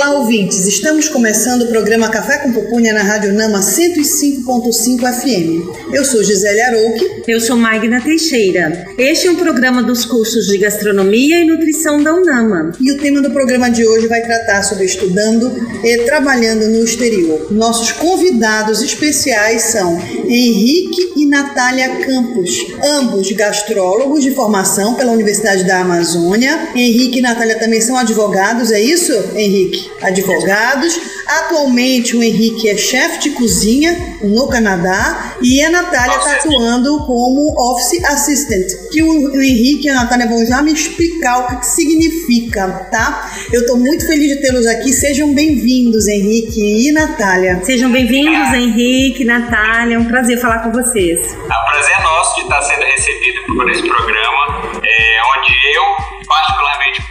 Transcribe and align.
Olá, 0.00 0.12
ouvintes. 0.12 0.64
Estamos 0.64 1.08
começando 1.08 1.62
o 1.62 1.66
programa 1.66 2.08
Café 2.08 2.38
com 2.38 2.52
Pupunha 2.52 2.92
na 2.92 3.02
Rádio 3.02 3.32
Nama 3.32 3.58
105.5 3.58 5.00
FM. 5.00 5.92
Eu 5.92 6.04
sou 6.04 6.22
Gisele 6.22 6.60
Arouque. 6.60 7.24
Eu 7.26 7.40
sou 7.40 7.56
Magna 7.56 8.00
Teixeira. 8.00 8.86
Este 8.96 9.26
é 9.26 9.30
um 9.32 9.34
programa 9.34 9.82
dos 9.82 10.04
cursos 10.04 10.46
de 10.46 10.56
Gastronomia 10.56 11.40
e 11.40 11.44
Nutrição 11.44 12.00
da 12.00 12.14
UNAMA. 12.14 12.70
E 12.80 12.92
o 12.92 12.98
tema 12.98 13.20
do 13.20 13.32
programa 13.32 13.68
de 13.72 13.84
hoje 13.84 14.06
vai 14.06 14.22
tratar 14.22 14.62
sobre 14.62 14.84
estudando 14.84 15.52
e 15.82 16.04
trabalhando 16.04 16.68
no 16.68 16.84
exterior. 16.84 17.52
Nossos 17.52 17.90
convidados 17.90 18.80
especiais 18.80 19.62
são 19.62 19.98
Henrique 20.28 21.14
e 21.16 21.26
Natália 21.26 22.04
Campos, 22.04 22.50
ambos 22.84 23.32
gastrólogos 23.32 24.22
de 24.22 24.30
formação 24.32 24.94
pela 24.94 25.12
Universidade 25.12 25.64
da 25.64 25.80
Amazônia. 25.80 26.68
Henrique 26.74 27.18
e 27.18 27.22
Natália 27.22 27.58
também 27.58 27.80
são 27.80 27.96
advogados, 27.96 28.70
é 28.70 28.80
isso, 28.80 29.12
Henrique? 29.34 29.90
advogados. 30.02 31.17
Atualmente 31.28 32.16
o 32.16 32.22
Henrique 32.22 32.70
é 32.70 32.76
chefe 32.78 33.18
de 33.18 33.30
cozinha 33.32 34.16
no 34.22 34.48
Canadá 34.48 35.34
e 35.42 35.62
a 35.62 35.68
Natália 35.68 36.16
está 36.16 36.32
atuando 36.36 37.04
como 37.04 37.52
Office 37.54 38.02
Assistant. 38.02 38.90
Que 38.90 39.02
o, 39.02 39.42
Henrique 39.42 39.86
e 39.86 39.90
a 39.90 39.94
Natália 39.94 40.26
vão 40.26 40.46
já 40.46 40.62
me 40.62 40.72
explicar 40.72 41.40
o 41.40 41.46
que, 41.48 41.56
que 41.56 41.66
significa, 41.66 42.66
tá? 42.90 43.30
Eu 43.52 43.60
estou 43.60 43.76
muito 43.76 44.06
feliz 44.06 44.36
de 44.36 44.40
tê-los 44.40 44.66
aqui. 44.66 44.90
Sejam 44.90 45.34
bem-vindos, 45.34 46.08
Henrique 46.08 46.88
e 46.88 46.90
Natália. 46.92 47.60
Sejam 47.62 47.92
bem-vindos, 47.92 48.54
Henrique, 48.54 49.22
Natália. 49.26 49.96
É 49.96 49.98
um 49.98 50.06
prazer 50.06 50.40
falar 50.40 50.60
com 50.60 50.72
vocês. 50.72 51.20
É 51.20 51.34
um 51.34 51.70
prazer 51.70 52.02
nosso 52.02 52.36
de 52.36 52.42
estar 52.42 52.62
sendo 52.62 52.84
recebido 52.84 53.40
por 53.54 53.70
esse 53.70 53.82
programa, 53.82 54.80
é, 54.82 55.20
onde 55.36 55.52
eu 55.76 56.07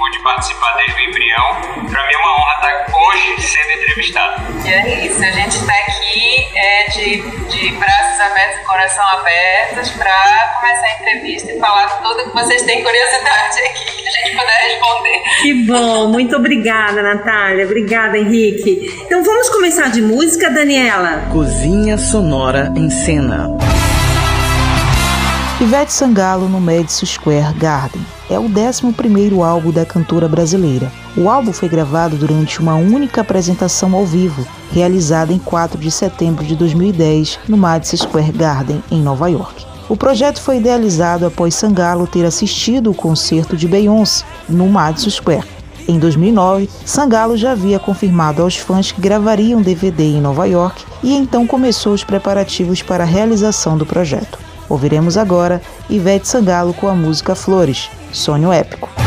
pude 0.07 0.19
participar 0.19 0.75
desde 0.77 0.93
o 0.93 1.09
embrião. 1.09 1.87
Para 1.91 2.07
mim 2.07 2.13
é 2.13 2.17
uma 2.17 2.35
honra 2.39 2.53
estar 2.53 2.85
hoje 2.97 3.41
sendo 3.41 3.71
entrevistado. 3.71 4.67
É 4.67 5.05
isso, 5.05 5.23
a 5.23 5.31
gente 5.31 5.57
está 5.57 5.73
aqui 5.73 6.47
é, 6.55 6.89
de, 6.89 7.21
de 7.47 7.71
braços 7.77 8.19
abertos 8.21 8.61
e 8.61 8.65
coração 8.65 9.07
abertos 9.07 9.89
para 9.91 10.55
começar 10.59 10.87
a 10.87 10.93
entrevista 11.01 11.51
e 11.51 11.59
falar 11.59 11.87
tudo 12.01 12.23
que 12.25 12.33
vocês 12.33 12.63
têm 12.63 12.83
curiosidade 12.83 13.59
aqui, 13.69 14.01
que 14.01 14.07
a 14.07 14.11
gente 14.11 14.37
puder 14.37 14.61
responder. 14.61 15.23
Que 15.41 15.53
bom, 15.65 16.07
muito 16.07 16.35
obrigada, 16.35 17.01
Natália. 17.01 17.65
Obrigada, 17.65 18.17
Henrique. 18.17 19.03
Então 19.05 19.23
vamos 19.23 19.49
começar 19.49 19.89
de 19.89 20.01
música, 20.01 20.49
Daniela? 20.49 21.27
Cozinha 21.31 21.97
Sonora 21.97 22.71
em 22.75 22.89
Cena. 22.89 23.47
Ivete 25.59 25.91
Sangalo 25.91 26.47
no 26.47 26.61
Madison 26.61 27.05
Square 27.05 27.53
Garden. 27.57 28.16
É 28.29 28.37
o 28.37 28.43
11º 28.43 29.41
álbum 29.41 29.71
da 29.71 29.85
cantora 29.85 30.27
brasileira. 30.27 30.91
O 31.15 31.29
álbum 31.29 31.53
foi 31.53 31.69
gravado 31.69 32.17
durante 32.17 32.59
uma 32.59 32.75
única 32.75 33.21
apresentação 33.21 33.95
ao 33.95 34.05
vivo, 34.05 34.45
realizada 34.71 35.31
em 35.31 35.39
4 35.39 35.79
de 35.79 35.89
setembro 35.89 36.43
de 36.45 36.55
2010 36.55 37.39
no 37.47 37.57
Madison 37.57 37.97
Square 37.97 38.31
Garden, 38.33 38.83
em 38.91 39.01
Nova 39.01 39.29
York. 39.29 39.65
O 39.87 39.95
projeto 39.95 40.41
foi 40.41 40.57
idealizado 40.57 41.25
após 41.25 41.55
Sangalo 41.55 42.05
ter 42.05 42.25
assistido 42.25 42.91
o 42.91 42.95
concerto 42.95 43.55
de 43.55 43.67
Beyoncé 43.67 44.25
no 44.49 44.67
Madison 44.67 45.09
Square. 45.09 45.47
Em 45.87 45.97
2009, 45.97 46.69
Sangalo 46.83 47.37
já 47.37 47.53
havia 47.53 47.79
confirmado 47.79 48.41
aos 48.41 48.57
fãs 48.57 48.91
que 48.91 48.99
gravaria 48.99 49.57
um 49.57 49.61
DVD 49.61 50.03
em 50.03 50.19
Nova 50.19 50.45
York 50.45 50.83
e 51.01 51.13
então 51.13 51.47
começou 51.47 51.93
os 51.93 52.03
preparativos 52.03 52.81
para 52.81 53.05
a 53.05 53.07
realização 53.07 53.77
do 53.77 53.85
projeto. 53.85 54.37
Ouviremos 54.67 55.15
agora 55.15 55.61
Ivete 55.89 56.27
Sangalo 56.27 56.73
com 56.73 56.89
a 56.89 56.93
música 56.93 57.33
Flores, 57.33 57.89
Sonho 58.11 58.53
Épico. 58.53 59.06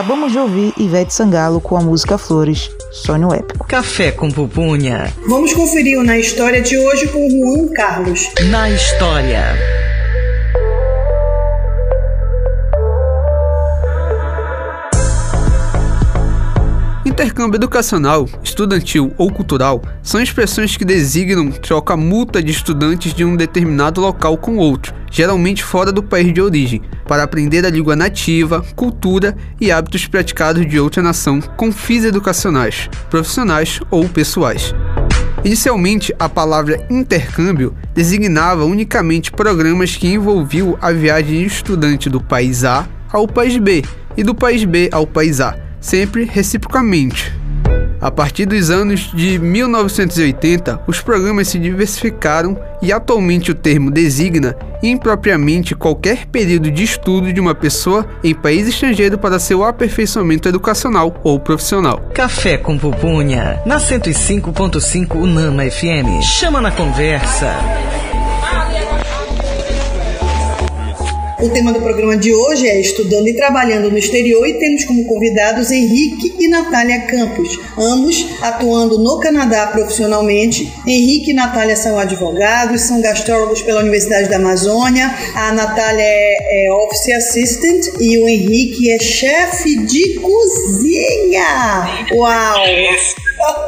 Acabamos 0.00 0.32
de 0.32 0.38
ouvir 0.38 0.72
Ivete 0.78 1.12
Sangalo 1.12 1.60
com 1.60 1.76
a 1.76 1.80
música 1.82 2.16
Flores, 2.16 2.70
Sonho 2.90 3.34
Épico. 3.34 3.66
Café 3.66 4.10
com 4.10 4.30
pupunha. 4.30 5.12
Vamos 5.28 5.52
conferir 5.52 5.98
o 5.98 6.02
Na 6.02 6.16
História 6.16 6.62
de 6.62 6.78
hoje 6.78 7.06
com 7.08 7.28
Juan 7.28 7.68
Carlos. 7.74 8.32
Na 8.48 8.70
História. 8.70 9.79
Intercâmbio 17.20 17.58
educacional, 17.58 18.26
estudantil 18.42 19.12
ou 19.18 19.30
cultural 19.30 19.82
são 20.02 20.22
expressões 20.22 20.74
que 20.74 20.86
designam 20.86 21.50
troca 21.50 21.94
mútua 21.94 22.42
de 22.42 22.50
estudantes 22.50 23.12
de 23.12 23.26
um 23.26 23.36
determinado 23.36 24.00
local 24.00 24.38
com 24.38 24.56
outro, 24.56 24.94
geralmente 25.10 25.62
fora 25.62 25.92
do 25.92 26.02
país 26.02 26.32
de 26.32 26.40
origem, 26.40 26.80
para 27.06 27.22
aprender 27.22 27.66
a 27.66 27.68
língua 27.68 27.94
nativa, 27.94 28.64
cultura 28.74 29.36
e 29.60 29.70
hábitos 29.70 30.06
praticados 30.06 30.66
de 30.66 30.80
outra 30.80 31.02
nação 31.02 31.42
com 31.42 31.70
fins 31.70 32.06
educacionais, 32.06 32.88
profissionais 33.10 33.80
ou 33.90 34.08
pessoais. 34.08 34.74
Inicialmente, 35.44 36.14
a 36.18 36.26
palavra 36.26 36.86
intercâmbio 36.88 37.76
designava 37.94 38.64
unicamente 38.64 39.30
programas 39.30 39.94
que 39.94 40.08
envolviam 40.08 40.78
a 40.80 40.90
viagem 40.90 41.40
de 41.40 41.44
estudante 41.44 42.08
do 42.08 42.22
país 42.22 42.64
A 42.64 42.88
ao 43.12 43.28
país 43.28 43.58
B 43.58 43.84
e 44.16 44.24
do 44.24 44.34
país 44.34 44.64
B 44.64 44.88
ao 44.90 45.06
país 45.06 45.38
A 45.42 45.68
sempre 45.80 46.24
reciprocamente. 46.24 47.32
A 48.00 48.10
partir 48.10 48.46
dos 48.46 48.70
anos 48.70 49.12
de 49.12 49.38
1980, 49.38 50.80
os 50.86 51.02
programas 51.02 51.48
se 51.48 51.58
diversificaram 51.58 52.58
e 52.80 52.90
atualmente 52.90 53.50
o 53.50 53.54
termo 53.54 53.90
designa 53.90 54.56
impropriamente 54.82 55.74
qualquer 55.74 56.24
período 56.26 56.70
de 56.70 56.82
estudo 56.82 57.30
de 57.30 57.38
uma 57.38 57.54
pessoa 57.54 58.06
em 58.24 58.34
país 58.34 58.66
estrangeiro 58.66 59.18
para 59.18 59.38
seu 59.38 59.62
aperfeiçoamento 59.62 60.48
educacional 60.48 61.20
ou 61.22 61.38
profissional. 61.38 62.00
Café 62.14 62.56
com 62.56 62.78
pupunha, 62.78 63.60
na 63.66 63.76
105.5 63.76 65.16
Unama 65.16 65.64
FM. 65.70 66.22
Chama 66.22 66.62
na 66.62 66.70
conversa. 66.70 67.54
O 71.42 71.48
tema 71.48 71.72
do 71.72 71.80
programa 71.80 72.18
de 72.18 72.34
hoje 72.34 72.68
é 72.68 72.78
Estudando 72.78 73.26
e 73.26 73.34
Trabalhando 73.34 73.90
no 73.90 73.96
Exterior 73.96 74.46
e 74.46 74.58
temos 74.58 74.84
como 74.84 75.06
convidados 75.06 75.70
Henrique 75.70 76.34
e 76.38 76.46
Natália 76.48 77.06
Campos, 77.06 77.58
ambos 77.78 78.26
atuando 78.42 78.98
no 78.98 79.18
Canadá 79.20 79.68
profissionalmente. 79.68 80.70
Henrique 80.86 81.30
e 81.30 81.34
Natália 81.34 81.76
são 81.76 81.98
advogados, 81.98 82.82
são 82.82 83.00
gastrólogos 83.00 83.62
pela 83.62 83.80
Universidade 83.80 84.28
da 84.28 84.36
Amazônia. 84.36 85.10
A 85.34 85.50
Natália 85.52 86.04
é, 86.04 86.66
é 86.66 86.72
Office 86.74 87.10
Assistant 87.14 87.86
e 87.98 88.18
o 88.18 88.28
Henrique 88.28 88.90
é 88.90 88.98
chefe 88.98 89.78
de 89.86 90.20
cozinha. 90.20 92.06
Uau! 92.12 92.64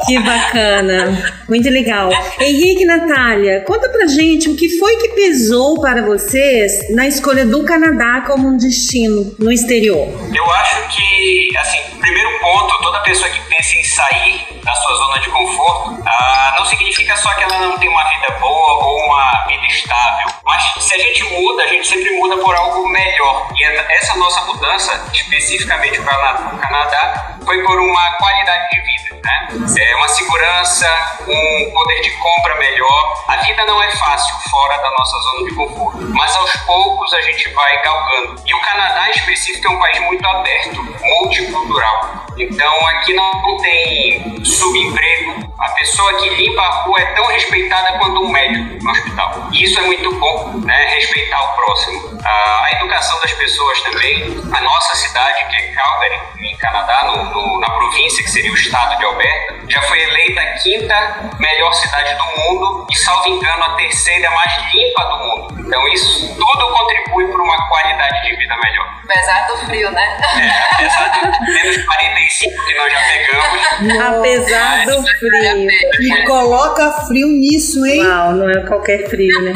Que 0.05 0.19
bacana, 0.19 1.33
muito 1.47 1.69
legal. 1.69 2.09
Henrique 2.39 2.83
e 2.83 2.85
Natália, 2.85 3.63
conta 3.65 3.89
pra 3.89 4.05
gente 4.07 4.49
o 4.49 4.55
que 4.55 4.77
foi 4.77 4.97
que 4.97 5.09
pesou 5.09 5.79
para 5.79 6.01
vocês 6.01 6.89
na 6.93 7.07
escolha 7.07 7.45
do 7.45 7.63
Canadá 7.63 8.21
como 8.27 8.49
um 8.49 8.57
destino 8.57 9.33
no 9.39 9.51
exterior. 9.51 10.07
Eu 10.33 10.51
acho 10.51 10.75
que, 10.89 11.57
assim, 11.57 11.79
primeiro 11.99 12.39
ponto, 12.39 12.81
toda 12.81 12.99
pessoa 13.01 13.29
que 13.29 13.39
pensa 13.41 13.75
em 13.75 13.83
sair 13.83 14.53
da 14.63 14.73
sua 14.75 14.95
zona 14.95 15.19
de 15.19 15.29
conforto, 15.29 16.03
ah, 16.05 16.55
não 16.57 16.65
significa 16.65 17.15
só 17.15 17.33
que 17.35 17.43
ela 17.43 17.59
não 17.59 17.77
tem 17.77 17.89
uma 17.89 18.03
vida 18.03 18.37
boa 18.39 18.85
ou 18.85 19.05
uma 19.05 19.45
vida 19.47 19.65
estável, 19.67 20.27
mas 20.45 20.63
se 20.79 20.93
a 20.95 20.97
gente 20.97 21.23
muda, 21.23 21.63
a 21.63 21.67
gente 21.67 21.87
sempre 21.87 22.11
muda 22.17 22.37
por 22.37 22.55
algo 22.55 22.87
melhor. 22.89 23.47
E 23.57 23.63
essa 23.93 24.15
nossa 24.17 24.41
mudança, 24.45 25.09
especificamente 25.13 26.01
para 26.01 26.53
o 26.53 26.57
Canadá, 26.57 27.37
foi 27.43 27.63
por 27.63 27.79
uma 27.79 28.11
qualidade 28.17 28.69
de 28.71 28.81
vida, 28.81 29.21
né? 29.23 29.62
É 29.63 29.95
uma 29.95 30.09
segurança, 30.09 30.87
um 31.25 31.71
poder 31.71 32.01
de 32.01 32.11
compra 32.17 32.55
melhor. 32.55 33.23
A 33.29 33.37
vida 33.37 33.63
não 33.65 33.81
é 33.81 33.89
fácil 33.91 34.35
fora 34.49 34.75
da 34.77 34.91
nossa 34.91 35.17
zona 35.19 35.49
de 35.49 35.55
conforto, 35.55 35.99
mas 36.13 36.35
aos 36.35 36.51
poucos 36.65 37.13
a 37.13 37.21
gente 37.21 37.49
vai 37.53 37.81
galgando. 37.81 38.41
E 38.45 38.53
o 38.53 38.59
Canadá, 38.59 39.07
em 39.07 39.11
específico, 39.11 39.67
é 39.67 39.75
um 39.75 39.79
país 39.79 39.99
muito 40.01 40.27
aberto, 40.27 40.83
multicultural. 41.01 42.25
Então 42.37 42.87
aqui 42.87 43.13
não 43.13 43.57
tem 43.57 44.43
subemprego. 44.43 45.53
A 45.59 45.69
pessoa 45.69 46.13
que 46.15 46.29
limpa 46.29 46.61
a 46.61 46.69
rua 46.83 46.99
é 46.99 47.05
tão 47.13 47.25
respeitada 47.27 47.97
quanto 47.99 48.21
um 48.21 48.29
médico 48.29 48.83
no 48.83 48.91
hospital. 48.91 49.47
E 49.51 49.63
isso 49.63 49.79
é 49.79 49.83
muito 49.83 50.13
bom, 50.19 50.59
né? 50.65 50.85
Respeitar 50.95 51.41
o 51.41 51.55
próximo. 51.55 52.19
A 52.25 52.69
educação 52.73 53.17
das 53.21 53.31
pessoas 53.33 53.81
também. 53.81 54.43
A 54.51 54.61
nossa 54.61 54.97
cidade, 54.97 55.45
que 55.49 55.55
é 55.55 55.71
Calgary, 55.73 56.21
em 56.41 56.57
Canadá, 56.57 57.03
no, 57.05 57.23
no, 57.25 57.59
na 57.59 57.69
província 57.69 58.23
que 58.23 58.29
seria 58.29 58.51
o 58.51 58.55
estado 58.55 58.97
de 58.97 59.05
Alberta, 59.05 59.52
já 59.69 59.81
foi 59.83 60.01
eleita 60.01 60.41
a 60.41 60.53
quinta 60.53 61.31
melhor 61.39 61.73
cidade 61.73 62.15
do 62.15 62.25
mundo 62.25 62.87
e, 62.91 62.95
salvo 62.97 63.27
engano, 63.29 63.63
a 63.63 63.75
terceira 63.75 64.29
mais 64.31 64.51
limpa 64.73 65.03
do 65.05 65.17
mundo. 65.17 65.67
Então 65.67 65.87
isso 65.89 66.35
tudo 66.35 66.73
contribui 66.73 67.27
para 67.31 67.41
uma 67.41 67.69
qualidade 67.69 68.21
de 68.23 68.35
vida 68.35 68.55
melhor. 68.63 68.87
Apesar 69.03 69.47
do 69.47 69.57
frio, 69.65 69.91
né? 69.91 70.17
É, 70.39 70.73
apesar 70.73 71.09
do 71.21 71.53
menos 71.53 71.85
45 71.85 72.65
que 72.65 72.73
nós 72.75 72.91
já 72.91 72.99
pegamos. 72.99 74.17
Apesar 74.17 74.85
do 74.85 75.03
frio. 75.03 75.67
E 76.01 76.25
coloca 76.25 76.91
frio 77.07 77.27
nisso, 77.27 77.85
hein? 77.85 78.05
Uau, 78.05 78.31
não 78.33 78.49
é 78.49 78.65
qualquer 78.65 79.09
frio, 79.09 79.41
né? 79.43 79.53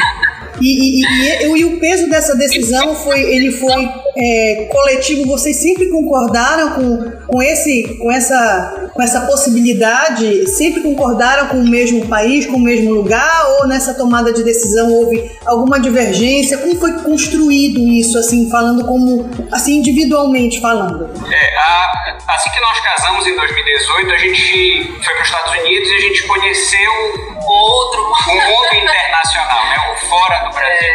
E, 0.62 1.02
e, 1.02 1.46
e, 1.46 1.58
e, 1.60 1.66
o 1.66 1.80
peso 1.80 2.10
dessa 2.10 2.36
decisão 2.36 2.96
foi, 2.96 3.22
ele 3.22 3.52
foi 3.52 3.90
é, 4.18 4.68
coletivo. 4.72 5.26
Vocês 5.26 5.58
sempre 5.58 5.88
concordaram 5.88 6.72
com, 6.72 7.12
com, 7.28 7.42
esse, 7.42 7.98
com, 8.00 8.12
essa, 8.12 8.90
com 8.94 9.02
essa 9.02 9.22
possibilidade? 9.22 10.48
Sempre 10.50 10.82
concordaram 10.82 11.48
com 11.48 11.58
o 11.58 11.68
mesmo 11.68 12.08
país, 12.08 12.46
com 12.46 12.58
o 12.58 12.62
mesmo 12.62 12.92
lugar? 12.92 13.48
Ou 13.60 13.68
nessa 13.68 13.94
tomada 13.94 14.34
de 14.34 14.44
decisão 14.44 14.92
houve 14.92 15.32
alguma 15.46 15.80
divergência? 15.80 16.58
Como 16.58 16.76
foi 16.80 16.94
construído 16.94 17.80
isso, 17.88 18.18
assim, 18.18 18.50
falando 18.50 18.86
como, 18.86 19.30
assim, 19.52 19.78
individualmente 19.78 20.60
falando? 20.60 21.10
É, 21.32 21.58
a, 21.58 22.18
assim 22.30 22.50
que 22.50 22.60
nós 22.60 22.80
casamos 22.80 23.28
em 23.28 23.36
2018, 23.36 24.12
a 24.12 24.18
gente 24.18 24.84
foi 25.04 25.14
para 25.14 25.22
os 25.22 25.28
Estados 25.28 25.52
Unidos 25.54 25.90
e 25.90 25.94
a 25.94 26.00
gente 26.00 26.24
conheceu 26.24 27.37
outro 27.54 28.04
um 28.04 28.36
mundo 28.36 28.76
internacional, 28.76 29.66
né? 29.68 29.94
O 29.94 30.08
fora 30.08 30.40
do 30.40 30.52
Brasil. 30.52 30.94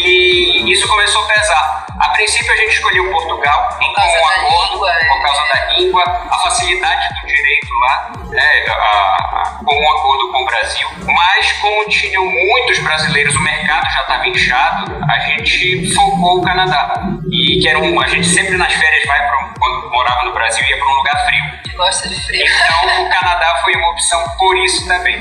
E 0.00 0.72
isso 0.72 0.86
começou 0.88 1.22
a 1.22 1.26
pesar. 1.26 1.83
A 2.00 2.08
princípio 2.08 2.52
a 2.52 2.56
gente 2.56 2.72
escolheu 2.72 3.10
Portugal 3.10 3.68
por 3.78 3.94
causa 3.94 4.18
um 4.18 4.22
da 4.22 4.28
acordo, 4.30 4.72
língua, 4.72 4.92
é. 4.92 5.04
por 5.06 5.22
causa 5.22 5.42
da 5.52 5.72
língua, 5.72 6.02
a 6.30 6.38
facilidade 6.38 7.08
do 7.20 7.26
direito 7.26 7.68
lá, 7.80 8.12
né, 8.30 8.64
a, 8.68 8.72
a, 8.72 9.60
com 9.64 9.74
um 9.74 9.92
acordo 9.92 10.32
com 10.32 10.42
o 10.42 10.46
Brasil. 10.46 10.88
Mas 11.06 11.52
como 11.52 11.88
tinham 11.88 12.24
muitos 12.24 12.78
brasileiros, 12.80 13.36
o 13.36 13.40
mercado 13.40 13.88
já 13.92 14.00
estava 14.00 14.28
inchado, 14.28 15.04
a 15.08 15.18
gente 15.20 15.94
focou 15.94 16.38
o 16.38 16.42
Canadá. 16.42 16.94
E 17.30 17.60
que 17.60 17.68
era 17.68 17.78
um, 17.78 18.00
a 18.00 18.08
gente 18.08 18.26
sempre 18.26 18.56
nas 18.56 18.72
férias 18.72 19.04
vai 19.06 19.18
para 19.18 19.44
quando 19.58 19.90
morava 19.90 20.24
no 20.24 20.32
Brasil 20.32 20.64
ia 20.68 20.76
para 20.76 20.88
um 20.88 20.96
lugar 20.96 21.26
frio. 21.26 21.76
Gosta 21.76 22.08
de 22.08 22.26
frio. 22.26 22.44
Então 22.44 23.04
o 23.04 23.08
Canadá 23.10 23.60
foi 23.64 23.74
uma 23.74 23.90
opção 23.90 24.24
por 24.38 24.56
isso 24.58 24.86
também. 24.86 25.16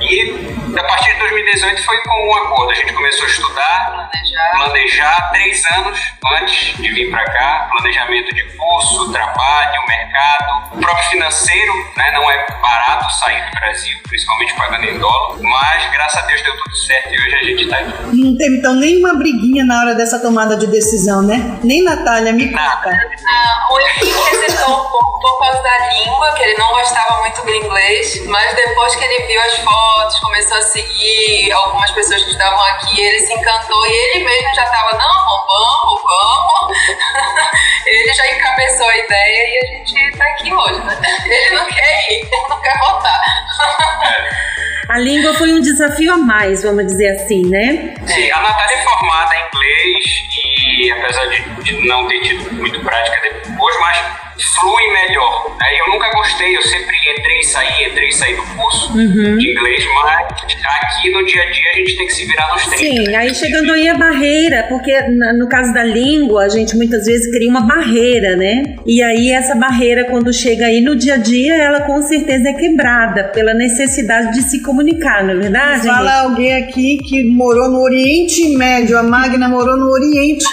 E 0.00 0.78
a 0.78 0.84
partir 0.84 1.12
de 1.12 1.18
2018 1.18 1.84
foi 1.84 1.98
com 2.02 2.28
um 2.28 2.36
acordo. 2.36 2.72
A 2.72 2.74
gente 2.74 2.92
começou 2.92 3.24
a 3.24 3.28
estudar, 3.28 3.90
Planejar. 3.90 4.50
planejar 4.52 5.30
três 5.32 5.64
anos 5.72 5.97
antes 6.40 6.76
de 6.76 6.88
vir 6.90 7.10
para 7.10 7.24
cá, 7.24 7.68
planejamento 7.70 8.34
de 8.34 8.42
curso, 8.56 9.12
trabalho, 9.12 9.82
mercado, 9.88 10.74
o 10.74 10.78
próprio 10.78 11.10
financeiro, 11.10 11.72
né? 11.96 12.10
Não 12.12 12.30
é 12.30 12.46
barato 12.60 13.12
sair 13.14 13.44
do 13.44 13.60
Brasil, 13.60 13.98
principalmente 14.08 14.54
pagando 14.54 14.84
em 14.84 14.98
dólar, 14.98 15.38
mas 15.40 15.90
graças 15.92 16.22
a 16.22 16.26
Deus 16.26 16.42
deu 16.42 16.56
tudo 16.56 16.76
certo 16.76 17.14
e 17.14 17.18
hoje 17.18 17.34
a 17.34 17.44
gente 17.44 17.62
está 17.64 17.78
aqui. 17.78 18.16
Não 18.16 18.36
teve 18.36 18.58
então 18.58 18.74
nenhuma 18.74 19.14
briguinha 19.14 19.64
na 19.64 19.80
hora 19.80 19.94
dessa 19.94 20.20
tomada 20.20 20.56
de 20.56 20.66
decisão, 20.66 21.22
né? 21.22 21.58
Nem 21.62 21.82
Natália, 21.82 22.32
me 22.32 22.50
conta. 22.50 22.90
Ah, 22.90 23.68
o 23.72 23.80
Henrique 23.80 24.34
hesitou 24.34 24.74
um 24.74 24.90
pouco 24.90 25.20
por 25.20 25.38
causa 25.40 25.62
da 25.62 25.78
língua, 25.92 26.32
que 26.34 26.42
ele 26.42 26.58
não 26.58 26.70
gostava 26.70 27.20
muito 27.20 27.42
do 27.44 27.54
inglês, 27.54 28.26
mas 28.26 28.54
depois 28.54 28.94
que 28.96 29.04
ele 29.04 29.26
viu 29.26 29.40
as 29.40 29.56
fotos, 29.58 30.20
começou 30.20 30.58
a 30.58 30.62
seguir 30.62 31.52
algumas 31.52 31.90
pessoas 31.90 32.22
que 32.24 32.30
estavam 32.30 32.60
aqui, 32.62 33.00
ele 33.00 33.20
se 33.20 33.32
encantou 33.34 33.86
e 33.86 33.90
ele 33.90 34.24
mesmo 34.24 34.54
já 34.54 34.64
estava, 34.64 34.92
não, 34.96 35.26
vamos, 35.46 35.87
vamos. 35.96 36.78
ele 37.86 38.14
já 38.14 38.26
encabeçou 38.34 38.88
a 38.88 38.96
ideia 38.96 39.48
e 39.48 39.58
a 39.58 39.76
gente 39.76 39.98
está 39.98 40.24
aqui 40.24 40.52
hoje, 40.52 40.80
né? 40.80 40.98
Ele 41.26 41.56
não 41.56 41.66
quer 41.66 42.12
ir, 42.12 42.28
ele 42.30 42.48
não 42.48 42.60
quer 42.60 42.78
voltar. 42.78 43.20
A 44.88 44.98
língua 44.98 45.34
foi 45.34 45.52
um 45.52 45.60
desafio 45.60 46.14
a 46.14 46.16
mais, 46.16 46.62
vamos 46.62 46.86
dizer 46.86 47.08
assim, 47.08 47.42
né? 47.46 47.94
Sim, 48.06 48.30
a 48.30 48.40
Natália 48.40 48.74
é 48.74 48.82
formada 48.82 49.34
em 49.36 49.46
inglês 49.46 50.28
e 50.66 50.92
apesar 50.92 51.26
de, 51.26 51.42
de 51.62 51.86
não 51.86 52.08
ter 52.08 52.22
tido 52.22 52.54
muito 52.54 52.80
prática 52.80 53.20
depois, 53.20 53.76
mas 53.80 54.27
flui 54.38 54.92
melhor. 54.92 55.56
Né? 55.60 55.66
Eu 55.80 55.92
nunca 55.92 56.10
gostei, 56.10 56.56
eu 56.56 56.62
sempre 56.62 56.96
entrei 56.96 57.38
e 57.38 57.44
saí, 57.44 57.84
entrei 57.86 58.08
e 58.08 58.12
saí 58.12 58.36
do 58.36 58.42
curso 58.42 58.92
uhum. 58.92 59.36
de 59.36 59.50
inglês, 59.50 59.84
mas 60.04 60.28
aqui 60.82 61.10
no 61.10 61.24
dia 61.24 61.42
a 61.42 61.50
dia 61.50 61.70
a 61.72 61.76
gente 61.76 61.96
tem 61.96 62.06
que 62.06 62.12
se 62.12 62.24
virar 62.24 62.52
nos 62.52 62.66
30. 62.66 62.76
Sim, 62.76 63.16
aí 63.16 63.34
chegando 63.34 63.72
aí 63.72 63.88
a 63.88 63.96
barreira, 63.96 64.66
porque 64.68 65.00
no 65.08 65.48
caso 65.48 65.72
da 65.72 65.82
língua, 65.82 66.44
a 66.44 66.48
gente 66.48 66.76
muitas 66.76 67.04
vezes 67.06 67.30
cria 67.32 67.50
uma 67.50 67.62
barreira, 67.62 68.36
né? 68.36 68.76
E 68.86 69.02
aí 69.02 69.32
essa 69.32 69.54
barreira, 69.54 70.04
quando 70.04 70.32
chega 70.32 70.66
aí 70.66 70.80
no 70.80 70.96
dia 70.96 71.14
a 71.14 71.18
dia, 71.18 71.54
ela 71.56 71.80
com 71.82 72.00
certeza 72.02 72.48
é 72.48 72.52
quebrada 72.52 73.24
pela 73.24 73.54
necessidade 73.54 74.34
de 74.34 74.42
se 74.42 74.62
comunicar, 74.62 75.24
não 75.24 75.32
é 75.32 75.36
verdade? 75.36 75.86
Fala 75.86 76.22
alguém 76.22 76.56
aqui 76.56 76.98
que 76.98 77.24
morou 77.24 77.68
no 77.68 77.80
Oriente 77.80 78.56
Médio, 78.56 78.98
a 78.98 79.02
Magna 79.02 79.48
morou 79.48 79.76
no 79.76 79.90
Oriente. 79.90 80.44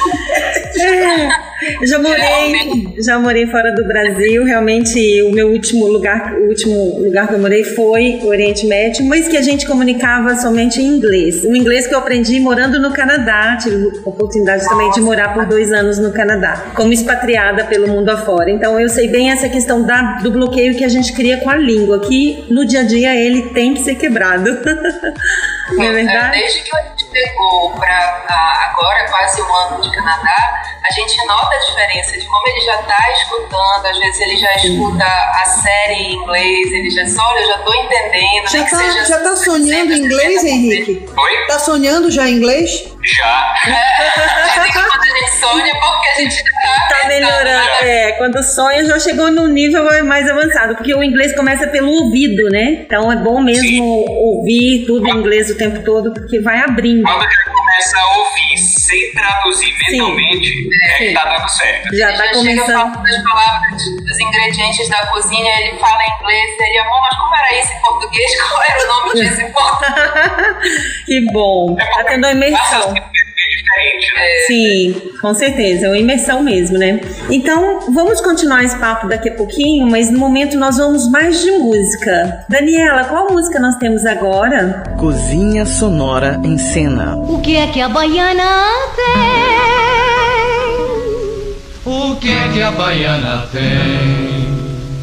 é. 0.80 1.45
Já 1.84 2.00
morei, 2.00 2.96
já 2.98 3.20
morei 3.20 3.48
fora 3.48 3.74
do 3.74 3.86
Brasil. 3.86 4.44
Realmente, 4.44 5.22
o 5.24 5.32
meu 5.32 5.50
último 5.50 5.88
lugar, 5.88 6.34
o 6.34 6.48
último 6.48 7.00
lugar 7.00 7.28
que 7.28 7.34
eu 7.34 7.40
morei 7.40 7.64
foi 7.64 8.20
o 8.24 8.28
Oriente 8.28 8.66
Médio, 8.66 9.06
mas 9.06 9.28
que 9.28 9.38
a 9.38 9.42
gente 9.42 9.66
comunicava 9.66 10.36
somente 10.36 10.82
em 10.82 10.86
inglês. 10.86 11.44
O 11.44 11.56
inglês 11.56 11.88
que 11.88 11.94
eu 11.94 12.00
aprendi 12.00 12.40
morando 12.40 12.80
no 12.80 12.92
Canadá. 12.92 13.58
Tive 13.62 14.02
a 14.06 14.10
oportunidade 14.10 14.68
também 14.68 14.90
de 14.92 15.02
morar 15.02 15.34
por 15.34 15.46
dois 15.46 15.72
anos 15.72 15.98
no 15.98 16.12
Canadá, 16.12 16.72
como 16.76 16.94
expatriada 16.94 17.66
pelo 17.66 17.88
mundo 17.88 18.10
afora. 18.10 18.50
Então, 18.50 18.80
eu 18.80 18.90
sei 18.90 19.08
bem 19.08 19.32
essa 19.32 19.50
questão 19.50 19.84
da, 19.84 20.20
do 20.24 20.32
bloqueio 20.32 20.76
que 20.76 20.84
a 20.84 20.90
gente 20.90 21.14
cria 21.14 21.38
com 21.38 21.50
a 21.50 21.56
língua, 21.56 22.00
que 22.00 22.46
no 22.50 22.66
dia 22.66 22.82
a 22.82 22.84
dia 22.84 23.16
ele 23.16 23.50
tem 23.50 23.74
que 23.74 23.82
ser 23.82 23.96
quebrado. 23.96 24.46
Não 25.74 25.84
é, 25.84 25.88
é 25.88 25.92
verdade? 25.92 26.40
Desde 26.40 26.62
que 26.62 26.78
a 26.78 26.82
gente 26.82 27.06
pegou 27.06 27.72
para 27.72 28.68
agora, 28.70 29.06
quase 29.10 29.42
um 29.42 29.56
ano 29.56 29.82
de 29.82 29.92
Canadá, 29.96 30.62
a 30.88 30.94
gente 30.94 31.26
nota 31.26 31.56
a 31.56 31.60
diferença 31.60 32.18
de 32.18 32.26
como 32.28 32.48
ele 32.48 32.62
já 32.62 32.80
está 32.80 33.12
escutando, 33.12 33.86
às 33.88 33.98
vezes 33.98 34.22
ele 34.22 34.38
já 34.38 34.56
escuta 34.56 35.04
a 35.04 35.46
série 35.46 35.94
em 35.96 36.14
inglês, 36.14 36.72
ele 36.72 36.90
já 36.92 37.08
só, 37.08 37.28
olha, 37.28 37.40
eu 37.40 37.48
já 37.48 37.56
estou 37.56 37.76
entendendo. 37.76 38.48
Já 38.52 38.60
está 38.60 39.06
já 39.06 39.20
tá 39.20 39.36
sonhando 39.36 39.94
em 39.94 39.98
inglês, 39.98 40.44
Henrique? 40.44 41.06
Oi? 41.18 41.48
Tá 41.48 41.58
sonhando 41.58 42.12
já 42.12 42.28
em 42.28 42.36
inglês? 42.36 42.86
Já. 43.04 43.54
É, 43.68 44.72
quando 44.74 45.02
a 45.02 45.20
gente 45.20 45.32
sonha, 45.40 45.74
porque 45.74 46.10
a 46.10 46.14
gente 46.20 46.44
tá, 46.44 46.88
tá 47.02 47.08
melhorando. 47.08 47.70
É, 47.82 48.12
quando 48.14 48.44
sonha 48.44 48.86
já 48.86 49.00
chegou 49.00 49.32
num 49.32 49.48
nível 49.48 49.86
mais 50.06 50.30
avançado, 50.30 50.76
porque 50.76 50.94
o 50.94 51.04
inglês 51.04 51.36
começa 51.36 51.68
pelo 51.68 51.92
ouvido, 51.92 52.50
né? 52.50 52.84
Então 52.86 53.12
é 53.12 53.16
bom 53.16 53.42
mesmo 53.42 53.68
Sim. 53.68 53.82
ouvir 53.82 54.86
tudo 54.86 55.08
em 55.08 55.18
inglês 55.18 55.50
o 55.50 55.58
tempo 55.58 55.84
todo, 55.84 56.14
porque 56.14 56.40
vai 56.40 56.60
abrindo. 56.60 57.04
Quando 57.04 57.24
já 57.24 57.52
começa 57.52 57.98
a 57.98 58.18
ouvir 58.18 58.45
sem 58.86 59.12
traduzir 59.14 59.74
mentalmente, 59.90 60.70
é 60.84 60.98
que 60.98 61.14
tá 61.14 61.26
dando 61.26 61.50
certo. 61.50 61.96
Já 61.96 62.08
tá 62.14 62.26
já 62.26 62.34
começando. 62.34 62.46
chega 62.46 62.66
falando 62.66 63.04
das 63.04 63.24
palavras, 63.24 63.86
dos 63.86 64.20
ingredientes 64.20 64.90
da 64.90 65.06
cozinha, 65.08 65.60
ele 65.62 65.80
fala 65.80 66.04
em 66.04 66.22
inglês, 66.22 66.56
ele, 66.60 66.78
amor, 66.80 67.02
mas 67.02 67.18
como 67.18 67.36
era 67.36 67.60
isso 67.60 67.74
em 67.74 67.82
português? 67.82 68.32
Qual 68.42 68.64
era 68.64 68.84
o 68.84 68.88
nome 68.88 69.22
disso 69.22 69.42
em 69.42 69.52
português? 69.52 71.06
que 71.06 71.32
bom. 71.32 71.76
É 71.80 71.86
Tá 71.96 72.04
tendo 72.04 72.26
uma 72.26 72.32
imersão. 72.32 72.94
Diferente, 73.56 74.14
né? 74.16 74.26
Sim, 74.48 75.02
com 75.22 75.34
certeza, 75.34 75.86
é 75.86 75.90
uma 75.90 75.98
imersão 75.98 76.44
mesmo, 76.44 76.78
né? 76.78 77.00
Então, 77.30 77.80
vamos 77.92 78.22
continuar 78.22 78.64
esse 78.64 78.78
papo 78.78 79.08
daqui 79.08 79.30
a 79.30 79.34
pouquinho, 79.34 79.88
mas 79.88 80.12
no 80.12 80.20
momento 80.20 80.58
nós 80.58 80.78
vamos 80.78 81.10
mais 81.10 81.42
de 81.42 81.52
música. 81.52 82.46
Daniela, 82.50 83.06
qual 83.06 83.32
música 83.32 83.60
nós 83.60 83.76
temos 83.78 84.06
agora? 84.06 84.84
Cozinha 84.98 85.66
Sonora 85.66 86.40
em 86.44 86.58
Cena. 86.58 87.16
O 87.18 87.42
que 87.42 87.56
é 87.56 87.68
que 87.68 87.82
a 87.82 87.90
baiana 87.90 88.44
tem? 88.96 89.56
O 91.86 92.16
que 92.16 92.32
é 92.32 92.50
que 92.52 92.62
a 92.62 92.72
baiana 92.72 93.48
tem? 93.52 94.35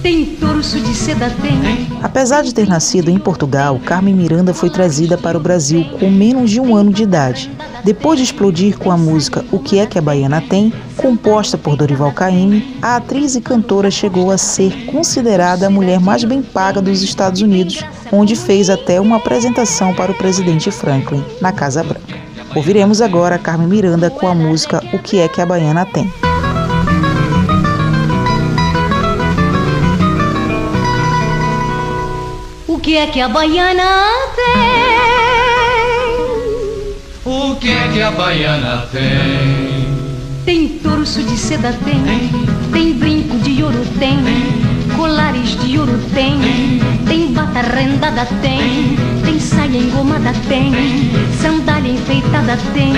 Tem 0.03 0.27
torso 0.27 0.81
de 0.81 0.93
seda, 0.97 1.31
tem. 1.31 1.87
Apesar 2.03 2.43
de 2.43 2.53
ter 2.53 2.67
nascido 2.67 3.09
em 3.09 3.19
Portugal, 3.19 3.81
Carmen 3.85 4.13
Miranda 4.13 4.53
foi 4.53 4.69
trazida 4.69 5.17
para 5.17 5.39
o 5.39 5.41
Brasil 5.41 5.85
com 6.01 6.11
menos 6.11 6.51
de 6.51 6.61
um 6.61 6.75
ano 6.75 6.93
de 6.93 7.05
idade. 7.05 7.49
Depois 7.85 8.19
de 8.19 8.25
explodir 8.25 8.77
com 8.77 8.91
a 8.91 8.97
música 8.97 9.45
O 9.53 9.61
que 9.61 9.79
é 9.79 9.87
que 9.87 9.97
a 9.97 10.03
Baiana 10.03 10.41
tem, 10.41 10.73
composta 10.97 11.57
por 11.57 11.77
Dorival 11.77 12.11
Caymmi, 12.11 12.77
a 12.83 12.97
atriz 12.97 13.37
e 13.37 13.41
cantora 13.41 13.93
chegou 13.93 14.33
a 14.33 14.39
ser 14.39 14.87
considerada 14.87 15.69
a 15.69 15.71
mulher 15.71 16.01
mais 16.01 16.25
bem 16.25 16.43
paga 16.43 16.83
dos 16.83 17.01
Estados 17.03 17.41
Unidos, 17.41 17.85
onde 18.11 18.35
fez 18.35 18.69
até 18.69 19.01
uma 19.01 19.19
apresentação 19.19 19.95
para 19.95 20.11
o 20.11 20.17
presidente 20.17 20.69
Franklin 20.73 21.25
na 21.41 21.53
Casa 21.53 21.85
Branca. 21.85 22.19
Ouviremos 22.57 23.01
agora 23.01 23.39
Carmen 23.39 23.69
Miranda 23.69 24.11
com 24.11 24.27
a 24.27 24.35
música 24.35 24.83
O 24.93 24.99
que 24.99 25.21
é 25.21 25.29
que 25.29 25.41
a 25.41 25.47
Baiana 25.47 25.87
tem. 25.87 26.13
Que 32.83 32.97
é 32.97 33.07
que 33.07 33.21
a 33.21 33.29
baiana 33.29 34.11
tem? 34.35 34.53
O 37.25 37.55
que 37.55 37.71
é 37.71 37.89
que 37.93 38.03
a 38.03 38.11
baiana 38.11 38.89
tem? 38.91 39.87
Tem 40.45 40.69
torso 40.81 41.23
de 41.23 41.39
seda, 41.39 41.73
tem. 41.85 42.03
Tem 42.73 42.93
brinco 42.95 43.39
de 43.39 43.63
ouro, 43.63 43.87
tem. 44.01 44.19
Colares 44.97 45.57
de 45.61 45.79
ouro, 45.79 45.97
tem. 46.13 46.81
Tem 47.07 47.33
bata 47.33 47.61
rendada, 47.61 48.27
tem. 48.43 48.97
Tem 49.25 49.39
saia 49.39 49.79
engomada, 49.79 50.33
tem. 50.49 50.73
Sandália 51.41 51.93
enfeitada, 51.93 52.59
tem. 52.75 52.93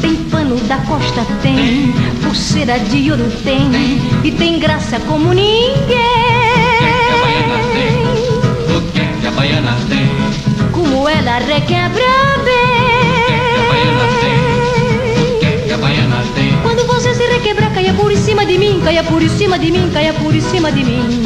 Tem 0.00 0.14
pano 0.30 0.56
da 0.68 0.76
costa, 0.78 1.26
tem. 1.42 1.92
Pulseira 2.22 2.78
de 2.78 3.10
ouro, 3.10 3.28
tem. 3.42 3.72
E 4.22 4.30
tem 4.30 4.60
graça 4.60 5.00
como 5.00 5.30
O 5.30 6.35
baiana 9.46 9.76
tem? 9.88 9.98
Tem? 9.98 10.68
Como 10.72 11.08
ela 11.08 11.38
requebra 11.38 12.02
O 12.36 12.44
que 12.44 13.32
a 13.54 13.68
baiana 13.68 14.06
tem? 14.20 14.38
O 15.62 15.66
que 15.66 15.72
a 15.72 15.78
baiana 15.78 16.24
tem? 16.34 16.58
Quando 16.62 16.86
você 16.86 17.14
se 17.14 17.26
requebrar, 17.26 17.72
caia 17.72 17.94
por 17.94 18.14
cima 18.16 18.44
de 18.44 18.58
mim, 18.58 18.80
caia 18.84 19.04
por 19.04 19.22
cima 19.28 19.58
de 19.58 19.70
mim, 19.70 19.90
caia 19.92 20.12
por 20.14 20.34
cima 20.40 20.72
de 20.72 20.84
mim. 20.84 21.24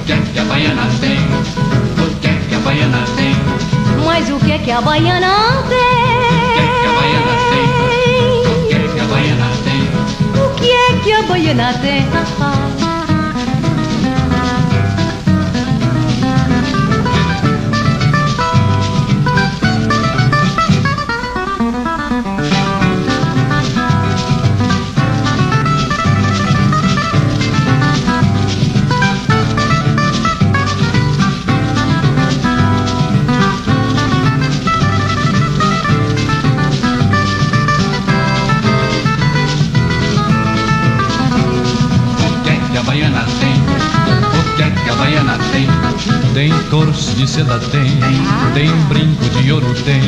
O 0.00 0.04
que 0.04 0.12
é 0.12 0.16
que 0.16 0.38
a 0.38 0.44
baiana 0.44 0.82
tem? 1.00 1.18
O 1.18 2.20
que 2.20 2.28
é 2.28 2.40
que 2.48 2.54
a 2.54 2.58
baiana 2.60 3.04
tem? 3.16 3.34
Mas 4.04 4.30
o 4.30 4.38
que 4.38 4.52
é 4.52 4.58
que 4.58 4.70
a 4.70 4.80
baiana 4.80 5.58
O 5.58 5.68
que 5.68 5.74
é 5.74 6.66
que 6.80 6.86
a 6.86 6.92
baiana 6.92 7.34
tem? 7.50 7.66
O 8.54 8.68
que 8.68 8.74
é 8.74 8.88
que 8.94 9.00
a 9.00 9.04
baiana 9.04 9.48
tem? 9.64 9.80
tem? 10.22 10.40
O 10.40 10.54
que 10.54 10.70
é 10.70 11.00
que 11.02 11.12
a 11.12 11.22
baiana 11.22 11.74
tem? 11.74 12.65
Tem 46.36 46.52
torso 46.68 47.14
de 47.14 47.26
seda 47.26 47.58
tem, 47.58 47.96
tem 48.52 48.70
brinco 48.90 49.24
de 49.40 49.50
ouro 49.50 49.74
tem, 49.86 50.02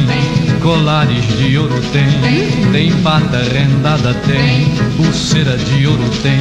colares 0.60 1.26
de 1.38 1.56
ouro 1.56 1.80
tem, 1.90 2.70
tem 2.70 2.92
pata 3.02 3.38
rendada 3.50 4.12
tem, 4.26 4.68
pulseira 4.98 5.56
de 5.56 5.86
ouro 5.86 6.04
tem, 6.22 6.38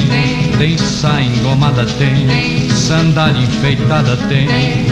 tem 0.57 0.77
saia 0.77 1.23
engomada 1.23 1.85
tem, 1.85 2.69
sandália 2.69 3.41
enfeitada 3.41 4.17
tem, 4.27 4.45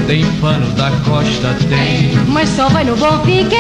tem 0.08 0.26
pano 0.40 0.72
da 0.76 0.90
costa 1.04 1.54
tem. 1.68 2.18
Mas 2.30 2.48
só 2.48 2.70
vai 2.70 2.86
no 2.86 2.96
bom 2.96 3.22
fim 3.26 3.46
quem 3.50 3.60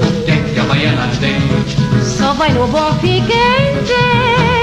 O 0.00 0.24
que 0.24 0.54
que 0.54 0.60
a 0.60 0.64
baiana 0.64 1.08
tem? 1.20 1.38
tem. 1.42 2.02
Só 2.02 2.32
vai 2.32 2.50
no 2.54 2.66
bom 2.68 2.90
fim 3.02 3.22
quem 3.26 4.53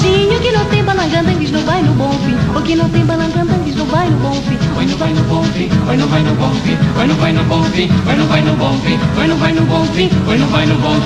tacinho 0.00 0.40
que 0.40 0.50
não 0.50 0.64
tem 0.66 0.82
balangandangues 0.82 1.50
não 1.50 1.60
vai 1.60 1.82
no 1.82 1.92
bom. 1.92 2.10
O 2.56 2.62
que 2.62 2.74
não 2.74 2.88
tem 2.88 3.04
balangandangues 3.04 3.76
não 3.76 3.84
vai 3.86 4.08
no 4.08 4.16
bom 4.16 4.32
fim. 4.32 4.56
Vai 4.74 4.86
no 4.86 4.96
vai 4.96 5.12
no 5.12 5.22
bom 5.24 5.42
fim, 5.44 5.68
vai 5.68 5.96
no 5.96 6.06
vai 6.06 6.22
no 6.22 6.34
bom 6.34 6.50
fim, 6.54 6.76
vai 6.94 7.06
no 7.06 7.14
vai 7.14 7.32
no 7.32 7.44
bom 7.44 7.62
fim, 7.64 7.86
vai 8.04 8.16
no 8.16 8.24
vai 8.26 8.42
no 8.42 8.54
bom 8.54 8.78
fim, 8.78 8.96
vai 9.14 9.28
no 9.28 9.36
vai 9.36 9.52
no 9.52 9.62
bom 9.62 9.84
fim, 9.84 10.08
vai 10.26 10.38
no 10.38 10.46
vai 10.46 10.66
no 10.66 10.74
bom. 10.76 11.00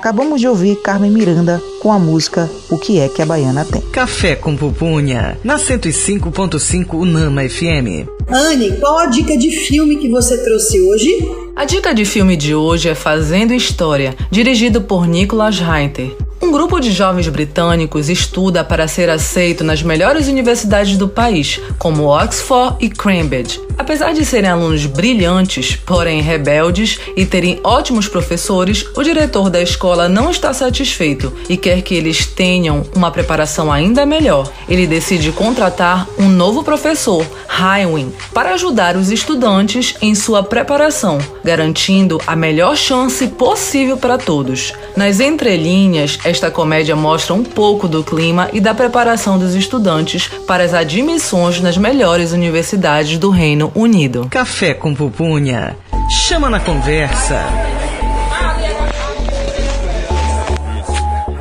Acabamos 0.00 0.40
de 0.40 0.48
ouvir 0.48 0.76
Carmen 0.76 1.10
Miranda 1.10 1.62
com 1.78 1.92
a 1.92 1.98
música 1.98 2.48
O 2.70 2.78
que 2.78 2.98
é 2.98 3.06
que 3.06 3.20
a 3.20 3.26
baiana 3.26 3.66
tem. 3.66 3.82
Café 3.82 4.34
com 4.34 4.56
pupunha, 4.56 5.38
na 5.44 5.56
105.5 5.56 6.94
Unama 6.94 7.46
FM. 7.46 8.08
Anne, 8.26 8.78
qual 8.80 8.98
a 8.98 9.06
dica 9.06 9.36
de 9.36 9.50
filme 9.50 9.96
que 9.96 10.08
você 10.08 10.42
trouxe 10.42 10.80
hoje? 10.80 11.28
A 11.54 11.66
dica 11.66 11.92
de 11.92 12.06
filme 12.06 12.34
de 12.34 12.54
hoje 12.54 12.88
é 12.88 12.94
Fazendo 12.94 13.52
História, 13.52 14.16
dirigido 14.30 14.80
por 14.80 15.06
Nicholas 15.06 15.58
Reinter. 15.58 16.16
Um 16.40 16.50
grupo 16.50 16.80
de 16.80 16.90
jovens 16.90 17.28
britânicos 17.28 18.08
estuda 18.08 18.64
para 18.64 18.88
ser 18.88 19.10
aceito 19.10 19.62
nas 19.62 19.82
melhores 19.82 20.28
universidades 20.28 20.96
do 20.96 21.06
país, 21.06 21.60
como 21.78 22.06
Oxford 22.06 22.76
e 22.80 22.88
Cambridge. 22.88 23.60
Apesar 23.78 24.12
de 24.12 24.24
serem 24.24 24.50
alunos 24.50 24.86
brilhantes, 24.86 25.76
porém 25.76 26.20
rebeldes 26.20 26.98
e 27.16 27.24
terem 27.24 27.60
ótimos 27.64 28.08
professores, 28.08 28.84
o 28.96 29.02
diretor 29.02 29.50
da 29.50 29.60
escola 29.60 30.08
não 30.08 30.30
está 30.30 30.52
satisfeito 30.52 31.32
e 31.48 31.56
quer 31.56 31.82
que 31.82 31.94
eles 31.94 32.26
tenham 32.26 32.84
uma 32.94 33.10
preparação 33.10 33.72
ainda 33.72 34.06
melhor. 34.06 34.50
Ele 34.68 34.86
decide 34.86 35.32
contratar 35.32 36.06
um 36.18 36.28
novo 36.28 36.62
professor, 36.62 37.26
Hywin, 37.48 38.12
para 38.32 38.54
ajudar 38.54 38.96
os 38.96 39.10
estudantes 39.10 39.94
em 40.00 40.14
sua 40.14 40.42
preparação, 40.42 41.18
garantindo 41.44 42.20
a 42.26 42.36
melhor 42.36 42.76
chance 42.76 43.26
possível 43.28 43.96
para 43.96 44.18
todos. 44.18 44.72
Nas 44.96 45.20
entrelinhas, 45.20 46.18
esta 46.24 46.50
comédia 46.50 46.96
mostra 46.96 47.34
um 47.34 47.42
pouco 47.42 47.88
do 47.88 48.02
clima 48.02 48.48
e 48.52 48.60
da 48.60 48.74
preparação 48.74 49.38
dos 49.38 49.54
estudantes 49.54 50.28
para 50.46 50.64
as 50.64 50.74
admissões 50.74 51.60
nas 51.60 51.76
melhores 51.76 52.32
universidades 52.32 53.18
do 53.18 53.30
Reino 53.30 53.69
Unido. 53.74 54.28
Café 54.30 54.74
com 54.74 54.94
pupunha. 54.94 55.76
Chama 56.08 56.50
na 56.50 56.60
conversa. 56.60 57.44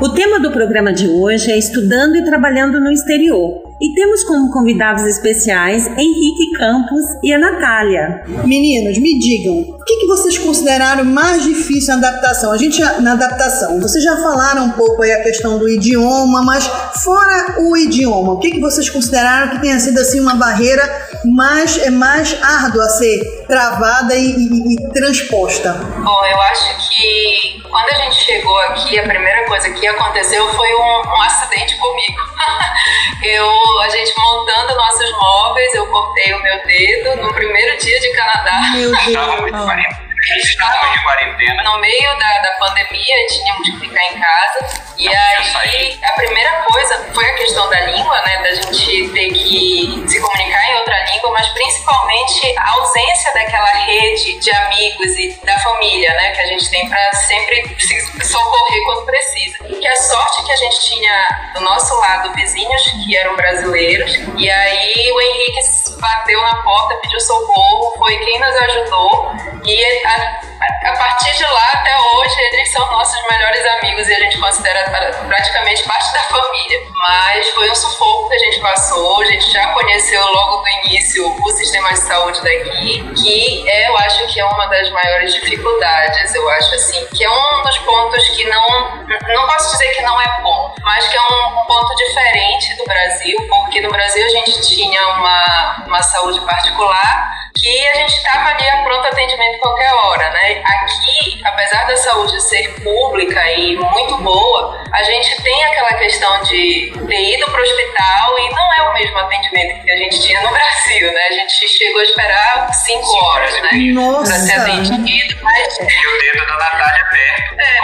O 0.02 0.10
tema 0.10 0.40
do 0.40 0.52
programa 0.52 0.94
de 0.94 1.08
hoje 1.08 1.52
é 1.52 1.58
Estudando 1.58 2.16
e 2.16 2.24
Trabalhando 2.24 2.80
no 2.80 2.92
Exterior. 2.92 3.62
E 3.82 3.94
temos 3.94 4.24
como 4.24 4.52
convidados 4.52 5.04
especiais 5.04 5.88
Henrique 5.88 6.52
Campos 6.58 7.04
e 7.24 7.34
a 7.34 7.40
Natália. 7.40 8.24
Meninos, 8.46 8.98
me 8.98 9.20
digam, 9.20 9.78
que, 9.90 9.98
que 10.02 10.06
vocês 10.08 10.38
consideraram 10.38 11.04
mais 11.04 11.44
difícil 11.44 11.98
na 11.98 12.08
adaptação? 12.10 12.52
A 12.52 12.58
gente 12.58 12.78
já- 12.78 13.00
na 13.02 13.14
adaptação, 13.14 13.80
vocês 13.82 14.04
já 14.04 14.16
falaram 14.18 14.66
um 14.66 14.72
pouco 14.72 15.02
aí 15.02 15.12
a 15.12 15.24
questão 15.24 15.58
do 15.58 15.68
idioma, 15.68 16.44
mas 16.44 16.68
fora 17.04 17.56
o 17.60 17.76
idioma, 17.76 18.34
o 18.34 18.40
que, 18.40 18.52
que 18.52 18.60
vocês 18.60 18.88
consideraram 18.90 19.50
que 19.50 19.62
tenha 19.62 19.80
sido 19.80 20.00
assim 20.00 20.20
uma 20.20 20.36
barreira 20.36 20.84
mais 21.26 21.78
é 21.80 21.90
mais 21.90 22.38
árdua 22.44 22.84
a 22.86 22.90
ser 22.90 23.20
travada 23.48 24.16
e, 24.16 24.28
e- 24.30 24.74
e 24.76 24.94
transposta? 24.94 25.74
Bom, 25.74 26.26
eu 26.26 26.42
acho 26.42 26.90
que 26.94 27.60
quando 27.70 27.90
a 27.90 27.96
gente 28.04 28.16
chegou 28.26 28.58
aqui, 28.70 29.00
a 29.00 29.04
primeira 29.04 29.46
coisa 29.48 29.70
que 29.72 29.88
aconteceu 29.88 30.48
foi 30.54 30.68
um, 30.74 31.02
um 31.18 31.22
acidente 31.24 31.76
comigo. 31.78 32.20
eu, 33.24 33.48
a 33.82 33.90
gente 33.90 34.14
montando 34.18 34.76
nossos 34.76 35.12
móveis, 35.20 35.74
eu 35.76 35.86
cortei 35.88 36.34
o 36.34 36.42
meu 36.44 36.58
dedo 36.66 37.22
no 37.24 37.34
primeiro 37.34 37.78
dia 37.80 38.00
de 38.00 38.14
Canadá. 38.16 38.62
Meu 38.76 38.92
Deus. 39.06 39.66
time. 39.80 40.09
De 40.22 41.04
quarentena. 41.04 41.64
No 41.64 41.80
meio 41.80 42.18
da, 42.18 42.40
da 42.40 42.52
pandemia, 42.60 43.28
tínhamos 43.28 43.70
que 43.70 43.80
ficar 43.80 44.04
em 44.04 44.20
casa. 44.20 44.90
E 44.98 45.08
aí, 45.08 46.00
a 46.04 46.12
primeira 46.12 46.52
coisa 46.64 47.10
foi 47.14 47.26
a 47.26 47.34
questão 47.36 47.70
da 47.70 47.80
língua, 47.82 48.22
né? 48.22 48.42
Da 48.44 48.52
gente 48.54 49.10
ter 49.10 49.32
que 49.32 50.04
se 50.08 50.20
comunicar 50.20 50.70
em 50.70 50.76
outra 50.76 51.06
língua, 51.06 51.32
mas 51.32 51.48
principalmente 51.50 52.58
a 52.58 52.72
ausência 52.72 53.34
daquela 53.34 53.72
rede 53.86 54.40
de 54.40 54.52
amigos 54.52 55.18
e 55.18 55.40
da 55.46 55.58
família, 55.60 56.14
né? 56.16 56.32
Que 56.32 56.42
a 56.42 56.48
gente 56.48 56.70
tem 56.70 56.90
pra 56.90 57.14
sempre 57.14 57.76
se 57.80 58.26
socorrer 58.26 58.84
quando 58.84 59.06
precisa. 59.06 59.58
Que 59.64 59.88
a 59.88 59.96
sorte 59.96 60.44
que 60.44 60.52
a 60.52 60.56
gente 60.58 60.82
tinha 60.82 61.52
do 61.56 61.62
nosso 61.62 61.98
lado 62.00 62.34
vizinhos 62.34 62.82
que 62.92 63.16
eram 63.16 63.36
brasileiros. 63.38 64.14
E 64.38 64.50
aí 64.50 65.12
o 65.14 65.22
Henrique 65.22 65.62
bateu 66.00 66.42
na 66.42 66.56
porta, 66.62 66.96
pediu 66.96 67.20
socorro, 67.22 67.96
foi 67.98 68.18
quem 68.18 68.40
nos 68.40 68.56
ajudou. 68.56 69.32
E 69.66 70.08
a, 70.10 70.49
a 70.84 70.94
partir 70.94 71.36
de 71.36 71.44
lá 71.44 71.70
até 71.74 71.98
hoje 71.98 72.40
eles 72.54 72.72
são 72.72 72.86
nossos 72.92 73.22
melhores 73.30 73.66
amigos 73.78 74.08
e 74.08 74.14
a 74.14 74.20
gente 74.20 74.38
considera 74.40 74.90
praticamente 75.28 75.84
parte 75.84 76.12
da 76.14 76.24
família. 76.24 76.80
Mas 77.08 77.50
foi 77.50 77.70
um 77.70 77.76
sufoco 77.76 78.30
que 78.30 78.36
a 78.36 78.40
gente 78.40 78.60
passou, 78.60 79.22
a 79.22 79.26
gente 79.26 79.52
já 79.52 79.68
conheceu 79.74 80.22
logo 80.26 80.58
do 80.58 80.68
início 80.86 81.36
o 81.42 81.52
sistema 81.52 81.90
de 81.90 82.00
saúde 82.00 82.42
daqui, 82.42 83.14
que 83.16 83.70
é, 83.70 83.88
eu 83.88 83.98
acho 83.98 84.28
que 84.28 84.40
é 84.40 84.46
uma 84.46 84.66
das 84.68 84.90
maiores 84.92 85.34
dificuldades, 85.34 86.36
eu 86.36 86.50
acho 86.50 86.76
assim, 86.76 87.06
que 87.08 87.24
é 87.24 87.30
um 87.30 87.62
dos 87.64 87.78
pontos 87.80 88.30
que 88.30 88.46
não, 88.50 89.06
não 89.28 89.48
posso 89.48 89.72
dizer 89.72 89.94
que 89.96 90.02
não 90.02 90.22
é 90.22 90.42
bom, 90.42 90.76
mas 90.84 91.08
que 91.08 91.18
é 91.18 91.22
um 91.22 91.66
ponto 91.66 91.96
diferente 91.96 92.76
do 92.76 92.84
Brasil, 92.86 93.38
porque 93.50 93.82
no 93.82 93.90
Brasil 93.90 94.26
a 94.26 94.30
gente 94.30 94.62
tinha 94.62 95.08
uma, 95.08 95.84
uma 95.88 96.04
saúde 96.04 96.40
particular 96.42 97.40
que 97.60 97.88
a 97.88 97.96
gente 97.96 98.16
estava 98.16 98.50
ali 98.50 98.70
a 98.70 98.84
pronto 98.84 99.08
atendimento 99.08 99.60
qualquer 99.60 99.94
hora, 99.94 100.30
né? 100.32 100.59
Aqui, 100.66 101.42
apesar 101.44 101.88
da 101.88 101.96
saúde 101.98 102.42
ser 102.42 102.74
pública 102.84 103.52
e 103.52 103.76
muito 103.76 104.18
boa, 104.18 104.78
a 104.94 105.04
gente 105.04 105.42
tem 105.42 105.64
aquela 105.66 105.94
questão 106.00 106.42
de 106.44 106.92
ter 107.08 107.36
ido 107.36 107.46
para 107.52 107.60
o 107.62 107.64
hospital 107.64 108.40
e 108.40 108.50
não 108.50 108.74
é 108.74 108.90
o 108.90 108.94
mesmo 108.94 109.18
atendimento 109.18 109.84
que 109.84 109.92
a 109.92 109.98
gente 109.98 110.22
tinha 110.22 110.42
no 110.42 110.50
Brasil, 110.54 111.12
né? 111.14 111.22
A 111.30 111.34
gente 111.34 111.68
chegou 111.78 112.00
a 112.00 112.04
esperar 112.04 112.74
cinco 112.74 113.16
horas, 113.26 113.62
né? 113.62 113.70
Nossa! 113.94 114.32
Para 114.34 114.40
ser 114.42 114.54
atendido, 114.60 115.38
mas 115.44 115.78
E 115.80 115.84
o 115.84 116.20
dedo 116.20 116.46
da 116.48 116.58
Natália 116.58 117.06
perto. 117.10 117.56
é, 117.60 117.80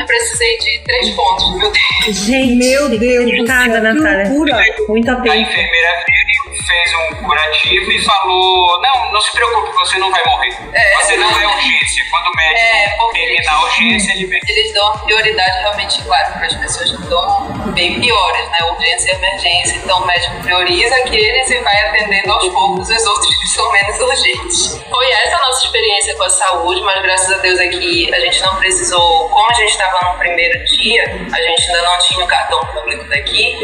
eu 0.00 0.06
precisei 0.06 0.58
de 0.58 0.78
três 0.84 1.10
pontos 1.14 1.56
meu 1.56 1.70
dedo. 1.70 1.84
Gente, 2.12 2.56
Meu 2.56 2.88
Deus 2.88 3.24
do 3.30 3.36
Coitada, 3.38 3.80
Natália. 3.80 4.24
loucura! 4.28 4.56
Muita 4.88 5.12
A 5.12 5.16
pena. 5.16 5.36
enfermeira 5.36 5.88
veio, 5.90 6.64
fez 6.66 6.94
um 6.94 7.14
curativo 7.24 7.90
e 7.92 8.04
falou: 8.04 8.80
Não, 8.80 9.12
não 9.12 9.20
se 9.20 9.32
preocupe, 9.32 9.70
você 9.78 9.98
não 9.98 10.10
vai 10.10 10.24
morrer. 10.24 10.56
É. 10.72 10.94
Você 10.96 11.16
não 11.16 11.28
é 11.30 11.46
urgência. 11.88 12.04
Quando 12.10 12.26
o 12.26 12.36
médico 12.36 12.58
É, 12.58 13.12
terminar 13.12 13.52
a 13.54 13.62
urgência, 13.62 14.12
ele 14.12 14.26
vem. 14.26 14.40
eles 14.48 14.74
dão 14.74 14.92
prioridade 14.98 15.58
realmente, 15.60 16.02
claro, 16.02 16.32
para 16.34 16.46
as 16.46 16.54
pessoas 16.54 16.90
que 16.90 17.02
estão 17.02 17.72
bem 17.72 18.00
piores, 18.00 18.48
né? 18.50 18.58
Urgência 18.70 19.12
e 19.12 19.14
emergência. 19.16 19.76
Então 19.76 20.02
o 20.02 20.06
médico 20.06 20.42
prioriza 20.42 20.94
aqueles 20.96 21.50
e 21.50 21.58
vai 21.60 21.80
atendendo 21.88 22.32
aos 22.32 22.48
poucos 22.48 22.88
os 22.90 23.06
outros 23.06 23.36
que 23.36 23.46
são 23.48 23.72
menos 23.72 24.00
urgentes. 24.00 24.82
Foi 24.88 25.10
essa 25.10 25.36
a 25.36 25.40
nossa 25.46 25.66
experiência 25.66 26.16
com 26.16 26.22
a 26.24 26.30
saúde, 26.30 26.80
mas 26.82 27.02
graças 27.02 27.32
a 27.32 27.38
Deus 27.38 27.58
aqui 27.58 28.12
a 28.14 28.20
gente 28.20 28.40
não 28.42 28.56
precisou, 28.56 29.28
como 29.28 29.50
a 29.50 29.54
gente 29.54 29.70
estava 29.70 30.12
no 30.12 30.18
primeiro 30.18 30.64
dia, 30.64 31.04
a 31.32 31.40
gente 31.40 31.62
ainda 31.66 31.82
não 31.82 31.98
tinha 31.98 32.24
o 32.24 32.28
cartão 32.28 32.60
público 32.66 33.08
daqui, 33.08 33.56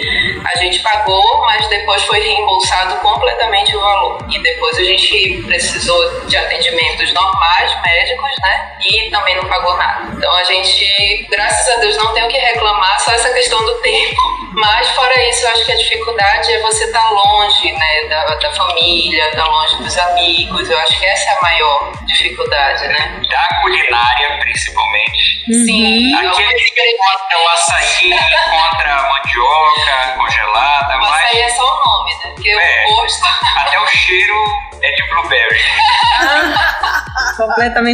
a 0.44 0.58
gente 0.58 0.80
pagou, 0.82 1.40
mas 1.46 1.66
depois 1.68 2.02
foi 2.04 2.20
reembolsado 2.20 2.96
completamente 3.00 3.74
o 3.76 3.80
valor. 3.80 4.26
E 4.30 4.42
depois 4.42 4.78
a 4.78 4.84
gente 4.84 5.42
precisou 5.46 6.26
de 6.26 6.37
atendimentos 6.37 7.12
normais, 7.12 7.70
médicos, 7.82 8.03
né? 8.42 8.72
E 8.80 9.10
também 9.10 9.36
não 9.36 9.48
pagou 9.48 9.76
nada. 9.76 10.08
Então 10.16 10.32
a 10.36 10.44
gente, 10.44 11.26
graças 11.30 11.68
a 11.74 11.80
Deus, 11.80 11.96
não 11.96 12.12
tem 12.12 12.24
o 12.24 12.28
que 12.28 12.38
reclamar, 12.38 13.00
só 13.00 13.12
essa 13.12 13.30
questão 13.32 13.64
do 13.64 13.74
tempo. 13.82 14.22
Mas 14.54 14.88
fora 14.90 15.28
isso, 15.28 15.44
eu 15.44 15.50
acho 15.50 15.64
que 15.64 15.72
a 15.72 15.76
dificuldade 15.76 16.52
é 16.52 16.60
você 16.60 16.84
estar 16.84 17.10
longe, 17.10 17.72
né? 17.72 18.08
Da, 18.08 18.24
da 18.36 18.52
família, 18.52 19.28
estar 19.28 19.44
longe 19.46 19.76
dos 19.82 19.98
amigos. 19.98 20.70
Eu 20.70 20.78
acho 20.78 20.98
que 20.98 21.06
essa 21.06 21.30
é 21.30 21.34
a 21.36 21.42
maior 21.42 21.92
dificuldade, 22.06 22.86
né? 22.88 23.20
Da 23.28 23.48
culinária, 23.62 24.38
principalmente. 24.40 25.42
Sim, 25.46 26.14
Aqui 26.14 26.42
a 26.42 26.50
gente 26.56 26.72
encontra 26.94 27.38
o 27.38 27.48
açaí, 27.48 28.12
encontra 28.12 28.92
a 28.94 29.02
mandioca 29.10 30.14
congelada, 30.16 30.96
mas 30.98 31.10
mas 31.10 31.34
aí 31.34 31.40
é 31.42 31.48
só 31.48 31.62
o 31.62 31.84
nome, 31.84 32.14
né? 32.14 32.30
Porque 32.34 32.50
É. 32.50 32.84
o 32.86 32.96
gosto. 32.96 33.24
até 33.56 33.78
o 33.80 33.86
cheiro 33.86 34.34
é 34.82 34.90
de 34.92 35.02
blueberry. 35.08 35.60
completamente 37.36 37.93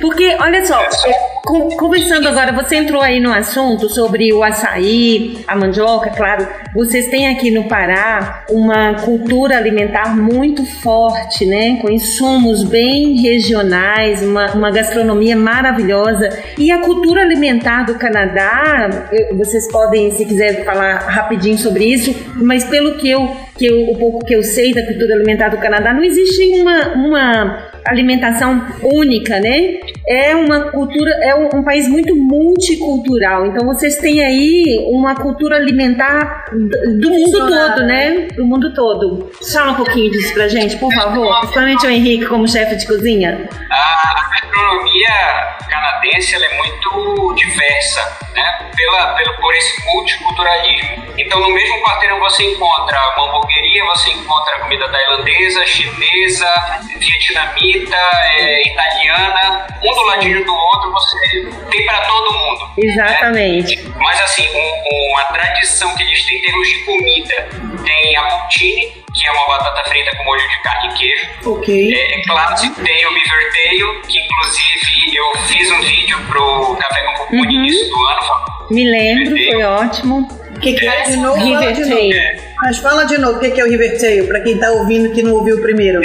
Porque, 0.00 0.36
olha 0.40 0.64
só, 0.64 0.80
é, 0.80 1.12
con- 1.44 1.68
conversando 1.76 2.28
agora, 2.28 2.52
você 2.52 2.76
entrou 2.76 3.00
aí 3.02 3.20
no 3.20 3.32
assunto 3.32 3.88
sobre 3.88 4.32
o 4.32 4.42
açaí, 4.42 5.44
a 5.46 5.56
mandioca, 5.56 6.10
claro. 6.10 6.46
Vocês 6.74 7.08
têm 7.08 7.28
aqui 7.28 7.50
no 7.50 7.64
Pará 7.64 8.44
uma 8.50 8.94
cultura 8.94 9.56
alimentar 9.56 10.14
muito 10.16 10.64
forte, 10.64 11.44
né? 11.46 11.78
Com 11.80 11.90
insumos 11.90 12.62
bem 12.64 13.20
regionais, 13.20 14.22
uma, 14.22 14.52
uma 14.52 14.70
gastronomia 14.70 15.36
maravilhosa. 15.36 16.28
E 16.56 16.70
a 16.70 16.78
cultura 16.80 17.22
alimentar 17.22 17.84
do 17.84 17.94
Canadá, 17.96 18.88
vocês 19.36 19.70
podem, 19.70 20.10
se 20.12 20.24
quiser, 20.24 20.64
falar 20.64 20.98
rapidinho 20.98 21.58
sobre 21.58 21.84
isso, 21.84 22.14
mas 22.36 22.64
pelo 22.64 22.96
que 22.98 23.10
eu, 23.10 23.28
que 23.56 23.66
eu, 23.66 23.90
o 23.90 23.96
pouco 23.98 24.24
que 24.24 24.34
eu 24.34 24.42
sei 24.42 24.72
da 24.72 24.84
cultura 24.86 25.14
alimentar 25.14 25.48
do 25.48 25.56
Canadá, 25.58 25.92
não 25.92 26.04
existe 26.04 26.60
uma, 26.60 26.88
uma 26.94 27.58
alimentação 27.88 28.66
única, 28.82 29.40
né? 29.40 29.80
É 30.06 30.34
uma 30.34 30.70
cultura, 30.70 31.10
é 31.22 31.34
um, 31.34 31.60
um 31.60 31.62
país 31.62 31.88
muito 31.88 32.14
multicultural. 32.14 33.46
Então 33.46 33.66
vocês 33.66 33.96
têm 33.96 34.24
aí 34.24 34.86
uma 34.90 35.14
cultura 35.14 35.56
alimentar 35.56 36.46
do, 36.52 37.00
do 37.00 37.10
mundo 37.10 37.38
todo, 37.38 37.84
né? 37.84 38.28
Do 38.36 38.44
mundo 38.44 38.74
todo. 38.74 39.30
Fala 39.52 39.72
um 39.72 39.76
pouquinho 39.76 40.10
disso 40.10 40.32
pra 40.34 40.48
gente, 40.48 40.76
por 40.76 40.92
favor. 40.92 41.40
Principalmente 41.40 41.86
o 41.86 41.90
Henrique 41.90 42.26
como 42.26 42.46
chefe 42.46 42.76
de 42.76 42.86
cozinha. 42.86 43.48
A 43.70 44.14
gastronomia 44.32 45.08
canadense 45.68 46.34
é 46.34 46.56
muito 46.56 47.34
diversa, 47.34 48.18
né? 48.38 48.70
Pela, 48.76 49.14
pelo, 49.14 49.34
por 49.36 49.54
esse 49.54 49.84
multiculturalismo. 49.84 51.08
Então, 51.18 51.40
no 51.40 51.50
mesmo 51.50 51.82
quarteirão 51.82 52.18
você 52.20 52.44
encontra 52.44 52.96
uma 53.16 53.28
hamburgueria, 53.28 53.84
você 53.86 54.10
encontra 54.10 54.58
comida 54.60 54.88
tailandesa, 54.88 55.66
chinesa, 55.66 56.50
vietnamita, 56.98 57.96
é, 58.36 58.68
italiana, 58.68 59.66
um 59.82 59.94
do 59.94 60.02
ladinho 60.02 60.44
do 60.44 60.54
outro, 60.54 60.92
você 60.92 61.16
tem 61.70 61.86
para 61.86 62.00
todo 62.02 62.32
mundo. 62.32 62.70
Exatamente. 62.78 63.82
Né? 63.82 63.94
Mas, 63.98 64.20
assim, 64.20 64.48
um, 64.54 65.12
uma 65.12 65.24
tradição 65.24 65.94
que 65.96 66.02
eles 66.04 66.24
têm 66.24 66.38
em 66.38 66.42
termos 66.42 66.68
de 66.68 66.84
comida, 66.84 67.48
tem 67.84 68.16
a 68.16 68.22
poutine, 68.22 69.04
que 69.18 69.26
é 69.26 69.32
uma 69.32 69.46
batata 69.48 69.88
frita 69.88 70.16
com 70.16 70.24
molho 70.24 70.48
de 70.48 70.62
carne 70.62 70.88
e 70.88 70.98
queijo. 70.98 71.28
Ok. 71.46 71.94
É, 71.94 72.18
é 72.18 72.22
clássico, 72.24 72.74
tem 72.82 73.06
o 73.06 73.14
beaver 73.14 73.52
tail, 73.52 74.02
que 74.02 74.18
inclusive 74.20 75.16
eu 75.16 75.38
fiz 75.46 75.70
um 75.72 75.80
vídeo 75.82 76.18
pro 76.28 76.76
Café 76.76 77.02
com 77.02 77.36
no 77.36 77.42
Uhum. 77.42 77.50
início 77.50 77.88
do 77.88 78.06
ano. 78.06 78.68
Me 78.70 78.90
lembro, 78.90 79.30
foi 79.36 79.62
ótimo. 79.62 80.28
O 80.56 80.60
que, 80.60 80.72
que 80.74 80.86
é 80.86 81.02
de 81.02 81.16
novo? 81.16 81.36
Fala 81.40 81.44
River 81.60 81.72
de 81.72 81.80
novo. 81.84 82.10
Tail. 82.10 82.40
Mas 82.62 82.78
fala 82.78 83.04
de 83.04 83.18
novo 83.18 83.36
o 83.36 83.40
que, 83.40 83.50
que 83.50 83.60
é 83.60 83.64
o 83.64 83.68
River 83.68 84.00
Tail, 84.00 84.26
pra 84.26 84.40
quem 84.40 84.58
tá 84.58 84.70
ouvindo 84.72 85.12
que 85.14 85.22
não 85.22 85.32
ouviu 85.34 85.60
primeiro. 85.62 86.00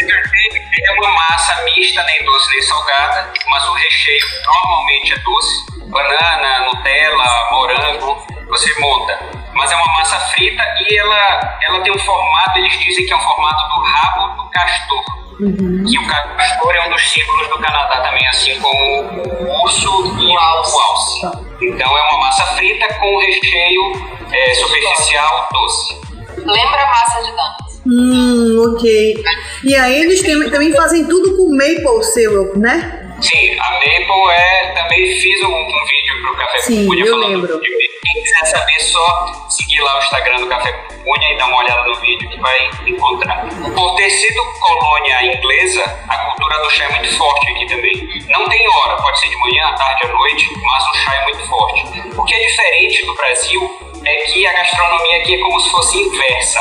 É 0.82 0.92
uma 0.94 1.12
massa 1.12 1.62
mista, 1.64 2.04
nem 2.04 2.24
doce 2.26 2.50
nem 2.50 2.62
salgada, 2.64 3.34
mas 3.48 3.66
o 3.68 3.74
recheio 3.74 4.26
normalmente 4.46 5.14
é 5.14 5.18
doce. 5.20 5.74
Banana, 5.90 6.66
Nutella, 6.66 7.48
morango, 7.52 8.26
você 8.48 8.80
monta. 8.80 9.20
Mas 9.54 9.72
é 9.72 9.76
uma 9.76 9.94
massa 10.00 10.20
frita 10.32 10.64
e 10.80 11.00
ela, 11.00 11.60
ela 11.68 11.82
tem 11.82 11.94
um 11.94 12.00
formato, 12.00 12.58
eles 12.58 12.80
dizem 12.80 13.06
que 13.06 13.14
é 13.14 13.16
um 13.16 13.22
formato 13.22 13.76
do 13.76 13.82
rabo 13.84 14.44
do 14.44 14.50
castor. 14.50 15.04
E 15.42 16.00
o 16.00 16.08
castor 16.08 16.76
é 16.76 16.88
um 16.88 16.90
dos 16.90 17.12
símbolos 17.12 17.48
do 17.50 17.60
Canadá 17.60 18.02
também, 18.02 18.28
assim 18.28 18.60
como 18.60 19.02
o 19.02 19.64
urso 19.64 20.18
e 20.20 20.26
o 20.26 20.40
alce. 20.40 21.26
Então 21.62 21.98
é 21.98 22.02
uma 22.02 22.20
massa 22.20 22.46
frita 22.56 22.94
com 22.96 23.18
recheio 23.20 23.92
é, 24.32 24.54
superficial 24.56 25.50
doce. 25.52 26.02
Lembra 26.38 26.86
massa 26.88 27.24
de 27.24 27.32
donuts. 27.32 27.63
Hum, 27.86 28.74
ok. 28.74 29.24
E 29.64 29.76
aí 29.76 30.02
eles 30.02 30.22
também 30.22 30.72
fazem 30.74 31.06
tudo 31.06 31.36
com 31.36 31.56
maple 31.56 32.04
syrup, 32.04 32.56
né? 32.58 33.00
Sim, 33.22 33.58
a 33.60 33.72
Maple 33.74 34.32
é. 34.32 34.74
Também 34.74 35.06
fiz 35.16 35.42
um, 35.44 35.48
um 35.48 35.86
vídeo 35.86 36.22
pro 36.24 36.36
Café 36.36 36.58
Sim, 36.60 36.88
Cunha 36.88 37.06
eu 37.06 37.12
falando 37.12 37.28
lembro. 37.30 37.48
de 37.62 37.70
Maple. 37.72 37.94
Quem 38.04 38.22
quiser 38.24 38.46
saber, 38.46 38.80
só 38.82 39.48
seguir 39.50 39.80
lá 39.82 39.96
o 39.96 40.00
Instagram 40.00 40.38
do 40.42 40.48
Café 40.48 40.72
Cunha 41.04 41.34
e 41.34 41.38
dar 41.38 41.48
uma 41.48 41.58
olhada 41.64 41.84
no 41.84 41.96
vídeo 42.02 42.30
que 42.30 42.40
vai 42.42 42.70
encontrar. 42.86 43.48
Por 43.74 43.96
ter 43.96 44.10
sido 44.10 44.44
colônia 44.60 45.24
inglesa, 45.26 45.84
a 46.10 46.18
cultura 46.18 46.64
do 46.64 46.70
chá 46.70 46.84
é 46.86 46.90
muito 46.90 47.18
forte 47.18 47.52
aqui 47.52 47.66
também. 47.68 48.10
Não 48.30 48.50
tem 48.50 48.68
hora, 48.68 48.98
pode 49.02 49.20
ser 49.20 49.30
de 49.30 49.38
manhã, 49.38 49.68
à 49.68 49.74
tarde, 49.74 50.06
à 50.06 50.08
noite, 50.10 50.50
mas 50.64 50.84
o 50.84 50.94
chá 50.96 51.16
é 51.16 51.24
muito 51.24 51.48
forte. 51.48 51.84
O 52.18 52.24
que 52.26 52.36
é 52.36 52.40
diferente 52.40 53.06
do 53.06 53.16
Brasil 53.16 53.80
é 54.06 54.16
que 54.24 54.46
a 54.48 54.54
gastronomia 54.54 55.18
aqui 55.20 55.36
é 55.36 55.38
como 55.40 55.60
se 55.62 55.70
fosse 55.70 55.98
inversa. 55.98 56.60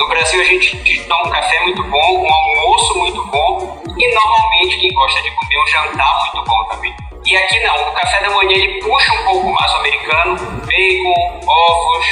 No 0.00 0.08
Brasil 0.08 0.40
a 0.40 0.44
gente 0.44 1.04
toma 1.04 1.26
um 1.28 1.30
café 1.30 1.60
muito 1.60 1.82
bom, 1.84 2.22
um 2.22 2.32
almoço 2.32 2.98
muito 2.98 3.22
bom 3.26 3.82
e 3.98 4.14
normalmente 4.14 4.78
quem 4.80 4.90
gosta 4.94 5.20
de 5.20 5.30
comer 5.30 5.58
um 5.62 5.66
jantar 5.66 6.18
muito 6.20 6.42
bom 6.50 6.64
também. 6.64 6.94
E 7.26 7.36
aqui 7.36 7.60
não, 7.60 7.74
o 7.90 7.92
café 7.92 8.20
da 8.22 8.30
manhã 8.30 8.50
ele 8.50 8.80
puxa 8.80 9.12
um 9.12 9.24
pouco 9.24 9.52
mais 9.52 9.70
o 9.74 9.76
americano, 9.76 10.36
bacon, 10.36 11.40
ovos, 11.46 12.06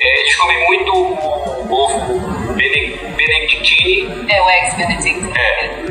é, 0.00 0.20
eles 0.22 0.36
comem 0.36 0.64
muito 0.64 0.90
o 0.94 1.70
ovo 1.70 2.54
bene- 2.54 2.96
benedictine, 3.14 4.26
É 4.32 4.40
o 4.42 4.48
ex 4.48 4.74
Benedict. 4.74 5.38
é, 5.38 5.84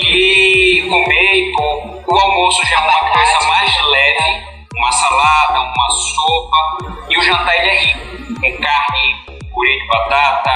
e 0.00 0.86
com 0.88 1.04
bacon. 1.04 2.02
O 2.08 2.14
almoço 2.18 2.66
já 2.66 2.76
é 2.76 2.78
uma 2.80 3.10
coisa 3.12 3.46
mais 3.46 3.80
leve, 3.90 4.42
uma 4.76 4.90
salada, 4.92 5.60
uma 5.60 5.90
sopa, 5.90 6.96
e 7.08 7.16
o 7.18 7.22
jantar 7.22 7.54
ele 7.60 7.70
é 7.70 7.78
rico, 7.78 8.40
com 8.40 8.58
carne, 8.60 9.35
purê 9.56 9.78
de 9.78 9.86
batata, 9.86 10.50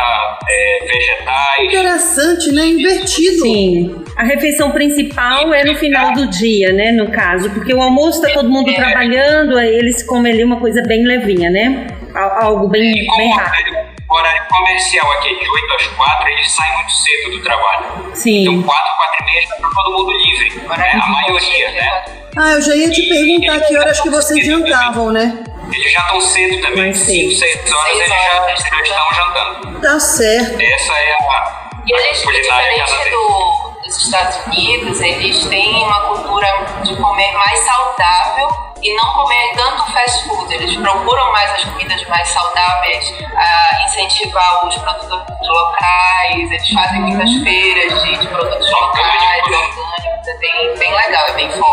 é, 0.48 0.84
vegetais. 0.86 1.64
Interessante, 1.64 2.52
né? 2.52 2.66
Invertido. 2.66 3.42
Sim. 3.42 4.04
A 4.16 4.24
refeição 4.24 4.70
principal 4.72 5.52
é 5.54 5.64
no 5.64 5.74
final 5.76 6.12
do 6.12 6.26
dia, 6.28 6.72
né? 6.72 6.92
No 6.92 7.10
caso, 7.10 7.48
porque 7.50 7.72
o 7.72 7.80
almoço 7.80 8.20
tá 8.20 8.28
todo 8.34 8.50
mundo 8.50 8.72
trabalhando, 8.74 9.56
aí 9.56 9.74
eles 9.74 10.02
comem 10.02 10.32
ali 10.32 10.44
uma 10.44 10.60
coisa 10.60 10.82
bem 10.86 11.02
levinha, 11.06 11.48
né? 11.50 11.86
Al- 12.14 12.44
Algo 12.44 12.68
bem, 12.68 12.90
E 12.92 13.06
como 13.06 13.18
bem 13.18 13.30
rápido. 13.32 13.70
horário, 13.70 13.88
o 14.10 14.14
horário 14.14 14.42
comercial 14.50 15.10
aqui 15.12 15.28
é 15.30 15.34
de 15.34 15.48
8 15.50 15.74
às 15.80 15.86
4, 15.88 16.28
eles 16.28 16.50
saem 16.52 16.74
muito 16.74 16.92
cedo 16.92 17.30
do 17.30 17.42
trabalho. 17.42 17.86
Sim. 18.14 18.42
Então 18.42 18.62
4, 18.62 18.96
4 18.96 19.16
e 19.22 19.24
meia 19.24 19.42
já 19.42 19.54
tá 19.56 19.70
todo 19.74 19.98
mundo 19.98 20.12
livre, 20.12 20.62
né? 20.76 21.00
A 21.02 21.08
maioria, 21.08 21.70
né? 21.72 22.04
Ah, 22.36 22.52
eu 22.52 22.62
já 22.62 22.74
ia 22.76 22.90
te 22.90 23.08
perguntar 23.08 23.60
que 23.66 23.76
horas 23.76 24.00
que 24.00 24.08
vocês 24.08 24.46
jantavam, 24.46 25.10
né? 25.10 25.42
Eles 25.72 25.92
já 25.92 26.00
estão 26.00 26.20
cedo 26.20 26.60
também, 26.60 26.84
Mais 26.84 26.98
cedo. 26.98 27.30
5, 27.30 27.38
6 27.38 27.72
horas 27.72 27.84
Seis 27.84 27.98
eles 27.98 28.10
horas, 28.10 28.60
já, 28.60 28.68
já 28.68 28.82
estão 28.82 29.08
jantando. 29.14 29.80
Tá 29.80 30.00
certo. 30.00 30.60
Essa 30.60 30.92
é 30.92 31.12
a, 31.12 31.70
E 31.86 31.92
eles, 31.92 32.18
diferente 32.18 33.10
do, 33.10 33.72
dos 33.84 34.04
Estados 34.04 34.36
Unidos, 34.46 35.00
eles 35.00 35.44
têm 35.46 35.74
uma 35.84 36.00
cultura 36.08 36.66
de 36.84 36.96
comer 36.96 37.32
mais 37.32 37.58
saudável 37.60 38.48
e 38.82 38.94
não 38.94 39.12
comer 39.12 39.52
tanto 39.56 39.92
fast 39.92 40.28
food. 40.28 40.54
Eles 40.54 40.76
procuram 40.76 41.32
mais 41.32 41.50
as 41.52 41.64
comidas 41.64 42.02
mais 42.08 42.28
saudáveis, 42.28 43.14
a 43.36 43.84
incentivar 43.84 44.66
os 44.66 44.76
produtos 44.76 45.48
locais, 45.48 46.50
eles 46.50 46.70
fazem 46.70 47.00
muitas 47.02 47.32
feiras 47.42 48.02
de, 48.02 48.16
de 48.18 48.28
produtos 48.28 48.70
locais, 48.70 49.42
orgânicos. 49.42 49.90
É 50.26 50.38
bem, 50.38 50.78
bem 50.78 50.94
legal, 50.94 51.26
é 51.28 51.32
bem 51.32 51.50
forte. 51.50 51.69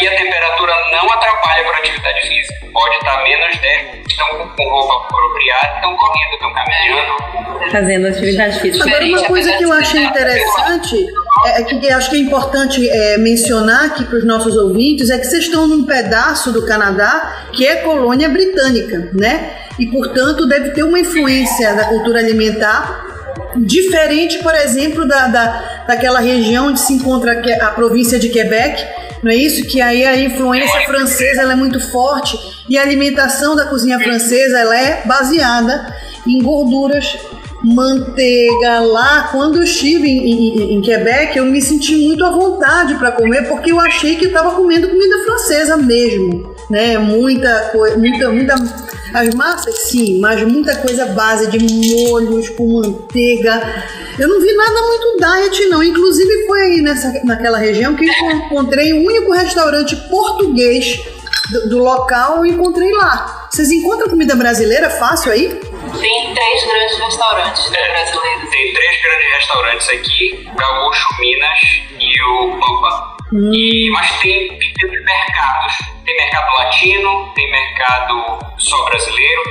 E 0.00 0.06
aqui 0.06 0.16
a 0.16 0.16
temperatura 0.16 0.72
não 0.92 1.12
atrapalha 1.12 1.62
para 1.62 1.78
atividade 1.78 2.20
física. 2.22 2.54
Pode 2.72 2.94
estar 2.96 3.22
menos 3.22 3.58
10, 3.58 4.06
estão 4.08 4.28
com 4.56 4.68
roupa 4.70 5.04
apropriada, 5.04 5.74
estão 5.74 5.94
correndo, 5.94 6.32
estão 6.32 6.52
caminhando. 6.54 7.70
Fazendo 7.70 8.06
atividade 8.06 8.60
física. 8.60 8.84
Agora, 8.88 9.04
uma 9.04 9.24
coisa 9.24 9.52
que 9.52 9.62
eu 9.62 9.72
achei 9.72 10.02
interessante, 10.02 11.06
é, 11.44 11.60
é 11.60 11.64
que 11.64 11.90
acho 11.90 12.10
que 12.10 12.16
é 12.16 12.20
importante 12.20 12.88
é, 12.88 13.18
mencionar 13.18 13.86
aqui 13.86 14.04
para 14.06 14.16
os 14.16 14.24
nossos 14.24 14.56
ouvintes, 14.56 15.10
é 15.10 15.18
que 15.18 15.26
vocês 15.26 15.44
estão 15.44 15.66
num 15.66 15.84
pedaço 15.84 16.50
do 16.50 16.64
Canadá 16.64 17.48
que 17.52 17.66
é 17.66 17.76
colônia 17.76 18.30
britânica, 18.30 19.10
né? 19.12 19.54
E, 19.78 19.86
portanto, 19.86 20.46
deve 20.46 20.70
ter 20.70 20.82
uma 20.82 20.98
influência 20.98 21.74
da 21.74 21.84
cultura 21.84 22.20
alimentar 22.20 23.06
diferente, 23.56 24.38
por 24.38 24.54
exemplo, 24.54 25.06
da, 25.06 25.26
da, 25.26 25.84
daquela 25.86 26.20
região 26.20 26.68
onde 26.68 26.80
se 26.80 26.94
encontra 26.94 27.42
a 27.60 27.70
província 27.72 28.18
de 28.18 28.28
Quebec, 28.28 28.82
não 29.22 29.30
é 29.30 29.34
isso? 29.36 29.66
Que 29.66 29.80
aí 29.80 30.04
a 30.04 30.16
influência 30.18 30.80
francesa 30.82 31.42
é 31.42 31.54
muito 31.54 31.78
forte 31.90 32.38
e 32.68 32.78
a 32.78 32.82
alimentação 32.82 33.54
da 33.54 33.66
cozinha 33.66 33.98
francesa 33.98 34.58
ela 34.58 34.76
é 34.78 35.02
baseada 35.06 35.94
em 36.26 36.42
gorduras, 36.42 37.16
manteiga. 37.62 38.80
Lá, 38.80 39.28
quando 39.32 39.56
eu 39.58 39.64
estive 39.64 40.08
em, 40.08 40.30
em- 40.30 40.74
em 40.76 40.80
Quebec, 40.80 41.36
eu 41.36 41.44
me 41.46 41.60
senti 41.60 41.96
muito 41.96 42.24
à 42.24 42.30
vontade 42.30 42.94
para 42.96 43.12
comer 43.12 43.48
porque 43.48 43.72
eu 43.72 43.80
achei 43.80 44.16
que 44.16 44.26
estava 44.26 44.52
comendo 44.52 44.88
comida 44.88 45.24
francesa 45.24 45.76
mesmo, 45.76 46.49
né? 46.70 46.96
Muita 46.98 47.70
coisa, 47.72 47.98
muita, 47.98 48.30
muita 48.30 48.54
as 49.12 49.34
massas, 49.34 49.90
sim, 49.90 50.20
mas 50.20 50.42
muita 50.44 50.76
coisa 50.76 51.06
base 51.06 51.50
de 51.50 51.58
molhos 51.58 52.48
com 52.50 52.80
manteiga. 52.80 53.84
Eu 54.18 54.28
não 54.28 54.40
vi 54.40 54.52
nada 54.52 54.82
muito 54.82 55.16
diet, 55.18 55.66
não. 55.66 55.82
Inclusive, 55.82 56.46
foi 56.46 56.60
aí 56.60 56.80
nessa, 56.80 57.12
naquela 57.24 57.58
região 57.58 57.94
que 57.96 58.06
eu 58.06 58.30
encontrei 58.30 58.92
o 58.92 59.04
único 59.04 59.32
restaurante 59.32 59.96
português 60.08 61.00
do, 61.50 61.68
do 61.70 61.78
local. 61.78 62.38
Eu 62.38 62.46
encontrei 62.46 62.92
lá. 62.92 63.48
Vocês 63.50 63.70
encontram 63.72 64.08
comida 64.08 64.36
brasileira 64.36 64.88
fácil 64.88 65.32
aí? 65.32 65.48
Tem 65.48 66.34
três 66.34 66.66
grandes 66.66 66.98
restaurantes 66.98 67.70
né, 67.70 67.88
brasileiros. 67.88 68.50
Tem 68.50 68.72
três 68.72 69.02
grandes 69.02 69.34
restaurantes 69.34 69.88
aqui, 69.88 70.48
Gaúcho, 70.56 71.08
Minas 71.18 71.58
e 71.98 72.22
o 72.22 72.50
Pampa. 72.52 73.16
E, 73.32 73.90
mas 73.90 74.20
tem 74.20 74.58
pequenos 74.58 75.04
mercados. 75.04 75.99
Tem 76.04 76.16
mercado 76.16 76.46
latino, 76.58 77.32
tem 77.34 77.50
mercado 77.50 78.38
só 78.58 78.84
brasileiro. 78.84 79.42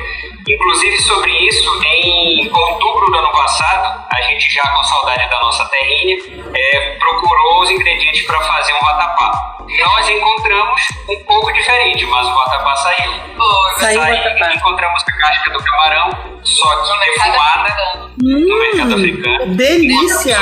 Inclusive 0.48 0.98
sobre 1.02 1.32
isso, 1.32 1.84
em 1.84 2.50
outubro 2.52 3.06
do 3.12 3.18
ano 3.18 3.32
passado, 3.32 4.04
a 4.12 4.22
gente 4.24 4.52
já 4.52 4.64
com 4.64 4.84
saudade 4.84 5.30
da 5.30 5.40
nossa 5.42 5.64
terrinha, 5.70 6.18
é, 6.56 6.80
procurou 6.98 7.62
os 7.62 7.70
ingredientes 7.70 8.26
para 8.26 8.42
fazer 8.42 8.74
um 8.74 8.80
vatapá. 8.80 9.56
Nós 9.80 10.10
encontramos 10.10 10.82
um 11.10 11.24
pouco 11.26 11.54
diferente, 11.54 12.04
mas 12.08 12.26
o 12.28 12.34
vatapá 12.34 12.76
saiu. 12.78 13.14
Pô, 13.38 13.80
Saiu 13.80 14.00
vatapá. 14.02 14.54
encontramos 14.56 15.04
a 15.04 15.20
casca 15.22 15.52
do 15.52 15.64
camarão, 15.64 16.10
só 16.44 16.76
que 16.82 16.90
No 16.90 17.00
mercado 17.00 17.32
defumada 17.32 17.62
africano. 17.70 18.12
no 18.18 18.60
mercado 18.60 18.94
africano. 18.96 19.56
delícia! 19.56 20.38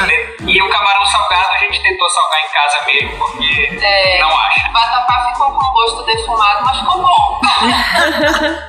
E 0.47 0.61
o 0.61 0.69
camarão 0.69 1.05
salgado 1.05 1.47
a 1.51 1.57
gente 1.57 1.81
tentou 1.83 2.09
salgar 2.09 2.39
em 2.45 2.49
casa 2.53 2.85
mesmo, 2.85 3.17
porque 3.17 3.79
É. 3.83 4.19
não 4.19 4.29
acha. 4.39 4.69
O 4.69 4.71
vatapá 4.71 5.29
ficou 5.33 5.51
com 5.51 5.73
gosto 5.73 5.96
defumado, 6.05 6.65
mas 6.65 6.79
ficou 6.79 7.01
bom. 7.01 7.39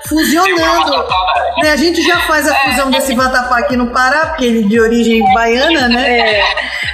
Fusionando. 0.08 1.06
Né, 1.62 1.70
a 1.70 1.76
gente 1.76 2.02
já 2.02 2.20
faz 2.20 2.48
a 2.48 2.54
fusão 2.54 2.90
desse 2.90 3.14
vatapá 3.14 3.58
aqui 3.58 3.76
no 3.76 3.88
Pará, 3.88 4.26
porque 4.26 4.44
ele 4.44 4.64
é 4.64 4.68
de 4.68 4.80
origem 4.80 5.22
baiana, 5.34 5.88
né? 5.88 6.38
É. 6.38 6.44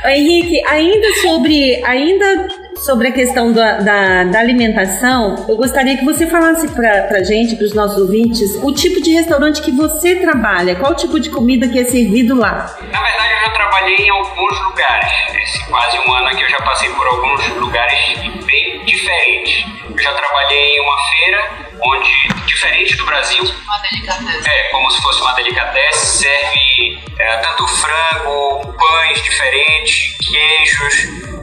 Ô, 0.05 0.09
Henrique, 0.09 0.62
ainda 0.66 1.07
sobre, 1.23 1.83
ainda 1.85 2.49
sobre 2.85 3.09
a 3.09 3.12
questão 3.12 3.53
da, 3.53 3.79
da, 3.79 4.25
da 4.25 4.40
alimentação, 4.40 5.47
eu 5.49 5.57
gostaria 5.57 5.97
que 5.97 6.05
você 6.05 6.27
falasse 6.27 6.68
pra, 6.68 7.03
pra 7.03 7.23
gente, 7.23 7.57
pros 7.57 7.75
nossos 7.75 7.99
ouvintes, 7.99 8.59
o 8.62 8.73
tipo 8.73 9.01
de 9.01 9.12
restaurante 9.12 9.62
que 9.62 9.70
você 9.70 10.16
trabalha, 10.16 10.77
qual 10.77 10.92
o 10.92 10.97
tipo 10.97 11.18
de 11.18 11.31
comida 11.31 11.68
que 11.68 11.79
é 11.79 11.85
servido 11.85 12.35
lá? 12.35 12.75
Na 12.92 13.03
verdade, 13.03 13.33
eu 13.33 13.40
já 13.40 13.51
trabalhei 13.74 13.96
em 13.96 14.10
alguns 14.10 14.60
lugares. 14.60 15.12
Esse 15.34 15.64
quase 15.66 15.98
um 15.98 16.12
ano 16.14 16.28
aqui 16.28 16.42
eu 16.42 16.48
já 16.48 16.58
passei 16.58 16.88
por 16.90 17.04
alguns 17.08 17.44
lugares 17.56 17.98
bem 18.44 18.84
diferentes. 18.84 19.64
Eu 19.90 19.98
já 19.98 20.12
trabalhei 20.14 20.76
em 20.76 20.80
uma 20.80 20.96
feira 21.10 21.50
onde, 21.84 22.28
diferente 22.46 22.96
do 22.96 23.04
Brasil, 23.04 23.42
Uma 23.42 23.78
delicadeza. 23.78 24.48
é 24.48 24.62
como 24.70 24.88
se 24.90 25.02
fosse 25.02 25.20
uma 25.20 25.32
delicadesse, 25.32 26.18
serve 26.18 27.00
é, 27.18 27.37
tanto 27.38 27.66
frango, 27.66 28.74
pães 28.78 29.20
diferentes, 29.24 30.16
queijos, 30.18 30.94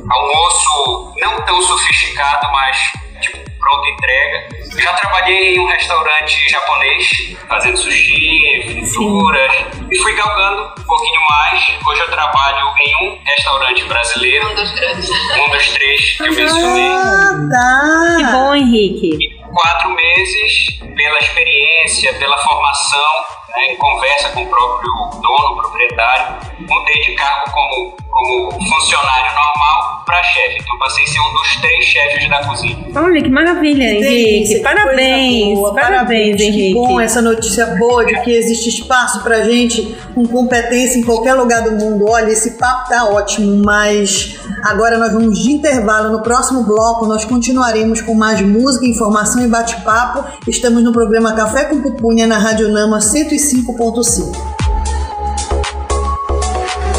almoço 0.10 1.14
não 1.18 1.42
tão 1.42 1.62
sofisticado, 1.62 2.50
mas 2.54 2.78
tipo 3.20 3.51
pronta 3.72 3.90
entrega. 3.90 4.48
Já 4.82 4.94
trabalhei 4.94 5.56
em 5.56 5.60
um 5.60 5.66
restaurante 5.68 6.50
japonês, 6.50 7.38
fazendo 7.48 7.78
sushi, 7.78 8.64
frituras, 8.66 9.52
e 9.90 9.98
fui 10.00 10.14
galgando 10.16 10.74
um 10.78 10.84
pouquinho 10.84 11.22
mais. 11.30 11.78
Hoje 11.88 12.02
eu 12.02 12.12
trabalho 12.12 12.74
em 12.80 13.08
um 13.08 13.20
restaurante 13.24 13.84
brasileiro, 13.86 14.50
Um 14.50 14.56
dos 14.56 14.72
grandes. 14.72 15.10
um 15.10 15.50
dos 15.50 15.70
três 15.70 16.18
que 16.18 16.24
eu 16.24 16.34
mencionei. 16.34 16.92
Ah, 16.92 17.32
tá. 17.52 18.16
Que 18.18 18.32
bom, 18.32 18.56
Henrique. 18.56 19.42
Quatro 19.54 19.90
meses 19.92 20.80
pela 20.96 21.20
experiência, 21.20 22.14
pela 22.16 22.38
formação, 22.38 23.26
né, 23.56 23.66
em 23.74 23.76
conversa 23.78 24.30
com 24.30 24.44
o 24.44 24.50
próprio 24.50 24.92
dono, 25.22 25.62
proprietário, 25.62 26.38
mudei 26.60 27.02
de 27.02 27.16
cargo 27.16 27.52
como, 27.52 27.98
como 28.12 28.52
funcionário 28.52 29.32
normal 29.34 30.04
para 30.06 30.22
chefe. 30.24 30.58
Então 30.62 30.78
passei 30.80 31.04
a 31.04 31.08
ser 31.08 31.20
um 31.20 31.34
dos 31.34 31.56
três 31.62 31.86
chefes 31.86 32.30
da 32.30 32.44
cozinha. 32.46 32.78
Olha 32.96 33.22
que 33.22 33.30
maravilha, 33.30 33.86
Que 33.86 33.92
Henrique. 33.92 34.04
delícia, 34.10 34.58
que 34.58 34.64
parabéns, 34.64 35.58
boa, 35.58 35.74
parabéns, 35.74 36.36
Que 36.38 36.44
Henrique. 36.44 36.74
bom 36.74 37.00
essa 37.00 37.22
notícia 37.22 37.66
boa 37.78 38.06
de 38.06 38.20
que 38.22 38.32
existe 38.32 38.70
espaço 38.70 39.22
pra 39.24 39.42
gente 39.44 39.96
com 40.14 40.28
competência 40.28 41.00
em 41.00 41.04
qualquer 41.04 41.34
lugar 41.36 41.62
do 41.64 41.72
mundo. 41.72 42.06
Olha, 42.10 42.30
esse 42.32 42.52
papo 42.52 42.90
tá 42.90 43.06
ótimo, 43.06 43.62
mas 43.64 44.36
agora 44.64 44.98
nós 44.98 45.14
vamos 45.14 45.40
de 45.40 45.52
intervalo. 45.52 46.12
No 46.12 46.22
próximo 46.22 46.64
bloco 46.64 47.06
nós 47.06 47.24
continuaremos 47.24 48.02
com 48.02 48.14
mais 48.14 48.42
música, 48.42 48.86
informação 48.86 49.42
e 49.44 49.48
bate-papo. 49.48 50.26
Estamos 50.48 50.84
no 50.84 50.92
programa 50.92 51.34
Café 51.34 51.66
com 51.66 51.82
Pupunha 51.82 52.28
na 52.28 52.38
Rádio 52.38 52.68
Nama 52.70 53.00
105.5. 53.00 54.51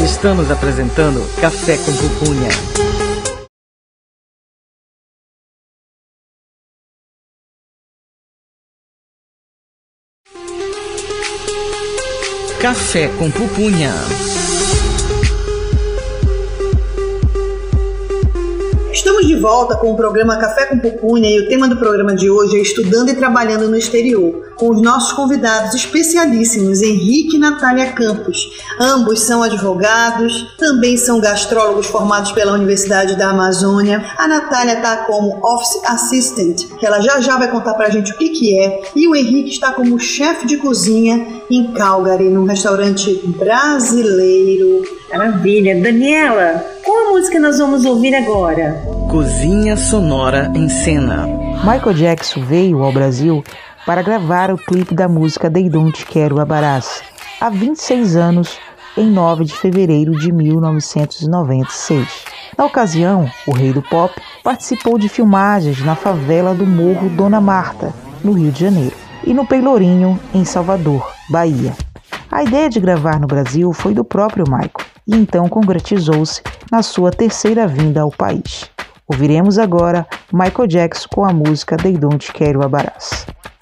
Estamos 0.03 0.51
apresentando 0.51 1.21
Café 1.39 1.77
com 1.77 1.95
Pupunha. 1.95 2.49
Café 12.61 13.07
com 13.17 13.31
Pupunha. 13.31 13.93
Estamos 19.03 19.27
de 19.27 19.35
volta 19.35 19.75
com 19.75 19.91
o 19.91 19.97
programa 19.97 20.37
Café 20.37 20.67
com 20.67 20.79
Pupunha 20.79 21.29
e 21.29 21.41
o 21.41 21.49
tema 21.49 21.67
do 21.67 21.75
programa 21.75 22.15
de 22.15 22.29
hoje 22.29 22.55
é 22.55 22.61
Estudando 22.61 23.09
e 23.09 23.13
Trabalhando 23.13 23.67
no 23.67 23.75
Exterior, 23.75 24.53
com 24.55 24.69
os 24.69 24.81
nossos 24.81 25.11
convidados 25.11 25.75
especialíssimos 25.75 26.81
Henrique 26.81 27.35
e 27.35 27.39
Natália 27.39 27.91
Campos. 27.91 28.37
Ambos 28.79 29.19
são 29.19 29.43
advogados, 29.43 30.55
também 30.57 30.95
são 30.95 31.19
gastrólogos 31.19 31.87
formados 31.87 32.31
pela 32.31 32.53
Universidade 32.53 33.17
da 33.17 33.31
Amazônia. 33.31 34.01
A 34.17 34.25
Natália 34.25 34.75
está 34.75 34.95
como 35.03 35.37
Office 35.45 35.81
Assistant, 35.85 36.63
que 36.79 36.85
ela 36.85 37.01
já 37.01 37.19
já 37.19 37.35
vai 37.37 37.51
contar 37.51 37.73
pra 37.73 37.89
gente 37.89 38.13
o 38.13 38.17
que, 38.17 38.29
que 38.29 38.57
é, 38.57 38.83
e 38.95 39.05
o 39.05 39.13
Henrique 39.13 39.49
está 39.49 39.73
como 39.73 39.99
chefe 39.99 40.47
de 40.47 40.55
cozinha 40.55 41.43
em 41.51 41.73
Calgary, 41.73 42.29
num 42.29 42.45
restaurante 42.45 43.21
brasileiro. 43.37 44.81
Maravilha. 45.09 45.79
Daniela, 45.79 46.65
qual 46.93 47.07
a 47.07 47.11
música 47.13 47.39
nós 47.39 47.57
vamos 47.57 47.85
ouvir 47.85 48.13
agora? 48.13 48.79
Cozinha 49.09 49.75
Sonora 49.75 50.51
em 50.53 50.69
Cena. 50.69 51.25
Michael 51.63 51.95
Jackson 51.95 52.41
veio 52.41 52.83
ao 52.83 52.93
Brasil 52.93 53.43
para 53.83 54.03
gravar 54.03 54.51
o 54.51 54.57
clipe 54.59 54.93
da 54.93 55.07
música 55.07 55.49
They 55.49 55.69
Don't 55.69 56.05
Quero 56.05 56.39
Abarás, 56.39 57.01
há 57.41 57.49
26 57.49 58.15
anos, 58.15 58.59
em 58.95 59.09
9 59.09 59.43
de 59.43 59.55
fevereiro 59.55 60.11
de 60.11 60.31
1996. 60.31 62.25
Na 62.55 62.65
ocasião, 62.65 63.27
o 63.47 63.53
rei 63.53 63.73
do 63.73 63.81
pop 63.81 64.13
participou 64.43 64.99
de 64.99 65.09
filmagens 65.09 65.83
na 65.83 65.95
favela 65.95 66.53
do 66.53 66.67
Morro 66.67 67.09
Dona 67.09 67.41
Marta, 67.41 67.91
no 68.23 68.33
Rio 68.33 68.51
de 68.51 68.59
Janeiro, 68.59 68.95
e 69.25 69.33
no 69.33 69.47
Peilourinho, 69.47 70.19
em 70.31 70.45
Salvador, 70.45 71.11
Bahia. 71.27 71.73
A 72.31 72.43
ideia 72.43 72.69
de 72.69 72.79
gravar 72.79 73.19
no 73.19 73.25
Brasil 73.25 73.73
foi 73.73 73.95
do 73.95 74.05
próprio 74.05 74.45
Michael, 74.47 74.92
e 75.07 75.15
então 75.15 75.47
concretizou-se 75.47 76.41
na 76.71 76.81
sua 76.81 77.11
terceira 77.11 77.67
vinda 77.67 78.01
ao 78.01 78.11
país. 78.11 78.69
Ouviremos 79.07 79.57
agora 79.59 80.07
Michael 80.31 80.67
Jackson 80.67 81.07
com 81.13 81.25
a 81.25 81.33
música 81.33 81.77
They 81.77 81.97
Don't 81.97 82.31
Quero 82.31 82.63
Abarás. 82.63 83.25
Skinhead, 83.27 83.52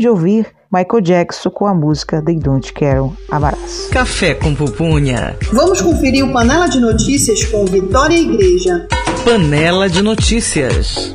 de 0.00 0.08
ouvir 0.08 0.46
Michael 0.72 1.02
Jackson 1.02 1.50
com 1.50 1.66
a 1.66 1.74
música 1.74 2.22
They 2.24 2.36
Don't 2.36 2.72
Care. 2.72 3.10
Abraço. 3.30 3.90
Café 3.90 4.34
com 4.34 4.54
pupunha. 4.54 5.36
Vamos 5.52 5.80
conferir 5.80 6.24
o 6.24 6.32
Panela 6.32 6.68
de 6.68 6.80
Notícias 6.80 7.44
com 7.44 7.64
Vitória 7.66 8.16
Igreja. 8.16 8.88
Panela 9.24 9.88
de 9.88 10.00
notícias. 10.02 11.14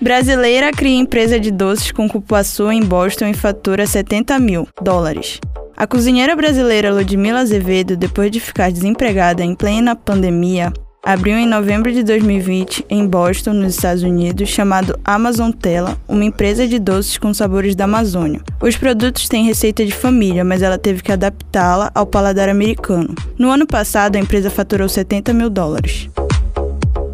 Brasileira 0.00 0.70
cria 0.72 0.98
empresa 0.98 1.38
de 1.38 1.50
doces 1.50 1.92
com 1.92 2.08
cupuaçu 2.08 2.70
em 2.70 2.82
Boston 2.82 3.26
e 3.26 3.34
fatura 3.34 3.86
70 3.86 4.38
mil 4.38 4.68
dólares. 4.82 5.40
A 5.76 5.86
cozinheira 5.86 6.36
brasileira 6.36 6.92
Ludmila 6.92 7.40
Azevedo, 7.40 7.96
depois 7.96 8.30
de 8.30 8.38
ficar 8.38 8.70
desempregada 8.70 9.42
em 9.42 9.54
plena 9.54 9.96
pandemia, 9.96 10.72
abriu 11.04 11.36
em 11.36 11.46
novembro 11.46 11.92
de 11.92 12.02
2020 12.02 12.86
em 12.88 13.06
Boston, 13.06 13.52
nos 13.52 13.74
Estados 13.74 14.02
Unidos, 14.02 14.48
chamado 14.48 14.98
Amazon 15.04 15.50
Tela, 15.50 15.98
uma 16.08 16.24
empresa 16.24 16.66
de 16.66 16.78
doces 16.78 17.18
com 17.18 17.34
sabores 17.34 17.76
da 17.76 17.84
Amazônia. 17.84 18.40
Os 18.60 18.76
produtos 18.76 19.28
têm 19.28 19.44
receita 19.44 19.84
de 19.84 19.92
família, 19.92 20.42
mas 20.42 20.62
ela 20.62 20.78
teve 20.78 21.02
que 21.02 21.12
adaptá-la 21.12 21.90
ao 21.94 22.06
paladar 22.06 22.48
americano. 22.48 23.14
No 23.38 23.50
ano 23.50 23.66
passado, 23.66 24.16
a 24.16 24.18
empresa 24.18 24.48
faturou 24.48 24.88
70 24.88 25.34
mil 25.34 25.50
dólares. 25.50 26.08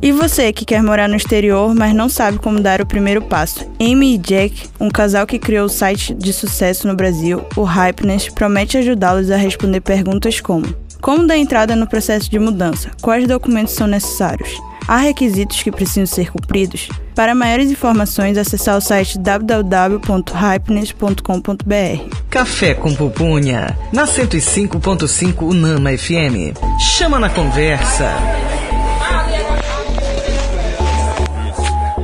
E 0.03 0.13
você 0.13 0.51
que 0.51 0.65
quer 0.65 0.83
morar 0.83 1.09
no 1.09 1.17
exterior, 1.17 1.75
mas 1.75 1.95
não 1.95 2.09
sabe 2.09 2.39
como 2.39 2.61
dar 2.61 2.81
o 2.81 2.87
primeiro 2.87 3.21
passo? 3.21 3.71
Amy 3.79 4.15
e 4.15 4.19
Jack, 4.19 4.71
um 4.81 4.89
casal 4.89 5.27
que 5.27 5.39
criou 5.39 5.67
o 5.67 5.69
site 5.69 6.15
de 6.15 6.33
sucesso 6.33 6.89
no 6.89 6.95
Brasil, 6.95 7.45
o 7.55 7.65
Hypeness, 7.65 8.31
promete 8.31 8.79
ajudá-los 8.79 9.31
a 9.31 9.37
responder 9.37 9.81
perguntas 9.83 10.41
como: 10.41 10.65
Como 11.01 11.27
dar 11.27 11.39
entrada 11.39 11.75
no 11.75 11.87
processo 11.87 12.31
de 12.31 12.39
mudança? 12.39 12.91
Quais 13.01 13.27
documentos 13.27 13.73
são 13.75 13.87
necessários? 13.87 14.51
Há 14.87 14.99
requisitos 14.99 15.63
que 15.63 15.71
precisam 15.71 16.05
ser 16.05 16.31
cumpridos? 16.31 16.91
Para 17.15 17.35
maiores 17.35 17.71
informações, 17.71 18.37
acessar 18.37 18.77
o 18.77 18.81
site 18.81 19.19
www.hypeness.com.br. 19.19 22.17
Café 22.29 22.75
com 22.75 22.95
pupunha. 22.95 23.79
Na 23.93 24.05
105.5 24.05 25.43
Unama 25.43 25.97
FM. 25.97 26.55
Chama 26.79 27.19
na 27.19 27.31
conversa. 27.31 28.11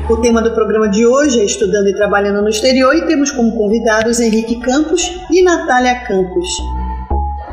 O 0.09 0.17
tema 0.19 0.41
do 0.41 0.55
programa 0.55 0.89
de 0.89 1.05
hoje 1.05 1.41
é 1.41 1.45
Estudando 1.45 1.89
e 1.89 1.97
Trabalhando 1.97 2.41
no 2.41 2.49
Exterior 2.49 2.95
e 2.95 3.05
temos 3.07 3.33
como 3.33 3.57
convidados 3.57 4.21
Henrique 4.21 4.61
Campos 4.61 5.03
e 5.31 5.43
Natália 5.43 5.97
Campos. 6.07 6.47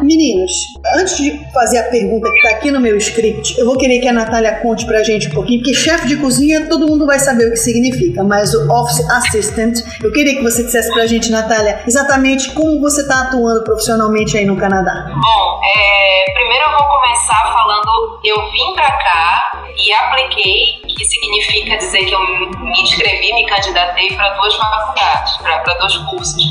Meninos, 0.02 0.74
antes 0.96 1.18
de 1.18 1.52
fazer 1.52 1.78
a 1.78 1.84
pergunta 1.84 2.30
que 2.30 2.36
está 2.38 2.50
aqui 2.50 2.72
no 2.72 2.80
meu 2.80 2.98
script, 2.98 3.58
eu 3.58 3.66
vou 3.66 3.78
querer 3.78 4.00
que 4.00 4.08
a 4.08 4.14
Natália 4.14 4.60
conte 4.62 4.86
pra 4.86 5.04
gente 5.04 5.28
um 5.28 5.32
pouquinho, 5.32 5.60
porque 5.60 5.74
chefe 5.74 6.08
de 6.08 6.18
cozinha 6.18 6.68
todo 6.68 6.88
mundo 6.88 7.06
vai 7.06 7.20
saber 7.20 7.48
o 7.48 7.52
que 7.52 7.58
significa, 7.58 8.24
mas 8.24 8.54
o 8.54 8.72
Office 8.72 9.08
Assistant, 9.10 9.80
eu 10.04 10.12
queria 10.12 10.36
que 10.36 10.44
você 10.44 10.64
dissesse 10.64 10.92
pra 10.94 11.06
gente, 11.06 11.32
Natália, 11.32 11.84
exatamente 11.88 12.52
como 12.52 12.80
você 12.82 13.02
está 13.02 13.22
atuando 13.24 13.64
profissionalmente 13.64 14.38
aí 14.38 14.46
no 14.46 14.58
Canadá. 14.58 15.06
Bom, 15.08 15.60
é, 15.64 16.34
primeiro 16.34 16.66
eu 16.66 16.72
vou 16.72 17.00
começar 17.00 17.54
falando, 17.54 18.20
eu 18.24 18.52
vim 18.52 18.74
pra 18.76 18.88
cá 18.88 19.64
e 19.78 19.94
apliquei, 19.94 20.83
que 20.94 21.06
significa 21.06 21.78
dizer 21.78 22.06
que 22.06 22.14
eu 22.14 22.20
me 22.22 22.82
inscrevi, 22.82 23.34
me 23.34 23.46
candidatei 23.46 24.16
para 24.16 24.30
duas 24.30 24.56
faculdades, 24.56 25.38
para 25.38 25.74
dois 25.76 25.98
cursos. 26.10 26.44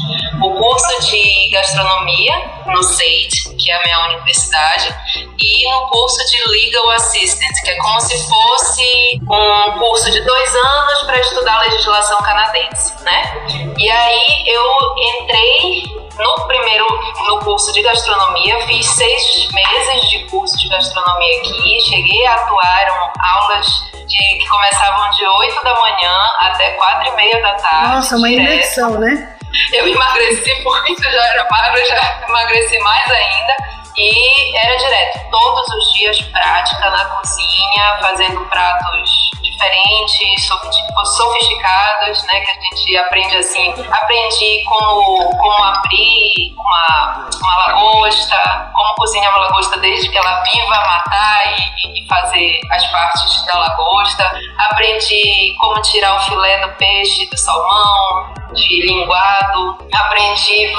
O 0.43 0.51
curso 0.53 1.11
de 1.11 1.49
gastronomia 1.51 2.51
no 2.67 2.83
SAIT, 2.83 3.57
que 3.57 3.71
é 3.71 3.75
a 3.77 3.83
minha 3.83 4.15
universidade, 4.15 4.95
e 5.39 5.71
no 5.71 5.89
curso 5.89 6.19
de 6.31 6.51
Legal 6.51 6.91
Assistant, 6.91 7.53
que 7.65 7.71
é 7.71 7.77
como 7.77 8.01
se 8.01 8.29
fosse 8.29 9.21
um 9.23 9.79
curso 9.79 10.11
de 10.11 10.21
dois 10.21 10.55
anos 10.55 11.03
para 11.05 11.21
estudar 11.21 11.61
legislação 11.61 12.21
canadense, 12.23 13.03
né? 13.05 13.47
E 13.79 13.91
aí 13.91 14.45
eu 14.47 14.63
entrei 14.97 16.02
no 16.19 16.47
primeiro 16.47 16.87
no 17.27 17.39
curso 17.41 17.73
de 17.73 17.83
gastronomia, 17.83 18.67
fiz 18.67 18.87
seis 18.87 19.49
meses 19.53 20.11
de 20.11 20.25
curso 20.31 20.57
de 20.59 20.69
gastronomia 20.69 21.39
aqui, 21.39 21.81
cheguei 21.81 22.27
a 22.27 22.35
atuar, 22.35 22.83
eram 22.83 23.13
aulas 23.19 23.67
de, 24.07 24.39
que 24.39 24.47
começavam 24.49 25.11
de 25.11 25.25
8 25.25 25.65
da 25.65 25.75
manhã 25.75 26.29
até 26.41 26.71
4 26.73 27.09
e 27.09 27.17
meia 27.17 27.43
da 27.43 27.55
tarde. 27.55 27.95
Nossa, 27.95 28.17
uma 28.17 28.29
direto. 28.29 28.53
imersão, 28.53 28.99
né? 28.99 29.37
Eu 29.73 29.87
emagreci 29.87 30.55
muito, 30.65 31.03
já 31.03 31.27
era 31.29 31.47
magra, 31.51 31.85
já 31.85 32.21
emagreci 32.29 32.79
mais 32.79 33.11
ainda. 33.11 33.57
E 33.97 34.57
era 34.57 34.77
direto, 34.77 35.21
todos 35.31 35.69
os 35.75 35.93
dias 35.93 36.21
prática 36.23 36.91
na 36.91 37.05
cozinha, 37.05 37.99
fazendo 38.01 38.41
pratos 38.47 39.31
diferentes, 39.43 40.47
sof- 40.47 40.71
sofisticados, 41.17 42.23
né? 42.25 42.41
Que 42.41 42.51
a 42.51 42.55
gente 42.55 42.97
aprende 42.99 43.37
assim. 43.37 43.75
Aprendi 43.91 44.65
como, 44.65 45.31
como 45.37 45.65
abrir 45.65 46.55
uma, 46.57 47.29
uma 47.43 47.57
lagosta, 47.67 48.71
como 48.75 48.95
cozinhar 48.95 49.31
uma 49.37 49.47
lagosta 49.47 49.79
desde 49.81 50.09
que 50.11 50.19
ela 50.19 50.43
viva, 50.43 50.69
matar 50.69 51.43
e, 51.59 52.01
e 52.03 52.09
fazer 52.09 52.61
as 52.73 52.85
partes 52.91 53.45
da 53.47 53.59
lagosta. 53.59 54.41
Aprendi 54.59 55.55
como 55.61 55.81
tirar 55.83 56.17
o 56.17 56.21
filé 56.21 56.67
do 56.67 56.73
peixe, 56.77 57.29
do 57.31 57.37
salmão, 57.39 58.33
de 58.55 58.87
linguado. 58.87 59.79
Aprendi 59.95 60.73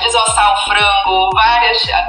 desossar 0.00 0.54
o 0.54 0.64
frango, 0.64 1.30
várias 1.34 1.82
ah, 1.90 2.04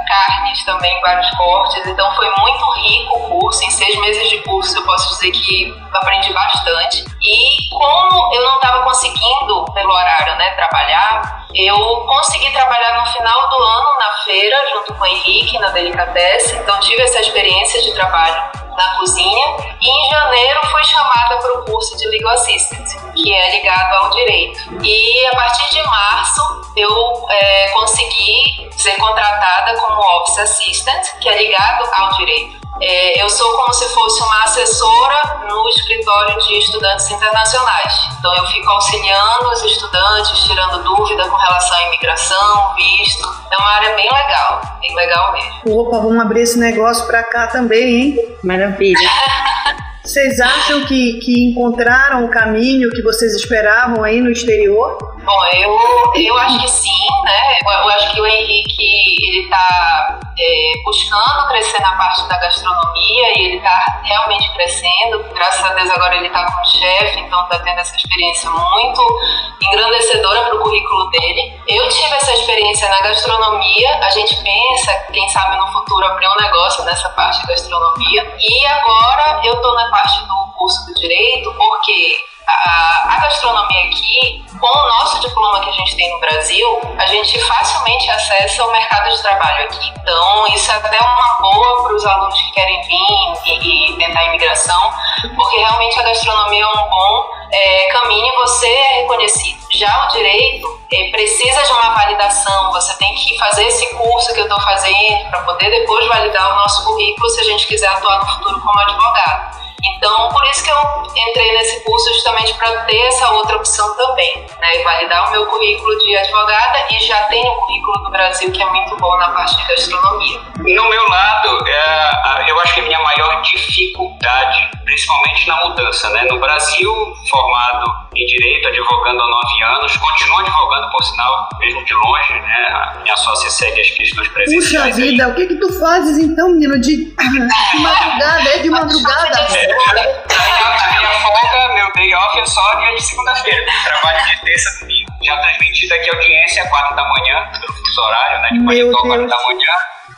carnes 0.52 0.64
também, 0.64 1.00
vários 1.00 1.30
cortes. 1.30 1.86
Então 1.86 2.14
foi 2.14 2.30
muito 2.38 2.70
rico 2.82 3.18
o 3.18 3.40
curso. 3.40 3.64
Em 3.64 3.70
seis 3.70 3.98
meses 4.00 4.28
de 4.28 4.38
curso 4.42 4.76
eu 4.76 4.82
posso 4.84 5.14
dizer 5.14 5.30
que 5.32 5.74
aprendi 5.92 6.32
bastante. 6.32 7.04
E 7.24 7.68
como 7.70 8.34
eu 8.34 8.42
não 8.42 8.56
estava 8.56 8.82
conseguindo, 8.82 9.64
pelo 9.72 9.92
horário, 9.92 10.36
né, 10.36 10.50
trabalhar, 10.54 11.46
eu 11.54 11.76
consegui 12.06 12.50
trabalhar 12.52 12.98
no 12.98 13.06
final 13.12 13.50
do 13.50 13.62
ano 13.62 13.88
na 14.00 14.24
feira, 14.24 14.56
junto 14.72 14.94
com 14.94 15.04
o 15.04 15.06
Henrique, 15.06 15.58
na 15.58 15.68
Delicatessen. 15.68 16.58
Então 16.58 16.80
tive 16.80 17.02
essa 17.02 17.20
experiência 17.20 17.80
de 17.82 17.92
trabalho 17.92 18.42
na 18.76 18.98
cozinha. 18.98 19.56
E 19.80 19.88
em 19.88 20.10
janeiro 20.10 20.60
fui 20.68 20.82
chamada 20.84 21.38
para 21.38 21.58
o 21.58 21.64
curso 21.64 21.96
de 21.96 22.08
Legal 22.08 22.32
Assistant, 22.34 22.88
que 23.14 23.32
é 23.32 23.50
ligado 23.50 23.94
ao 23.96 24.10
direito. 24.10 24.82
E 24.82 25.26
a 25.26 25.36
partir 25.36 25.70
de 25.70 25.82
março 25.82 26.40
eu 26.76 27.26
é, 27.28 27.68
consegui 27.68 28.70
ser 28.72 28.96
contratada 28.96 29.78
como 29.78 30.00
Office 30.18 30.38
Assistant, 30.38 31.06
que 31.20 31.28
é 31.28 31.36
ligado 31.36 31.88
ao 31.94 32.12
direito. 32.14 32.61
É, 32.80 33.22
eu 33.22 33.28
sou 33.28 33.52
como 33.56 33.72
se 33.74 33.88
fosse 33.90 34.22
uma 34.22 34.44
assessora 34.44 35.44
no 35.48 35.68
escritório 35.68 36.38
de 36.40 36.58
estudantes 36.58 37.10
internacionais. 37.10 37.92
Então 38.18 38.34
eu 38.34 38.46
fico 38.46 38.70
auxiliando 38.70 39.48
os 39.52 39.62
estudantes, 39.62 40.44
tirando 40.44 40.82
dúvida 40.82 41.28
com 41.28 41.36
relação 41.36 41.76
à 41.76 41.82
imigração, 41.88 42.74
visto. 42.74 43.28
É 43.50 43.56
uma 43.58 43.70
área 43.70 43.94
bem 43.94 44.08
legal, 44.12 44.60
bem 44.80 44.94
legal 44.94 45.32
mesmo. 45.32 45.80
Opa, 45.80 45.98
vamos 45.98 46.20
abrir 46.20 46.42
esse 46.42 46.58
negócio 46.58 47.06
pra 47.06 47.22
cá 47.22 47.46
também, 47.48 47.84
hein? 47.84 48.36
Maravilha. 48.42 49.08
Vocês 50.04 50.40
acham 50.40 50.84
que, 50.84 51.20
que 51.20 51.44
encontraram 51.48 52.24
o 52.24 52.30
caminho 52.30 52.90
que 52.90 53.02
vocês 53.02 53.34
esperavam 53.36 54.02
aí 54.02 54.20
no 54.20 54.30
exterior? 54.32 54.98
Bom, 55.24 55.44
eu, 55.54 55.78
eu 56.20 56.36
acho 56.38 56.60
que 56.60 56.68
sim, 56.68 57.06
né? 57.24 57.58
Eu, 57.64 57.70
eu 57.70 57.88
acho 57.90 58.12
que 58.12 58.20
o 58.20 58.26
Henrique, 58.26 59.28
ele 59.28 59.48
tá 59.48 60.20
é, 60.36 60.72
buscando 60.84 61.46
crescer 61.48 61.80
na 61.80 61.92
parte 61.96 62.26
da 62.28 62.36
gastronomia 62.38 63.38
e 63.38 63.44
ele 63.44 63.60
tá 63.60 64.00
realmente 64.02 64.52
crescendo. 64.54 65.24
Graças 65.32 65.64
a 65.64 65.74
Deus 65.74 65.90
agora 65.90 66.16
ele 66.16 66.28
tá 66.30 66.44
como 66.50 66.64
chefe, 66.66 67.20
então 67.20 67.46
tá 67.46 67.60
tendo 67.60 67.78
essa 67.78 67.94
experiência 67.94 68.50
muito 68.50 69.20
engrandecedora 69.62 70.42
pro 70.46 70.58
currículo 70.58 71.10
dele. 71.10 71.52
Eu 71.68 71.88
tive 71.88 72.14
essa 72.16 72.32
experiência 72.32 72.88
na 72.88 73.00
gastronomia, 73.02 74.00
a 74.02 74.10
gente 74.10 74.34
pensa, 74.42 74.92
quem 75.12 75.28
sabe 75.28 75.56
no 75.56 75.66
futuro 75.68 76.04
abrir 76.06 76.26
um 76.26 76.42
negócio 76.42 76.84
nessa 76.84 77.08
parte 77.10 77.40
de 77.40 77.46
gastronomia. 77.46 78.34
E 78.40 78.66
agora 78.66 79.40
eu 79.44 79.54
tô 79.62 79.74
na 79.74 79.90
parte 79.92 80.24
do 80.24 80.52
curso 80.56 80.86
do 80.86 80.94
direito, 80.94 81.52
porque 81.52 82.16
a, 82.46 83.14
a 83.14 83.20
gastronomia 83.20 83.84
aqui, 83.84 84.42
com 84.58 84.66
o 84.66 84.88
nosso 84.88 85.20
diploma 85.20 85.60
que 85.60 85.68
a 85.68 85.72
gente 85.72 85.96
tem 85.96 86.10
no 86.10 86.18
Brasil, 86.18 86.80
a 86.98 87.06
gente 87.06 87.38
facilmente 87.40 88.10
acessa 88.10 88.64
o 88.64 88.72
mercado 88.72 89.10
de 89.10 89.22
trabalho 89.22 89.64
aqui. 89.64 89.92
Então, 90.00 90.46
isso 90.48 90.72
é 90.72 90.76
até 90.76 90.98
uma 90.98 91.38
boa 91.40 91.82
para 91.82 91.94
os 91.94 92.06
alunos 92.06 92.40
que 92.40 92.52
querem 92.52 92.80
vir 92.82 93.32
e, 93.46 93.92
e 93.92 93.96
tentar 93.98 94.24
imigração, 94.24 94.92
porque 95.36 95.58
realmente 95.58 96.00
a 96.00 96.02
gastronomia 96.02 96.64
é 96.64 96.68
um 96.68 96.88
bom 96.88 97.30
é, 97.52 97.92
caminho 97.92 98.26
e 98.26 98.36
você 98.40 98.66
é 98.66 99.02
reconhecido. 99.02 99.58
Já 99.70 100.06
o 100.06 100.08
direito 100.08 100.81
é, 100.92 101.10
precisa 101.10 101.62
de 101.62 101.72
uma 101.72 101.94
validação, 101.94 102.70
você 102.72 102.96
tem 102.98 103.14
que 103.14 103.38
fazer 103.38 103.64
esse 103.64 103.86
curso 103.94 104.32
que 104.34 104.40
eu 104.40 104.44
estou 104.44 104.60
fazendo 104.60 105.30
para 105.30 105.40
poder 105.42 105.70
depois 105.70 106.06
validar 106.06 106.52
o 106.52 106.56
nosso 106.56 106.84
currículo 106.84 107.30
se 107.30 107.40
a 107.40 107.44
gente 107.44 107.66
quiser 107.66 107.88
atuar 107.88 108.18
no 108.20 108.26
futuro 108.26 108.60
como 108.60 108.80
advogado. 108.80 109.62
Então, 109.84 110.28
por 110.28 110.44
isso 110.46 110.62
que 110.62 110.70
eu 110.70 111.02
entrei 111.28 111.52
nesse 111.54 111.80
curso 111.84 112.12
justamente 112.12 112.54
para 112.54 112.84
ter 112.84 113.00
essa 113.06 113.30
outra 113.32 113.56
opção 113.56 113.96
também, 113.96 114.46
né? 114.60 114.82
Validar 114.82 115.28
o 115.28 115.30
meu 115.32 115.46
currículo 115.46 115.98
de 115.98 116.16
advogada 116.16 116.86
e 116.90 117.00
já 117.00 117.22
tenho 117.24 117.50
o 117.52 117.56
currículo 117.56 118.04
do 118.04 118.10
Brasil 118.10 118.50
que 118.52 118.62
é 118.62 118.66
muito 118.66 118.96
bom 118.96 119.16
na 119.16 119.30
parte 119.30 119.56
de 119.56 119.64
gastronomia. 119.64 120.40
No 120.58 120.88
meu 120.88 121.08
lado, 121.08 121.68
é, 121.68 122.50
eu 122.50 122.60
acho 122.60 122.74
que 122.74 122.80
a 122.80 122.84
minha 122.84 123.00
maior 123.00 123.42
dificuldade, 123.42 124.70
principalmente 124.84 125.48
na 125.48 125.56
mudança, 125.66 126.10
né? 126.10 126.24
No 126.30 126.38
Brasil, 126.38 127.14
formado 127.28 127.92
em 128.14 128.26
Direito, 128.26 128.68
advogando 128.68 129.22
há 129.22 129.26
nove 129.26 129.62
anos, 129.62 129.96
continuo 129.96 130.38
advogando, 130.38 130.81
por 130.90 131.02
sinal, 131.04 131.48
mesmo 131.58 131.84
de 131.84 131.94
longe, 131.94 132.34
né? 132.34 132.66
A 132.70 132.98
minha 133.02 133.16
sócia 133.16 133.50
segue 133.50 133.80
as 133.80 133.90
questões 133.90 134.28
Puxa 134.28 134.34
presenciais. 134.34 134.96
aí. 134.98 135.10
vida, 135.10 135.28
o 135.28 135.34
que 135.34 135.46
que 135.46 135.56
tu 135.56 135.78
fazes 135.80 136.18
então, 136.18 136.48
menino? 136.50 136.80
De, 136.80 136.96
de 137.06 137.78
madrugada, 137.80 138.48
é 138.50 138.58
de 138.58 138.70
madrugada? 138.70 139.38
É, 139.38 139.72
a, 139.72 140.44
minha, 140.44 140.86
a 140.86 140.98
minha 140.98 141.10
folga, 141.20 141.74
meu 141.74 141.92
day 141.92 142.14
off 142.14 142.38
é 142.40 142.46
só 142.46 142.74
dia 142.80 142.94
de 142.94 143.02
segunda-feira. 143.02 143.66
Trabalho 143.84 144.26
de 144.26 144.40
terça 144.42 144.68
a 144.70 144.80
domingo. 144.80 145.12
Já 145.24 145.36
transmitido 145.36 145.94
aqui 145.94 146.10
a 146.10 146.14
audiência 146.14 146.62
às 146.64 146.68
quatro 146.70 146.96
da 146.96 147.02
manhã, 147.08 147.48
pelo 147.52 147.72
fuso 147.72 148.00
horário, 148.02 148.40
né? 148.42 148.48
De 148.52 148.58
Meu 148.58 148.66
paletó 148.66 148.96
às 148.96 149.02
quatro 149.02 149.26
Deus. 149.26 149.30
da 149.30 149.46
manhã. 149.48 149.72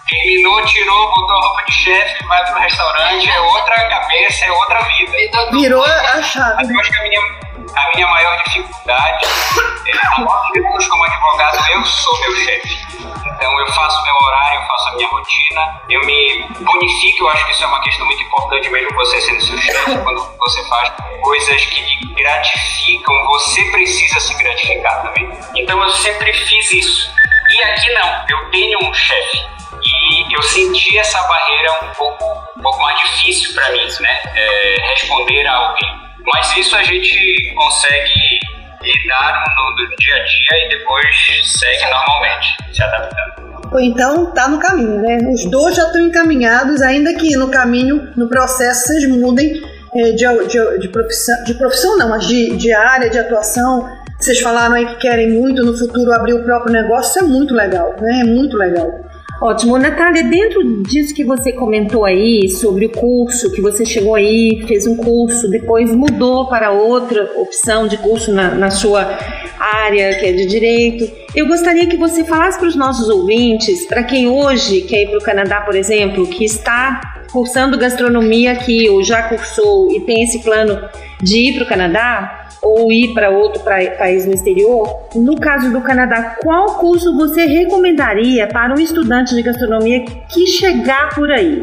Terminou, 0.09 0.65
tirou, 0.67 1.11
botou 1.15 1.37
a 1.37 1.41
roupa 1.41 1.63
de 1.65 1.73
chefe, 1.73 2.25
vai 2.27 2.45
pro 2.45 2.61
restaurante, 2.61 3.31
é 3.31 3.41
outra 3.41 3.89
cabeça, 3.89 4.45
é 4.45 4.53
outra 4.53 4.81
vida. 4.83 5.51
Virou 5.53 5.83
a 5.83 6.23
chave. 6.23 6.55
Mas 6.57 6.71
eu 6.71 6.79
acho 6.81 6.91
que 6.93 6.99
a 7.75 7.91
minha, 7.95 8.07
maior 8.07 8.43
dificuldade 8.45 9.27
é, 9.87 10.89
como 10.89 11.05
advogado, 11.05 11.59
eu 11.73 11.85
sou 11.85 12.21
meu 12.21 12.37
chefe. 12.37 12.85
Então 13.27 13.61
eu 13.61 13.73
faço 13.73 14.03
meu 14.03 14.15
horário, 14.15 14.61
eu 14.61 14.67
faço 14.67 14.89
a 14.89 14.93
minha 14.95 15.09
rotina, 15.09 15.81
eu 15.91 16.01
me 16.05 16.49
bonifico, 16.61 17.25
eu 17.25 17.29
acho 17.29 17.47
que 17.47 17.53
isso 17.53 17.65
é 17.65 17.67
uma 17.67 17.81
questão 17.83 18.07
muito 18.07 18.23
importante 18.23 18.71
mesmo 18.71 18.95
você 18.95 19.21
sendo 19.21 19.41
seu 19.41 19.59
chefe, 19.59 19.99
quando 19.99 20.37
você 20.39 20.69
faz 20.69 20.93
coisas 21.23 21.65
que 21.67 21.81
lhe 21.81 22.15
gratificam, 22.15 23.27
você 23.27 23.65
precisa 23.71 24.21
se 24.21 24.35
gratificar 24.35 25.03
também. 25.03 25.31
Então 25.57 25.83
eu 25.83 25.91
sempre 25.91 26.33
fiz 26.33 26.73
isso. 26.73 27.11
E 27.51 27.63
aqui 27.65 27.93
não, 27.93 28.25
eu 28.29 28.51
tenho 28.51 28.79
um 28.83 28.95
chefe. 28.95 29.55
E 29.85 30.35
eu 30.35 30.43
senti 30.43 30.99
essa 30.99 31.23
barreira 31.25 31.73
um 31.85 31.89
pouco, 31.95 32.25
um 32.57 32.63
pouco 32.63 32.81
mais 32.81 32.99
difícil 33.01 33.55
para 33.55 33.71
mim, 33.71 33.87
né? 34.01 34.21
É, 34.35 34.77
responder 34.91 35.47
a 35.47 35.55
alguém. 35.55 36.04
Mas 36.33 36.57
isso 36.57 36.75
a 36.77 36.83
gente 36.83 37.55
consegue 37.55 38.13
lidar 38.83 39.45
no, 39.57 39.85
no 39.85 39.97
dia 39.97 40.15
a 40.15 40.25
dia 40.25 40.67
e 40.67 40.69
depois 40.71 41.15
segue 41.45 41.85
normalmente, 41.85 42.57
se 42.73 42.83
adaptando. 42.83 43.45
Então 43.81 44.27
tá 44.33 44.49
no 44.49 44.59
caminho, 44.59 45.01
né? 45.01 45.19
Os 45.33 45.45
dois 45.51 45.75
já 45.75 45.85
estão 45.87 46.01
encaminhados, 46.03 46.81
ainda 46.81 47.13
que 47.15 47.37
no 47.37 47.49
caminho, 47.49 48.13
no 48.17 48.29
processo, 48.29 48.87
vocês 48.87 49.09
mudem 49.09 49.63
eh, 49.97 50.13
de, 50.13 50.25
de, 50.47 50.79
de 50.79 50.89
profissão, 50.89 51.45
de 51.45 51.55
profissão 51.55 51.97
não, 51.99 52.09
mas 52.11 52.27
de, 52.27 52.57
de 52.57 52.73
área 52.73 53.11
de 53.11 53.19
atuação. 53.19 53.89
Vocês 54.19 54.41
falaram 54.41 54.75
aí 54.75 54.87
que 54.87 54.97
querem 54.97 55.33
muito 55.33 55.65
no 55.65 55.77
futuro 55.77 56.13
abrir 56.13 56.35
o 56.35 56.45
próprio 56.45 56.73
negócio, 56.73 57.11
isso 57.11 57.19
é 57.19 57.23
muito 57.23 57.53
legal, 57.53 57.95
né? 58.01 58.21
É 58.21 58.25
muito 58.25 58.57
legal. 58.57 59.04
Ótimo. 59.41 59.79
Natália, 59.79 60.25
dentro 60.25 60.83
disso 60.83 61.15
que 61.15 61.25
você 61.25 61.53
comentou 61.53 62.05
aí 62.05 62.49
sobre 62.49 62.87
o 62.87 62.91
curso, 62.91 63.51
que 63.53 63.61
você 63.61 63.85
chegou 63.85 64.15
aí, 64.15 64.65
fez 64.67 64.87
um 64.87 64.97
curso, 64.97 65.51
depois 65.51 65.95
mudou 65.95 66.49
para 66.49 66.71
outra 66.71 67.31
opção 67.37 67.87
de 67.87 67.99
curso 67.99 68.33
na, 68.33 68.55
na 68.55 68.71
sua 68.71 69.19
área, 69.59 70.19
que 70.19 70.27
é 70.27 70.33
de 70.33 70.47
direito, 70.47 71.11
eu 71.35 71.47
gostaria 71.47 71.87
que 71.87 71.97
você 71.97 72.23
falasse 72.25 72.59
para 72.59 72.69
os 72.69 72.77
nossos 72.77 73.09
ouvintes, 73.09 73.87
para 73.87 74.05
quem 74.05 74.29
hoje 74.29 74.83
quer 74.83 75.03
ir 75.03 75.09
para 75.09 75.19
o 75.19 75.23
Canadá, 75.23 75.61
por 75.63 75.75
exemplo, 75.75 76.27
que 76.27 76.45
está 76.45 77.24
cursando 77.35 77.77
gastronomia 77.77 78.53
aqui, 78.53 78.89
ou 78.89 79.03
já 79.03 79.25
cursou 79.25 79.91
e 79.91 79.99
tem 80.03 80.23
esse 80.23 80.39
plano 80.39 80.89
de 81.21 81.49
ir 81.49 81.55
para 81.57 81.65
o 81.65 81.67
Canadá, 81.69 82.47
ou 82.63 82.93
ir 82.93 83.13
para 83.13 83.29
outro 83.29 83.61
pra- 83.65 83.91
país 83.99 84.25
no 84.25 84.33
exterior, 84.33 85.01
no 85.17 85.39
caso 85.39 85.71
do 85.73 85.81
Canadá, 85.81 86.37
qual 86.41 86.79
curso 86.79 87.15
você 87.17 87.45
recomendaria 87.45 88.47
para 88.47 88.73
um 88.73 88.79
estudante 88.81 89.35
de 89.35 89.43
gastronomia 89.43 90.05
que 90.33 90.47
chegar 90.47 91.13
por 91.13 91.29
aí? 91.31 91.61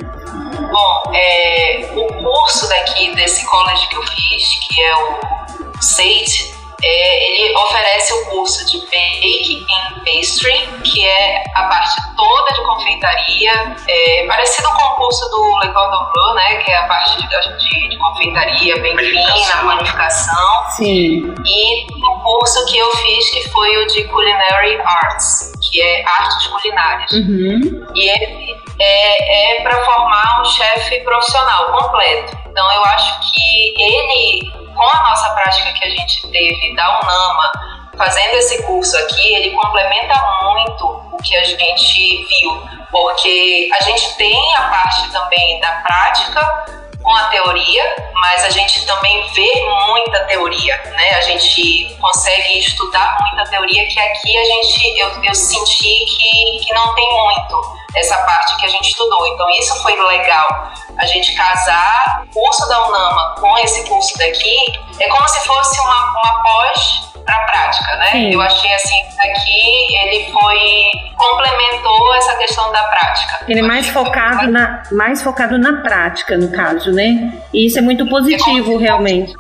Bom, 0.60 1.14
é, 1.16 1.86
o 1.96 2.08
curso 2.22 2.68
daqui 2.68 3.16
desse 3.16 3.46
college 3.50 3.88
que 3.90 3.96
eu 3.96 4.04
fiz, 4.04 4.60
que 4.68 4.82
é 4.82 4.96
o 4.96 5.82
SATE, 5.82 6.54
é, 6.84 7.44
ele 7.44 7.56
oferece 7.56 8.14
o 8.14 8.26
curso 8.26 8.66
de 8.66 8.80
Bake 8.80 9.66
and 9.70 10.00
Pastry, 10.04 10.68
que 10.84 11.06
é 11.06 11.44
a 11.56 11.64
parte 11.64 11.96
toda 12.16 12.54
de 12.54 12.62
confeitaria, 12.64 13.76
é, 13.88 14.26
parecido 14.28 14.68
com 14.70 14.84
o 14.84 14.96
curso 14.96 15.30
do 15.30 15.60
Le 15.60 15.74
Cordon 15.74 16.12
Bleu, 16.14 16.36
né, 16.36 16.56
que 16.58 16.72
é 16.72 16.78
a 16.78 16.88
parte 16.88 17.18
de, 17.18 17.28
de, 17.28 17.90
de 17.90 17.98
confeitaria 17.98 18.78
bem 18.82 18.98
fina, 18.98 19.64
panificação. 19.64 20.72
Sim. 20.78 21.34
E 21.46 21.88
o 22.04 22.20
curso 22.24 22.66
que 22.66 22.78
eu 22.78 22.90
fiz, 22.98 23.30
que 23.32 23.50
foi 23.50 23.78
o 23.78 23.88
de 23.88 24.04
Culinary 24.06 24.80
Arts, 24.82 25.52
que 25.62 25.82
é 25.82 26.04
artes 26.06 26.48
culinárias. 26.48 27.12
Uhum. 27.12 27.86
E 27.96 28.10
ele 28.10 28.62
é, 28.82 29.58
é 29.58 29.62
para 29.62 29.84
formar 29.86 30.42
um 30.42 30.46
chefe 30.46 31.00
profissional 31.02 31.72
completo. 31.72 32.38
Então 32.50 32.72
eu 32.74 32.84
acho 32.86 33.32
que 33.32 33.74
ele, 33.78 34.52
com 34.76 34.84
a 34.84 35.10
nossa 35.10 35.30
prática 35.32 35.74
que 35.74 35.86
a 35.86 35.90
gente 35.90 36.28
teve 36.30 36.76
da 36.76 37.00
UNAMA, 37.02 37.52
fazendo 37.98 38.36
esse 38.36 38.64
curso 38.64 38.98
aqui, 38.98 39.36
ele 39.36 39.52
complementa 39.52 40.14
muito 40.44 40.86
o 41.12 41.18
que 41.18 41.36
a 41.38 41.44
gente 41.44 42.26
viu, 42.26 42.64
porque 42.90 43.70
a 43.80 43.84
gente 43.84 44.16
tem 44.18 44.56
a 44.56 44.64
parte 44.64 45.12
também 45.12 45.60
da 45.60 45.72
prática 45.84 46.81
com 47.02 47.16
a 47.16 47.24
teoria, 47.26 47.96
mas 48.14 48.44
a 48.44 48.50
gente 48.50 48.86
também 48.86 49.28
vê 49.34 49.66
muita 49.88 50.20
teoria, 50.26 50.78
né? 50.96 51.16
A 51.16 51.22
gente 51.22 51.96
consegue 52.00 52.60
estudar 52.60 53.18
muita 53.22 53.50
teoria 53.50 53.88
que 53.88 54.00
aqui 54.00 54.38
a 54.38 54.44
gente 54.44 55.00
eu, 55.00 55.24
eu 55.24 55.36
senti 55.36 56.06
que, 56.06 56.66
que 56.66 56.74
não 56.74 56.94
tem 56.94 57.10
muito 57.14 57.82
essa 57.96 58.18
parte 58.24 58.56
que 58.58 58.66
a 58.66 58.70
gente 58.70 58.90
estudou. 58.90 59.28
Então 59.28 59.50
isso 59.60 59.82
foi 59.82 59.96
legal. 59.96 60.72
A 60.98 61.06
gente 61.06 61.34
casar 61.34 62.24
o 62.24 62.34
curso 62.34 62.68
da 62.68 62.88
UNAMA 62.88 63.36
com 63.40 63.58
esse 63.60 63.88
curso 63.88 64.18
daqui 64.18 64.80
é 65.00 65.10
como 65.10 65.28
se 65.28 65.40
fosse 65.46 65.80
uma, 65.80 66.12
uma 66.12 66.44
pós 66.44 67.11
para 67.26 67.40
prática, 67.46 67.96
né? 67.98 68.08
Sim. 68.08 68.34
Eu 68.34 68.42
achei 68.42 68.74
assim 68.74 69.02
aqui 69.24 69.96
ele 70.04 70.32
foi 70.32 70.92
complementou 71.16 72.16
essa 72.16 72.36
questão 72.36 72.72
da 72.72 72.84
prática. 72.84 73.46
Ele 73.48 73.60
é 73.60 73.64
mais 73.64 73.88
focado 73.90 74.50
na, 74.50 74.82
mais 74.92 75.22
focado 75.22 75.58
na 75.58 75.82
prática, 75.82 76.36
no 76.36 76.50
caso, 76.52 76.92
né? 76.92 77.32
E 77.54 77.68
isso 77.68 77.78
é 77.78 77.82
muito 77.82 78.08
positivo, 78.08 78.78
realmente. 78.78 79.34
60% 79.34 79.38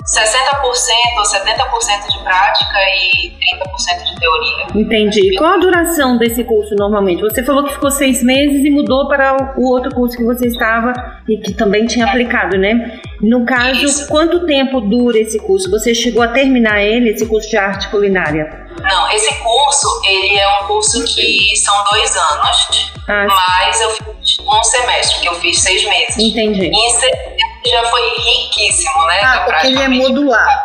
ou 1.17 1.23
70% 1.23 2.11
de 2.11 2.23
prática 2.23 2.79
e 2.95 3.32
30% 3.57 4.03
de 4.03 4.19
teoria. 4.19 4.65
Entendi. 4.75 5.36
Qual 5.38 5.53
a 5.53 5.57
duração 5.57 6.17
desse 6.17 6.43
curso 6.43 6.75
normalmente? 6.75 7.21
Você 7.21 7.43
falou 7.43 7.63
que 7.63 7.73
ficou 7.73 7.89
seis 7.89 8.23
meses 8.23 8.63
e 8.63 8.69
mudou 8.69 9.07
para 9.07 9.55
o 9.57 9.67
outro 9.67 9.93
curso 9.95 10.15
que 10.15 10.23
você 10.23 10.47
estava 10.47 10.93
e 11.27 11.38
que 11.38 11.53
também 11.53 11.88
tinha 11.88 12.05
aplicado, 12.05 12.57
né? 12.57 12.99
No 13.21 13.45
caso, 13.45 14.07
quanto 14.07 14.45
tempo 14.45 14.82
dura 14.82 15.17
esse 15.17 15.39
curso? 15.39 15.69
Você 15.71 15.93
chegou 15.93 16.21
a 16.21 16.27
terminar 16.27 16.82
ele, 16.82 17.09
esse 17.09 17.25
curso 17.25 17.49
de 17.49 17.57
arte 17.57 17.70
culinária? 17.89 18.67
Não, 18.82 19.11
esse 19.11 19.34
curso, 19.36 20.01
ele 20.05 20.38
é 20.38 20.61
um 20.61 20.67
curso 20.67 21.03
que 21.05 21.55
são 21.57 21.84
dois 21.91 22.15
anos, 22.15 22.91
Ah, 23.07 23.28
mas 23.28 23.82
eu 23.82 23.89
fiz 23.91 24.39
um 24.39 24.63
semestre, 24.63 25.22
que 25.22 25.28
eu 25.28 25.36
fiz 25.36 25.59
seis 25.59 25.84
meses. 25.84 26.17
Entendi. 26.17 26.72
E 26.72 26.76
em 26.76 27.72
já 27.72 27.86
foi 27.86 28.01
riquíssimo, 28.17 29.05
né? 29.05 29.19
Ah, 29.24 29.43
porque 29.45 29.67
ele 29.67 29.80
é 29.80 29.88
modular. 29.88 30.63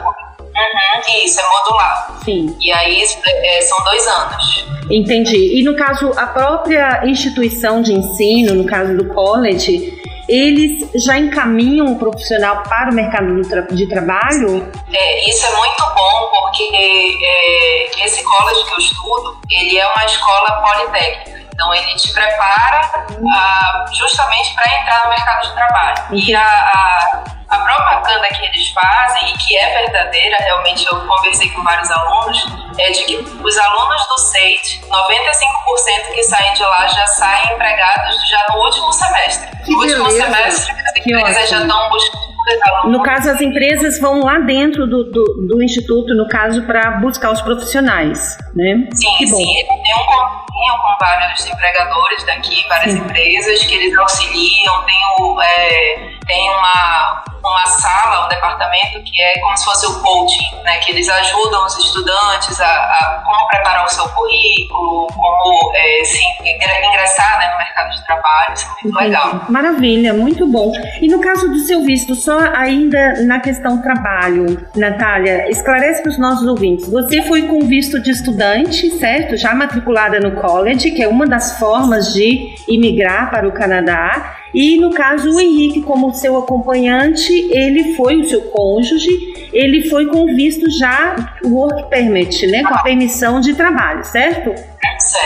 Uhum, 0.57 1.25
isso, 1.25 1.41
é 1.41 1.45
modular. 1.45 2.19
Sim. 2.25 2.57
E 2.61 2.73
aí 2.73 3.03
é, 3.27 3.61
são 3.63 3.85
dois 3.85 4.07
anos. 4.07 4.65
Entendi. 4.91 5.59
E 5.61 5.63
no 5.63 5.77
caso, 5.77 6.13
a 6.17 6.27
própria 6.27 7.03
instituição 7.05 7.83
de 7.83 7.93
ensino, 7.93 8.55
no 8.55 8.65
caso 8.65 8.97
do 8.97 9.07
college, 9.13 9.93
eles 10.29 10.91
já 11.05 11.19
encaminham 11.19 11.87
o 11.93 11.99
profissional 11.99 12.63
para 12.63 12.91
o 12.91 12.95
mercado 12.95 13.41
de 13.75 13.87
trabalho? 13.87 14.71
É, 14.93 15.29
isso 15.29 15.47
é 15.47 15.57
muito 15.57 15.83
bom 15.95 16.31
porque 16.33 16.71
é, 16.75 18.05
esse 18.05 18.23
college 18.25 18.65
que 18.65 18.75
eu 18.75 18.79
estudo, 18.79 19.41
ele 19.51 19.79
é 19.79 19.87
uma 19.87 20.05
escola 20.05 20.63
politécnica. 20.63 21.37
Então 21.53 21.75
ele 21.75 21.95
te 21.95 22.13
prepara 22.13 23.07
ah, 23.33 23.85
justamente 23.91 24.55
para 24.55 24.79
entrar 24.79 25.05
no 25.05 25.11
mercado 25.11 25.43
de 25.43 25.55
trabalho. 25.55 26.05
E 26.13 26.35
a, 26.35 26.43
a, 26.43 27.25
a 27.49 27.59
propaganda 27.59 28.27
que 28.29 28.45
eles 28.45 28.69
fazem, 28.71 29.33
e 29.33 29.39
que 29.39 29.57
é 29.57 29.83
verdadeira, 29.83 30.37
realmente 30.41 30.87
eu 30.91 31.01
conversei 31.07 31.49
com 31.51 31.63
vários 31.63 31.91
alunos, 31.91 32.45
é 32.79 32.91
de 32.91 33.05
que 33.05 33.17
os 33.17 33.59
alunos 33.59 34.07
do 34.09 34.19
SEIT, 34.19 34.81
95% 34.83 36.15
que 36.15 36.23
saem 36.23 36.55
de 36.55 36.63
lá 36.63 36.87
já 36.89 37.07
saem 37.07 37.55
empregados 37.55 38.29
já 38.29 38.45
no 38.53 38.63
último 38.63 38.93
semestre. 38.93 39.49
Que 39.65 39.73
no 39.73 39.79
último 39.79 40.05
beleza. 40.05 40.25
semestre, 40.25 40.73
as 40.73 41.07
empresas 41.07 41.51
já 41.51 41.61
estão 41.61 41.89
buscando 41.89 42.27
alunos. 42.67 42.93
No 42.93 43.03
caso, 43.03 43.31
as 43.31 43.41
empresas 43.41 44.01
vão 44.01 44.21
lá 44.21 44.39
dentro 44.39 44.87
do, 44.87 45.11
do, 45.11 45.47
do 45.49 45.63
instituto, 45.63 46.15
no 46.15 46.29
caso, 46.29 46.63
para 46.67 46.93
buscar 46.93 47.33
os 47.33 47.41
profissionais, 47.43 48.37
né? 48.55 48.89
Sim, 48.95 49.17
que 49.19 49.31
bom. 49.31 49.37
sim, 49.37 49.59
ele 49.59 49.83
tem 49.83 49.95
um 49.95 50.07
convênio 50.07 50.83
com 50.83 50.97
vários 51.05 51.47
empregadores 51.47 52.27
daqui, 52.27 52.69
várias 52.69 52.93
Sim. 52.93 52.99
empresas 53.01 53.63
que 53.65 53.75
eles 53.75 53.99
auxiliam, 53.99 54.85
tem 54.85 54.97
o, 55.21 55.43
é, 55.43 56.16
tem 56.27 56.51
uma, 56.51 57.25
uma 57.41 57.67
sala, 57.67 58.27
um 58.27 58.29
departamento 58.29 59.03
que 59.05 59.23
é 59.23 59.41
como 59.41 59.57
se 59.57 59.65
fosse 59.65 59.87
o 59.87 60.01
coaching, 60.01 60.63
né? 60.65 60.79
Que 60.79 60.93
eles 60.93 61.09
ajudam 61.09 61.65
os 61.65 61.79
estudantes 61.79 62.61
a, 62.61 62.67
a 62.67 63.23
como 63.25 63.47
preparar 63.49 63.85
o 63.85 63.89
seu 63.89 64.09
currículo, 64.09 65.07
como 65.09 65.73
é, 65.75 66.05
se 66.05 66.21
ingressar 66.43 67.39
né, 67.39 67.51
no 67.53 67.59
mercado 67.59 67.91
de 67.91 68.05
trabalho. 68.07 68.55
Isso 68.55 68.67
é 68.67 68.83
muito 68.85 68.99
legal. 68.99 69.41
Maravilha, 69.49 70.15
muito 70.15 70.47
bom. 70.47 70.73
E 71.01 71.09
no 71.09 71.21
caso 71.21 71.49
do 71.49 71.59
seu 71.61 71.85
visto, 71.85 72.15
só 72.15 72.39
ainda 72.55 73.25
na 73.25 73.41
questão 73.41 73.81
trabalho, 73.81 74.69
Natália, 74.75 75.49
esclarece 75.49 76.03
para 76.03 76.11
os 76.11 76.19
nossos 76.19 76.47
ouvintes. 76.47 76.91
Você 76.91 77.23
foi 77.23 77.43
com 77.43 77.61
visto 77.61 78.01
de 78.01 78.11
estudante, 78.11 78.91
certo? 78.99 79.37
Já 79.37 79.55
matriculada 79.55 80.19
no 80.21 80.33
college, 80.33 80.91
que 80.91 81.03
é 81.03 81.09
uma 81.09 81.27
das 81.27 81.59
formas 81.59 82.13
de 82.13 82.55
imigrar 82.69 83.31
para 83.31 83.47
o 83.47 83.53
Canadá. 83.53 84.37
E 84.57 84.79
no 84.79 84.91
caso, 84.91 85.31
o 85.31 85.39
Henrique, 85.39 85.83
como 85.83 86.15
seu 86.15 86.39
acompanhante, 86.39 87.31
ele 87.53 87.95
foi 87.95 88.17
o 88.17 88.27
seu 88.27 88.41
cônjuge, 88.41 89.51
ele 89.53 89.87
foi 89.91 90.07
com 90.07 90.35
visto 90.35 90.71
já 90.71 91.15
work 91.45 91.91
permit, 91.91 92.47
né? 92.47 92.63
Com 92.63 92.73
a 92.73 92.83
permissão 92.83 93.39
de 93.39 93.53
trabalho, 93.55 94.03
certo? 94.03 94.55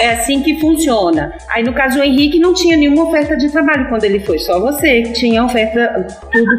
É 0.01 0.14
assim 0.14 0.43
que 0.43 0.59
funciona. 0.59 1.33
Aí 1.49 1.62
no 1.62 1.72
caso 1.72 2.01
o 2.01 2.03
Henrique 2.03 2.41
não 2.41 2.53
tinha 2.53 2.76
nenhuma 2.76 3.05
oferta 3.05 3.37
de 3.37 3.49
trabalho 3.53 3.89
quando 3.89 4.03
ele 4.03 4.18
foi, 4.18 4.37
só 4.41 4.59
você 4.59 5.03
que 5.03 5.12
tinha 5.12 5.45
oferta 5.45 6.09
tudo 6.33 6.59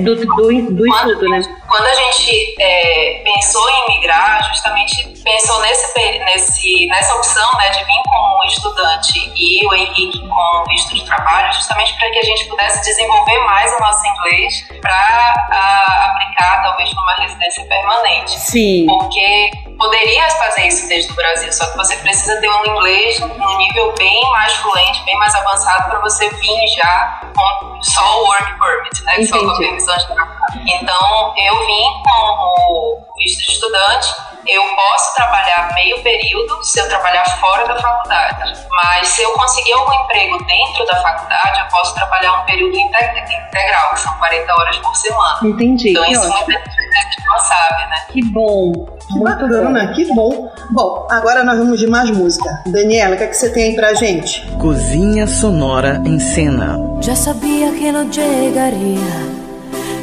do, 0.00 0.16
do, 0.16 0.74
do 0.74 0.86
estudo, 0.86 1.28
né? 1.28 1.42
Quando 1.68 1.84
a 1.84 1.94
gente 1.94 2.54
é, 2.58 3.22
pensou 3.22 3.68
em 3.68 3.94
migrar, 3.94 4.48
justamente 4.48 5.17
pensou 5.28 5.60
nesse, 5.60 5.92
nesse, 6.24 6.86
nessa 6.86 7.14
opção 7.14 7.50
né, 7.58 7.68
de 7.70 7.84
vir 7.84 8.02
como 8.08 8.44
estudante 8.46 9.32
e 9.36 9.66
o 9.66 9.74
Henrique 9.74 10.26
com 10.26 10.64
visto 10.68 10.94
de 10.94 11.04
trabalho, 11.04 11.52
justamente 11.52 11.94
para 11.98 12.10
que 12.10 12.18
a 12.18 12.22
gente 12.22 12.46
pudesse 12.46 12.82
desenvolver 12.82 13.38
mais 13.40 13.70
o 13.74 13.78
nosso 13.78 14.06
inglês 14.06 14.66
para 14.80 16.10
aplicar 16.10 16.62
talvez 16.62 16.90
numa 16.94 17.14
residência 17.16 17.64
permanente. 17.66 18.40
Sim. 18.40 18.86
Porque 18.86 19.50
poderia 19.78 20.30
fazer 20.30 20.66
isso 20.66 20.88
desde 20.88 21.12
o 21.12 21.14
Brasil, 21.14 21.52
só 21.52 21.70
que 21.70 21.76
você 21.76 21.96
precisa 21.96 22.40
ter 22.40 22.48
um 22.48 22.66
inglês 22.66 23.20
num 23.20 23.58
nível 23.58 23.92
bem 23.98 24.20
mais 24.32 24.54
fluente, 24.54 25.04
bem 25.04 25.16
mais 25.18 25.34
avançado 25.34 25.90
para 25.90 26.00
você 26.00 26.28
vir 26.28 26.68
já 26.74 27.20
com 27.36 27.77
só 27.82 28.22
o 28.22 28.26
work 28.26 28.58
permit, 28.58 29.04
né? 29.04 29.26
Só 29.26 29.38
com 29.38 29.50
a 29.50 29.56
permissão 29.56 29.96
de 29.96 30.06
trabalho. 30.06 30.38
Então, 30.66 31.34
eu 31.36 31.66
vim 31.66 32.02
com 32.04 32.32
o 32.42 33.14
visto 33.16 33.44
de 33.46 33.52
estudante, 33.52 34.14
eu 34.46 34.62
posso 34.62 35.14
trabalhar 35.14 35.74
meio 35.74 36.02
período 36.02 36.64
se 36.64 36.80
eu 36.80 36.88
trabalhar 36.88 37.24
fora 37.38 37.66
da 37.66 37.76
faculdade, 37.76 38.54
mas 38.70 39.08
se 39.08 39.22
eu 39.22 39.32
conseguir 39.32 39.72
algum 39.74 39.92
emprego 40.04 40.38
dentro 40.44 40.86
da 40.86 40.96
faculdade, 41.02 41.60
eu 41.60 41.66
posso 41.66 41.94
trabalhar 41.94 42.32
um 42.32 42.44
período 42.46 42.74
integral, 42.74 43.90
que 43.92 44.00
são 44.00 44.14
40 44.16 44.54
horas 44.54 44.76
por 44.78 44.96
semana. 44.96 45.38
Entendi. 45.42 45.90
Então, 45.90 46.04
que 46.04 46.12
isso 46.12 46.28
muita 46.28 46.52
gente 46.52 47.26
não 47.26 47.38
sabe, 47.38 47.86
né? 47.88 48.06
Que 48.08 48.24
bom. 48.24 48.72
Que 49.08 49.20
bacana, 49.20 49.92
que 49.94 50.14
bom. 50.14 50.52
Bom, 50.70 51.06
agora 51.10 51.42
nós 51.44 51.58
vamos 51.58 51.78
de 51.78 51.86
mais 51.86 52.10
música. 52.10 52.62
Daniela, 52.66 53.14
o 53.14 53.18
que, 53.18 53.24
é 53.24 53.26
que 53.26 53.34
você 53.34 53.50
tem 53.50 53.64
aí 53.70 53.76
pra 53.76 53.94
gente? 53.94 54.46
Cozinha 54.58 55.26
Sonora 55.26 56.00
em 56.04 56.18
Cena. 56.18 56.78
Ya 57.02 57.14
sabía 57.14 57.67
que 57.70 57.92
no 57.92 58.04
llegaría, 58.04 59.26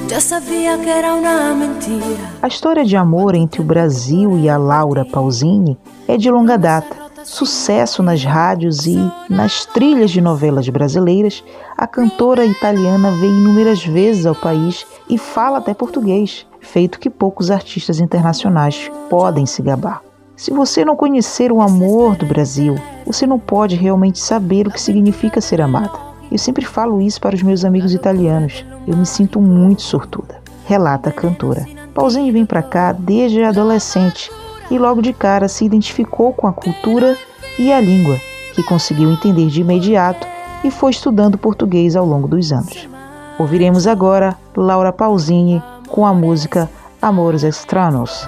ya 0.07 0.20
sabía 0.20 0.78
que 0.78 0.89
era 0.89 1.16
una 1.16 1.53
mentira. 1.53 2.32
A 2.41 2.47
história 2.47 2.84
de 2.84 2.95
amor 2.95 3.36
entre 3.36 3.61
o 3.61 3.63
Brasil 3.63 4.38
e 4.38 4.49
a 4.49 4.57
Laura 4.57 5.03
Pausini 5.03 5.78
é 6.07 6.18
de 6.18 6.30
longa 6.30 6.57
data. 6.57 7.05
Sucesso 7.24 8.03
nas 8.03 8.24
rádios 8.24 8.86
e 8.86 8.97
nas 9.30 9.66
trilhas 9.66 10.11
de 10.11 10.22
novelas 10.22 10.70
brasileiras, 10.70 11.43
a 11.76 11.88
cantora 11.88 12.45
italiana 12.45 13.09
veio 13.11 13.36
inúmeras 13.36 13.84
vezes 13.84 14.28
ao 14.28 14.36
país 14.36 14.86
e 15.09 15.18
fala 15.18 15.57
até 15.57 15.74
português, 15.74 16.45
feito 16.59 16.99
que 16.99 17.09
poucos 17.09 17.49
artistas 17.49 17.99
internacionais 17.99 18.91
podem 19.09 19.47
se 19.47 19.63
gabar. 19.63 20.01
Se 20.36 20.51
você 20.51 20.86
não 20.86 20.95
conhecer 20.95 21.51
o 21.51 21.61
amor 21.61 22.16
do 22.16 22.28
Brasil, 22.28 22.76
você 23.05 23.26
não 23.26 23.39
pode 23.39 23.76
realmente 23.76 24.20
saber 24.20 24.68
o 24.68 24.72
que 24.72 24.82
significa 24.82 25.41
ser 25.41 25.61
amada. 25.61 26.14
Eu 26.32 26.38
sempre 26.38 26.66
falo 26.66 27.02
isso 27.02 27.22
para 27.22 27.36
os 27.36 27.44
meus 27.44 27.64
amigos 27.64 27.94
italianos. 27.94 28.66
Eu 28.88 28.98
me 28.98 29.06
sinto 29.06 29.40
muito 29.40 29.82
sortuda. 29.82 30.42
Relata 30.66 31.10
a 31.10 31.14
cantora. 31.14 31.66
Pausini 31.94 32.32
vem 32.32 32.46
para 32.46 32.64
cá 32.64 32.92
desde 32.92 33.44
adolescente 33.44 34.32
e 34.70 34.78
logo 34.78 35.02
de 35.02 35.14
cara 35.14 35.48
se 35.48 35.64
identificou 35.64 36.34
com 36.34 36.48
a 36.48 36.54
cultura 36.54 37.16
e 37.58 37.72
a 37.72 37.80
língua, 37.80 38.18
que 38.54 38.64
conseguiu 38.64 39.12
entender 39.12 39.48
de 39.48 39.62
imediato 39.62 40.28
e 40.64 40.72
foi 40.72 40.92
estudando 40.92 41.38
português 41.38 41.96
ao 41.96 42.06
longo 42.06 42.28
dos 42.28 42.52
anos. 42.52 42.90
Ouviremos 43.38 43.86
agora 43.86 44.36
Laura 44.56 44.92
Pausini 44.92 45.62
com 45.88 46.06
a 46.06 46.14
música 46.14 46.70
Amores 47.02 47.44
Extranos. 47.44 48.28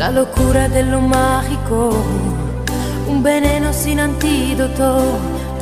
la 0.00 0.10
locura 0.10 0.66
dello 0.66 0.98
magico, 0.98 1.90
un 3.06 3.22
veneno 3.22 3.70
sin 3.70 4.00
antidoto, 4.00 5.18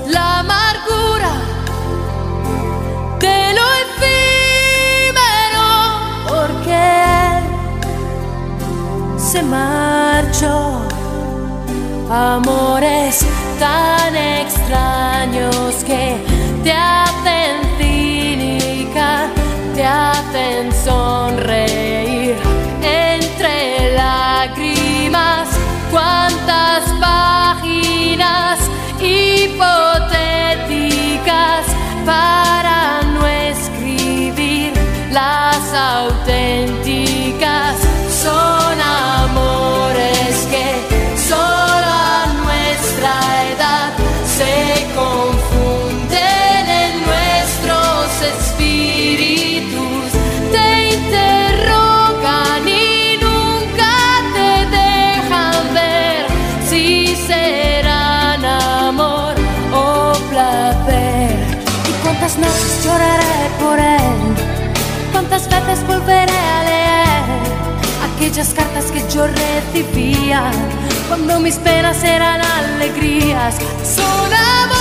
la 0.07 0.39
amargura 0.39 1.33
de 3.19 3.39
lo 3.57 3.65
efímero, 3.85 5.67
porque 6.29 6.87
se 9.19 9.43
marchó. 9.43 10.83
Amores 12.09 13.27
tan 13.59 14.15
extraños 14.15 15.75
que 15.85 16.17
te 16.63 16.73
hacen 16.73 17.57
cínica 17.77 19.27
te 19.75 19.85
hacen 19.85 20.73
sonreír 20.85 21.68
goodbye. 32.09 32.38
Aquellas 68.39 68.55
cartas 68.55 68.93
que 68.93 69.03
yo 69.13 69.27
recibía 69.27 70.53
cuando 71.09 71.41
mis 71.41 71.57
penas 71.57 72.05
eran 72.05 72.41
alegrías? 72.41 73.57
Son 73.83 74.78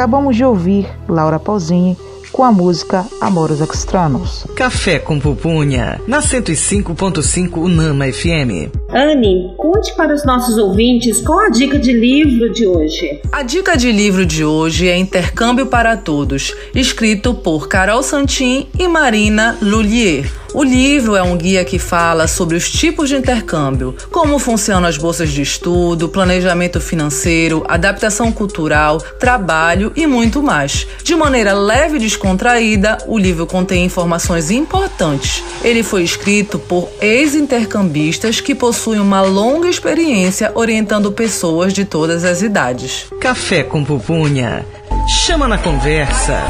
Acabamos 0.00 0.34
de 0.34 0.42
ouvir 0.42 0.88
Laura 1.06 1.38
Pausini 1.38 1.94
com 2.32 2.42
a 2.42 2.50
música 2.50 3.04
Amoros 3.20 3.60
Extranos. 3.60 4.46
Café 4.56 4.98
com 4.98 5.20
Pupunha, 5.20 6.00
na 6.06 6.20
105.5 6.20 7.58
Unama 7.58 8.10
FM. 8.10 8.72
Anne, 8.88 9.52
conte 9.58 9.94
para 9.96 10.14
os 10.14 10.24
nossos 10.24 10.56
ouvintes 10.56 11.20
qual 11.20 11.40
a 11.40 11.50
dica 11.50 11.78
de 11.78 11.92
livro 11.92 12.50
de 12.50 12.66
hoje. 12.66 13.20
A 13.30 13.42
dica 13.42 13.76
de 13.76 13.92
livro 13.92 14.24
de 14.24 14.42
hoje 14.42 14.88
é 14.88 14.96
Intercâmbio 14.96 15.66
para 15.66 15.98
Todos, 15.98 16.54
escrito 16.74 17.34
por 17.34 17.68
Carol 17.68 18.02
Santin 18.02 18.68
e 18.78 18.88
Marina 18.88 19.58
Lullier. 19.60 20.39
O 20.52 20.64
livro 20.64 21.14
é 21.14 21.22
um 21.22 21.36
guia 21.36 21.64
que 21.64 21.78
fala 21.78 22.26
sobre 22.26 22.56
os 22.56 22.68
tipos 22.68 23.08
de 23.08 23.14
intercâmbio, 23.14 23.94
como 24.10 24.38
funcionam 24.38 24.88
as 24.88 24.98
bolsas 24.98 25.30
de 25.30 25.42
estudo, 25.42 26.08
planejamento 26.08 26.80
financeiro, 26.80 27.64
adaptação 27.68 28.32
cultural, 28.32 28.98
trabalho 28.98 29.92
e 29.94 30.08
muito 30.08 30.42
mais. 30.42 30.88
De 31.04 31.14
maneira 31.14 31.52
leve 31.52 31.96
e 31.96 32.00
descontraída, 32.00 32.98
o 33.06 33.16
livro 33.16 33.46
contém 33.46 33.84
informações 33.84 34.50
importantes. 34.50 35.44
Ele 35.62 35.84
foi 35.84 36.02
escrito 36.02 36.58
por 36.58 36.88
ex-intercambistas 37.00 38.40
que 38.40 38.54
possuem 38.54 38.98
uma 38.98 39.22
longa 39.22 39.68
experiência 39.68 40.50
orientando 40.56 41.12
pessoas 41.12 41.72
de 41.72 41.84
todas 41.84 42.24
as 42.24 42.42
idades. 42.42 43.06
Café 43.20 43.62
com 43.62 43.84
Pupunha, 43.84 44.66
chama 45.06 45.46
na 45.46 45.58
conversa. 45.58 46.42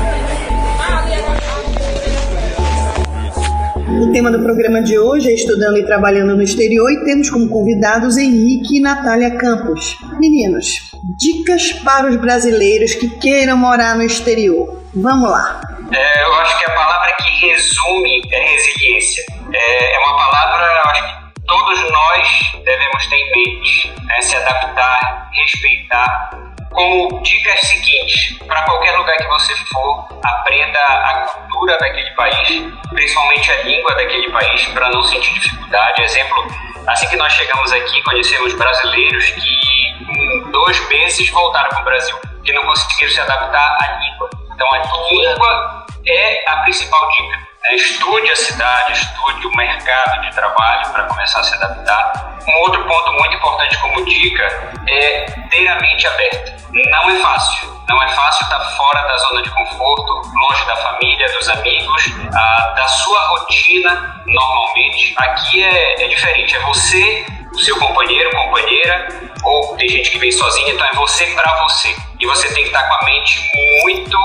O 4.00 4.10
tema 4.12 4.30
do 4.30 4.42
programa 4.42 4.82
de 4.82 4.98
hoje 4.98 5.28
é 5.28 5.34
Estudando 5.34 5.76
e 5.76 5.84
Trabalhando 5.84 6.34
no 6.34 6.42
Exterior 6.42 6.90
e 6.90 7.04
temos 7.04 7.28
como 7.28 7.50
convidados 7.50 8.16
Henrique 8.16 8.78
e 8.78 8.80
Natália 8.80 9.36
Campos. 9.36 9.94
Meninos, 10.18 10.90
dicas 11.18 11.74
para 11.84 12.08
os 12.08 12.16
brasileiros 12.16 12.94
que 12.94 13.10
queiram 13.18 13.58
morar 13.58 13.94
no 13.94 14.02
exterior. 14.02 14.82
Vamos 14.94 15.30
lá. 15.30 15.60
É, 15.92 16.24
eu 16.24 16.32
acho 16.32 16.58
que 16.58 16.64
a 16.64 16.74
palavra 16.74 17.14
que 17.22 17.46
resume 17.46 18.22
é 18.32 18.42
resiliência. 18.42 19.22
É, 19.52 19.94
é 19.94 19.98
uma 19.98 20.16
palavra, 20.16 20.82
acho 20.86 21.04
que 21.04 21.44
todos 21.46 21.80
nós 21.90 22.64
devemos 22.64 23.06
ter 23.06 23.16
em 23.16 23.30
mente, 23.32 23.92
né? 24.06 24.22
se 24.22 24.34
adaptar, 24.34 25.28
respeitar. 25.30 26.49
Como 26.70 27.20
dicas 27.22 27.60
seguintes, 27.60 28.38
para 28.46 28.62
qualquer 28.62 28.96
lugar 28.96 29.16
que 29.16 29.26
você 29.26 29.54
for, 29.72 30.06
aprenda 30.22 30.78
a 30.78 31.14
cultura 31.26 31.76
daquele 31.78 32.10
país, 32.12 32.62
principalmente 32.90 33.50
a 33.50 33.62
língua 33.62 33.94
daquele 33.96 34.30
país, 34.30 34.66
para 34.66 34.88
não 34.90 35.02
sentir 35.02 35.34
dificuldade. 35.34 36.02
Exemplo, 36.02 36.46
assim 36.86 37.08
que 37.08 37.16
nós 37.16 37.32
chegamos 37.32 37.72
aqui, 37.72 38.02
conhecemos 38.02 38.54
brasileiros 38.54 39.30
que 39.30 39.70
em 40.08 40.50
dois 40.50 40.88
meses 40.88 41.28
voltaram 41.30 41.68
para 41.70 41.80
o 41.80 41.84
Brasil, 41.84 42.16
que 42.44 42.52
não 42.52 42.62
conseguiram 42.62 43.12
se 43.12 43.20
adaptar 43.20 43.76
à 43.82 43.98
língua. 43.98 44.30
Então 44.54 44.68
a 44.72 44.78
língua 45.12 45.86
é 46.06 46.50
a 46.50 46.56
principal 46.58 47.08
dica. 47.10 47.49
Né? 47.62 47.74
Estude 47.74 48.30
a 48.30 48.36
cidade, 48.36 48.92
estude 48.92 49.46
o 49.46 49.56
mercado 49.56 50.20
de 50.22 50.34
trabalho 50.34 50.90
para 50.92 51.04
começar 51.04 51.40
a 51.40 51.42
se 51.42 51.54
adaptar. 51.54 52.38
Um 52.48 52.58
outro 52.60 52.84
ponto 52.84 53.12
muito 53.12 53.36
importante 53.36 53.78
como 53.78 54.04
dica 54.04 54.44
é 54.88 55.26
ter 55.50 55.68
a 55.68 55.80
mente 55.80 56.06
aberta. 56.06 56.56
Não 56.72 57.10
é 57.10 57.18
fácil. 57.20 57.80
Não 57.88 58.02
é 58.02 58.08
fácil 58.08 58.44
estar 58.44 58.60
fora 58.76 59.02
da 59.02 59.18
zona 59.18 59.42
de 59.42 59.50
conforto, 59.50 60.12
longe 60.12 60.64
da 60.66 60.76
família, 60.76 61.26
dos 61.32 61.48
amigos, 61.48 62.04
ah, 62.32 62.74
da 62.76 62.86
sua 62.86 63.20
rotina 63.28 64.22
normalmente. 64.26 65.14
Aqui 65.18 65.64
é, 65.64 66.04
é 66.04 66.08
diferente. 66.08 66.56
É 66.56 66.60
você, 66.60 67.26
o 67.52 67.58
seu 67.58 67.76
companheiro, 67.78 68.30
companheira, 68.30 69.08
ou 69.44 69.76
tem 69.76 69.88
gente 69.88 70.10
que 70.10 70.18
vem 70.18 70.30
sozinha, 70.30 70.72
então 70.72 70.86
é 70.86 70.94
você 70.94 71.26
para 71.26 71.62
você. 71.62 71.94
E 72.20 72.26
você 72.26 72.48
tem 72.52 72.62
que 72.62 72.68
estar 72.68 72.86
com 72.86 72.94
a 72.94 73.04
mente 73.04 73.50
muito 73.82 74.16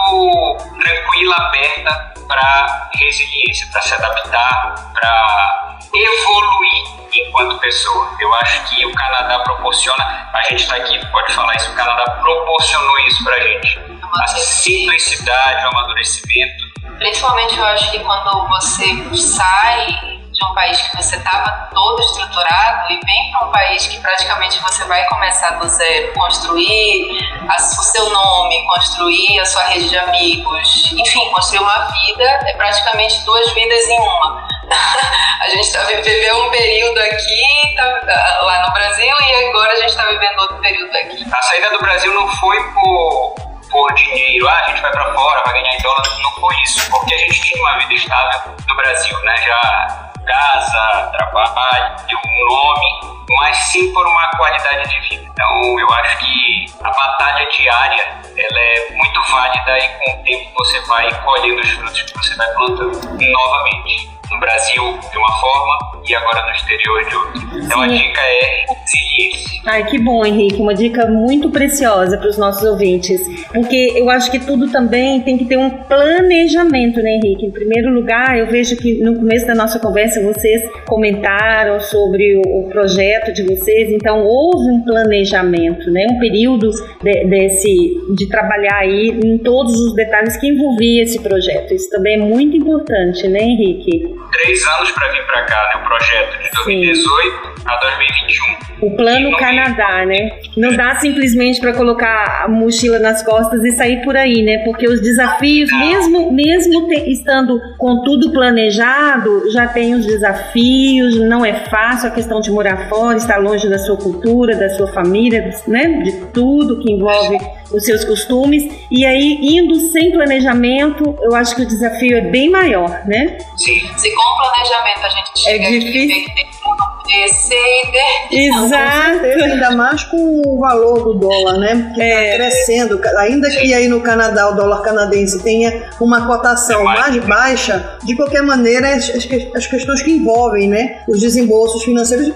tranquila, 1.25 1.35
aberta 1.35 2.13
para 2.27 2.89
resiliência, 2.99 3.67
para 3.71 3.81
se 3.81 3.93
adaptar, 3.93 4.75
para 4.93 5.77
evoluir 5.93 6.83
enquanto 7.13 7.57
pessoa. 7.59 8.15
Eu 8.19 8.33
acho 8.35 8.75
que 8.75 8.85
o 8.85 8.93
Canadá 8.93 9.39
proporciona, 9.39 10.29
a 10.33 10.41
gente 10.49 10.63
está 10.63 10.75
aqui, 10.75 10.99
pode 11.11 11.33
falar 11.33 11.55
isso, 11.55 11.71
o 11.71 11.75
Canadá 11.75 12.03
proporcionou 12.21 12.99
isso 12.99 13.23
para 13.23 13.35
a 13.35 13.39
gente. 13.39 13.79
A 14.23 14.27
simplicidade, 14.27 15.65
o 15.65 15.67
amadurecimento. 15.69 16.65
Principalmente 16.97 17.57
eu 17.57 17.65
acho 17.65 17.91
que 17.91 17.99
quando 17.99 18.47
você 18.47 19.17
sai 19.17 20.14
de 20.35 20.45
um 20.45 20.53
país 20.53 20.81
que 20.81 20.97
você 20.97 21.15
estava 21.15 21.69
todo 21.73 21.99
estruturado 22.01 22.91
e 22.91 22.99
vem 23.05 23.31
para 23.31 23.47
um 23.47 23.51
país 23.51 23.87
que 23.87 23.99
praticamente 24.01 24.59
você 24.61 24.83
vai 24.85 25.03
começar 25.05 25.51
do 25.51 25.67
zero, 25.69 26.13
construir 26.13 27.17
a- 27.49 27.55
o 27.55 27.59
seu 27.83 28.09
nome, 28.09 28.65
construir 28.67 29.39
a 29.39 29.45
sua 29.45 29.63
rede 29.63 29.89
de 29.89 29.97
amigos, 29.97 30.91
enfim, 30.91 31.29
construir 31.31 31.59
uma 31.59 31.87
vida, 31.91 32.23
é 32.47 32.53
praticamente 32.57 33.23
duas 33.25 33.53
vidas 33.53 33.85
em 33.87 33.99
uma. 33.99 34.45
a 35.41 35.49
gente 35.49 35.71
tá, 35.71 35.83
vi- 35.83 36.01
viveu 36.01 36.43
um 36.45 36.49
período 36.49 36.99
aqui, 36.99 37.75
tá- 37.77 38.39
lá 38.41 38.67
no 38.67 38.73
Brasil, 38.73 39.15
e 39.27 39.45
agora 39.49 39.71
a 39.71 39.75
gente 39.77 39.89
está 39.89 40.03
vivendo 40.05 40.39
outro 40.39 40.57
período 40.59 40.95
aqui. 40.97 41.25
A 41.31 41.41
saída 41.43 41.69
do 41.71 41.79
Brasil 41.79 42.13
não 42.13 42.27
foi 42.35 42.61
por, 42.73 43.35
por 43.71 43.93
dinheiro, 43.93 44.47
ah, 44.49 44.63
a 44.65 44.69
gente 44.69 44.81
vai 44.81 44.91
para 44.91 45.13
fora, 45.13 45.43
vai 45.45 45.53
ganhar 45.53 45.75
em 45.75 45.81
dólar, 45.81 46.03
não 46.21 46.31
foi 46.33 46.55
isso, 46.63 46.89
porque 46.89 47.13
a 47.13 47.17
gente 47.19 47.39
tinha 47.41 47.61
uma 47.63 47.77
vida 47.79 47.93
estável 47.93 48.55
no 48.67 48.75
Brasil, 48.75 49.17
né? 49.23 49.35
Já 49.37 50.04
casa, 50.25 51.11
trabalho, 51.17 51.95
um 52.11 52.45
nome, 52.49 53.25
mas 53.37 53.57
sim 53.57 53.93
por 53.93 54.05
uma 54.05 54.27
qualidade 54.29 54.89
de 54.89 54.99
vida. 55.09 55.25
Então, 55.31 55.79
eu 55.79 55.93
acho 55.93 56.17
que 56.19 56.65
a 56.83 56.91
batalha 56.91 57.47
diária, 57.57 58.21
ela 58.37 58.59
é 58.59 58.89
muito 58.95 59.21
válida 59.31 59.77
e 59.77 59.89
com 59.89 60.11
o 60.11 60.23
tempo 60.23 60.51
você 60.57 60.81
vai 60.81 61.13
colhendo 61.23 61.61
os 61.61 61.69
frutos 61.71 62.01
que 62.01 62.17
você 62.17 62.35
vai 62.35 62.47
plantando 62.53 63.31
novamente. 63.31 64.14
No 64.31 64.39
Brasil 64.39 64.83
de 65.11 65.17
uma 65.17 65.31
forma 65.39 66.01
e 66.07 66.15
agora 66.15 66.45
no 66.45 66.51
exterior 66.51 67.05
de 67.05 67.15
outra. 67.15 67.65
Então 67.65 67.81
a 67.81 67.89
Sim. 67.89 67.95
dica 67.95 68.21
é 68.21 68.65
resiliência. 68.69 69.55
Ai, 69.65 69.83
que 69.85 69.97
bom, 69.97 70.23
Henrique. 70.23 70.61
Uma 70.61 70.75
dica 70.75 71.07
muito 71.07 71.49
preciosa 71.49 72.17
para 72.17 72.29
os 72.29 72.37
nossos 72.37 72.63
ouvintes. 72.63 73.19
Porque 73.51 73.93
eu 73.95 74.09
acho 74.11 74.29
que 74.29 74.39
tudo 74.39 74.71
também 74.71 75.21
tem 75.21 75.37
que 75.37 75.45
ter 75.45 75.57
um 75.57 75.69
planejamento, 75.69 77.01
né, 77.01 77.15
Henrique? 77.15 77.47
Em 77.47 77.51
primeiro 77.51 77.89
lugar, 77.91 78.37
eu 78.37 78.45
vejo 78.45 78.77
que 78.77 79.01
no 79.01 79.15
começo 79.15 79.47
da 79.47 79.55
nossa 79.55 79.79
conversa 79.79 80.21
vocês 80.21 80.61
comentaram 80.85 81.79
sobre 81.79 82.37
o, 82.37 82.59
o 82.59 82.69
projeto 82.69 83.33
de 83.33 83.41
vocês. 83.43 83.89
Então, 83.91 84.23
houve 84.23 84.71
um 84.71 84.83
planejamento, 84.83 85.89
né? 85.89 86.05
Um 86.11 86.19
período 86.19 86.69
de, 87.01 87.23
desse, 87.25 87.75
de 88.15 88.27
trabalhar 88.27 88.77
aí 88.77 89.19
em 89.23 89.39
todos 89.39 89.73
os 89.73 89.95
detalhes 89.95 90.37
que 90.37 90.47
envolvia 90.47 91.01
esse 91.01 91.19
projeto. 91.19 91.73
Isso 91.73 91.89
também 91.89 92.13
é 92.13 92.17
muito 92.17 92.55
importante, 92.55 93.27
né, 93.27 93.39
Henrique? 93.39 94.15
Três 94.31 94.65
anos 94.65 94.91
para 94.91 95.07
vir 95.09 95.25
para 95.25 95.43
cá, 95.43 95.71
né? 95.73 95.81
O 95.81 95.87
projeto 95.87 96.37
de 96.41 96.49
2018 96.51 97.55
a 97.65 97.75
2021. 97.77 98.74
O 98.81 98.95
plano 98.95 99.35
Canadá, 99.37 100.05
né? 100.05 100.31
Não 100.57 100.75
dá 100.75 100.95
simplesmente 100.95 101.59
para 101.59 101.73
colocar 101.73 102.43
a 102.43 102.47
mochila 102.47 102.99
nas 102.99 103.23
costas 103.23 103.63
e 103.63 103.71
sair 103.71 104.01
por 104.03 104.15
aí, 104.17 104.43
né? 104.43 104.59
Porque 104.59 104.87
os 104.87 105.01
desafios, 105.01 105.69
mesmo 105.71 106.31
mesmo 106.31 106.87
te- 106.87 107.09
estando 107.11 107.59
com 107.77 108.03
tudo 108.03 108.31
planejado, 108.31 109.49
já 109.51 109.67
tem 109.67 109.93
os 109.95 110.05
desafios. 110.05 111.15
Não 111.19 111.45
é 111.45 111.53
fácil 111.69 112.09
a 112.09 112.11
questão 112.11 112.39
de 112.41 112.51
morar 112.51 112.89
fora, 112.89 113.17
estar 113.17 113.37
longe 113.37 113.69
da 113.69 113.77
sua 113.79 113.97
cultura, 113.97 114.55
da 114.55 114.69
sua 114.69 114.87
família, 114.87 115.49
né? 115.67 116.01
De 116.03 116.11
tudo 116.33 116.79
que 116.79 116.91
envolve 116.91 117.37
os 117.73 117.83
seus 117.85 118.03
costumes. 118.03 118.63
E 118.91 119.05
aí 119.05 119.39
indo 119.41 119.75
sem 119.91 120.11
planejamento, 120.11 121.15
eu 121.21 121.35
acho 121.35 121.55
que 121.55 121.61
o 121.63 121.67
desafio 121.67 122.17
é 122.17 122.21
bem 122.21 122.49
maior, 122.49 122.89
né? 123.05 123.37
Sim. 123.57 123.79
Se 123.97 124.09
com 124.11 124.37
planejamento 124.37 125.05
a 125.05 125.09
gente 125.09 125.39
chega 125.39 125.65
aqui 125.65 125.75
e 125.77 126.07
vê 126.07 126.19
que 126.21 126.35
tem 126.35 126.45
A, 126.45 126.47
B, 126.47 126.84
C 127.29 127.55
e 127.55 127.91
D. 127.91 128.49
Com 128.51 128.69
certeza, 128.69 129.45
ainda 129.45 129.71
mais 129.71 130.03
com 130.03 130.41
o 130.45 130.59
valor 130.59 131.03
do 131.03 131.13
dólar, 131.13 131.57
né? 131.57 131.91
Que 131.93 132.01
está 132.01 132.35
crescendo. 132.35 133.01
Ainda 133.17 133.49
que 133.49 133.73
aí 133.73 133.87
no 133.87 134.01
Canadá 134.01 134.49
o 134.49 134.55
dólar 134.55 134.81
canadense 134.81 135.41
tenha 135.43 135.89
uma 135.99 136.25
cotação 136.25 136.83
mais 136.83 137.17
baixa, 137.25 137.97
de 138.03 138.15
qualquer 138.15 138.43
maneira, 138.43 138.95
as, 138.95 139.09
as 139.55 139.67
questões 139.67 140.01
que 140.01 140.11
envolvem 140.11 140.69
né, 140.69 140.97
os 141.07 141.19
desembolsos 141.19 141.83
financeiros 141.83 142.31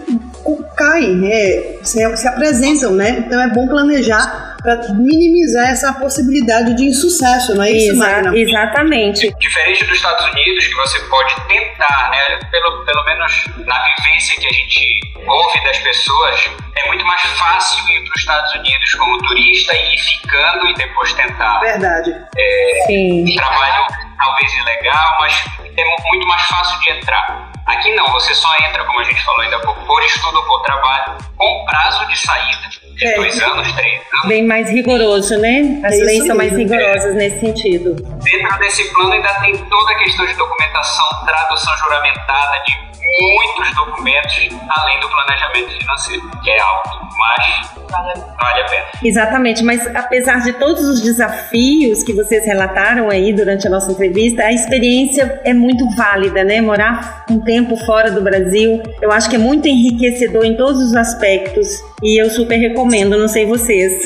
caem, 0.76 1.16
né? 1.16 1.80
se, 1.84 2.18
se 2.18 2.28
apresentam, 2.28 2.92
né? 2.92 3.24
Então 3.26 3.42
é 3.42 3.50
bom 3.50 3.68
planejar 3.68 4.58
para 4.62 4.94
minimizar 4.94 5.70
essa 5.70 5.94
possibilidade 5.94 6.76
de 6.76 6.84
insucesso, 6.86 7.56
não 7.56 7.64
é 7.64 7.72
isso, 7.72 7.92
Exa- 7.92 8.06
Magna? 8.06 8.38
exatamente. 8.38 9.34
Diferente 9.40 9.84
dos 9.86 9.96
Estados 9.96 10.26
Unidos, 10.32 10.68
que 10.68 10.76
você 10.76 11.00
pode 11.10 11.36
tentar, 11.48 12.10
né, 12.12 12.40
pelo, 12.52 12.86
pelo 12.86 13.04
menos 13.06 13.44
na 13.66 13.76
vivência 13.96 14.36
que 14.40 14.48
a 14.48 14.52
gente 14.52 15.00
ouve 15.28 15.64
das 15.64 15.78
pessoas, 15.80 16.50
é 16.76 16.88
muito 16.88 17.06
mais 17.06 17.22
fácil 17.22 17.80
ir 17.96 18.04
para 18.04 18.14
os 18.16 18.20
Estados 18.22 18.56
Unidos 18.56 18.94
como 18.96 19.18
turista 19.20 19.74
e 19.76 19.96
ir 19.96 19.98
ficando 20.00 20.68
e 20.68 20.74
depois 20.76 21.14
tentar. 21.14 21.60
Verdade. 21.60 22.16
É, 22.38 22.84
Sim. 22.88 23.26
trabalho 23.36 23.86
talvez 24.20 24.54
ilegal, 24.54 25.18
mas 25.20 25.44
é 25.78 25.84
mu- 25.84 25.98
muito 26.10 26.28
mais 26.28 26.42
fácil 26.44 26.80
de 26.82 26.92
entrar. 26.94 27.50
Aqui 27.66 27.94
não, 27.96 28.08
você 28.08 28.34
só 28.34 28.50
entra, 28.68 28.84
como 28.84 29.00
a 29.00 29.04
gente 29.04 29.24
falou 29.24 29.42
ainda 29.42 29.58
há 29.58 29.60
pouco, 29.60 29.86
por 29.86 30.04
estudo 30.04 30.38
ou 30.38 30.44
por 30.46 30.62
trabalho, 30.64 31.18
com 31.38 31.66
prazo 31.66 32.06
de 32.08 32.18
saída 32.20 32.68
de 32.96 33.08
É. 33.08 33.16
dois 33.16 33.40
anos, 33.42 33.72
três 33.74 33.94
anos. 34.14 34.28
Bem 34.28 34.46
mais 34.46 34.70
rigoroso, 34.70 35.38
né? 35.40 35.80
As 35.86 35.94
É 35.94 36.04
leis 36.04 36.26
são 36.26 36.36
mais 36.36 36.52
rigorosas 36.52 37.16
nesse 37.16 37.40
sentido. 37.40 37.96
Dentro 38.24 38.58
desse 38.60 38.92
plano 38.94 39.14
ainda 39.14 39.34
tem 39.36 39.56
toda 39.66 39.92
a 39.92 39.96
questão 40.00 40.26
de 40.26 40.34
documentação, 40.34 41.26
tradução 41.26 41.78
juramentada 41.78 42.60
de 42.66 42.89
muitos 43.22 43.76
documentos, 43.76 44.50
além 44.78 45.00
do 45.00 45.10
planejamento 45.10 45.78
financeiro, 45.78 46.32
que 46.44 46.52
é 46.52 46.62
alto, 46.62 46.90
mas 47.18 47.80
vale 47.92 48.62
a 48.62 48.66
pena. 48.66 48.86
Exatamente, 49.04 49.64
mas 49.64 49.86
apesar 49.96 50.42
de 50.42 50.54
todos 50.54 50.84
os 50.88 51.02
desafios 51.02 52.04
que 52.04 52.14
vocês 52.14 52.46
relataram 52.46 53.10
aí 53.10 53.34
durante 53.34 53.68
a 53.68 53.70
nossa 53.70 53.92
entrevista, 53.92 54.44
a 54.44 54.52
experiência 54.52 55.42
é 55.44 55.54
muito 55.54 55.88
válida, 55.96 56.44
né? 56.44 56.62
Morar 56.62 57.26
um 57.30 57.40
tempo 57.40 57.76
fora 57.86 58.12
do 58.12 58.22
Brasil, 58.22 58.82
eu 59.02 59.12
acho 59.12 59.30
que 59.30 59.36
é 59.36 59.40
muito 59.40 59.68
enriquecedor 59.68 60.46
em 60.46 60.56
todos 60.56 60.82
os 60.82 60.96
aspectos 60.96 61.68
e 62.02 62.22
eu 62.22 62.30
super 62.30 62.58
recomendo, 62.58 63.18
não 63.18 63.28
sei 63.28 63.46
vocês. 63.46 64.06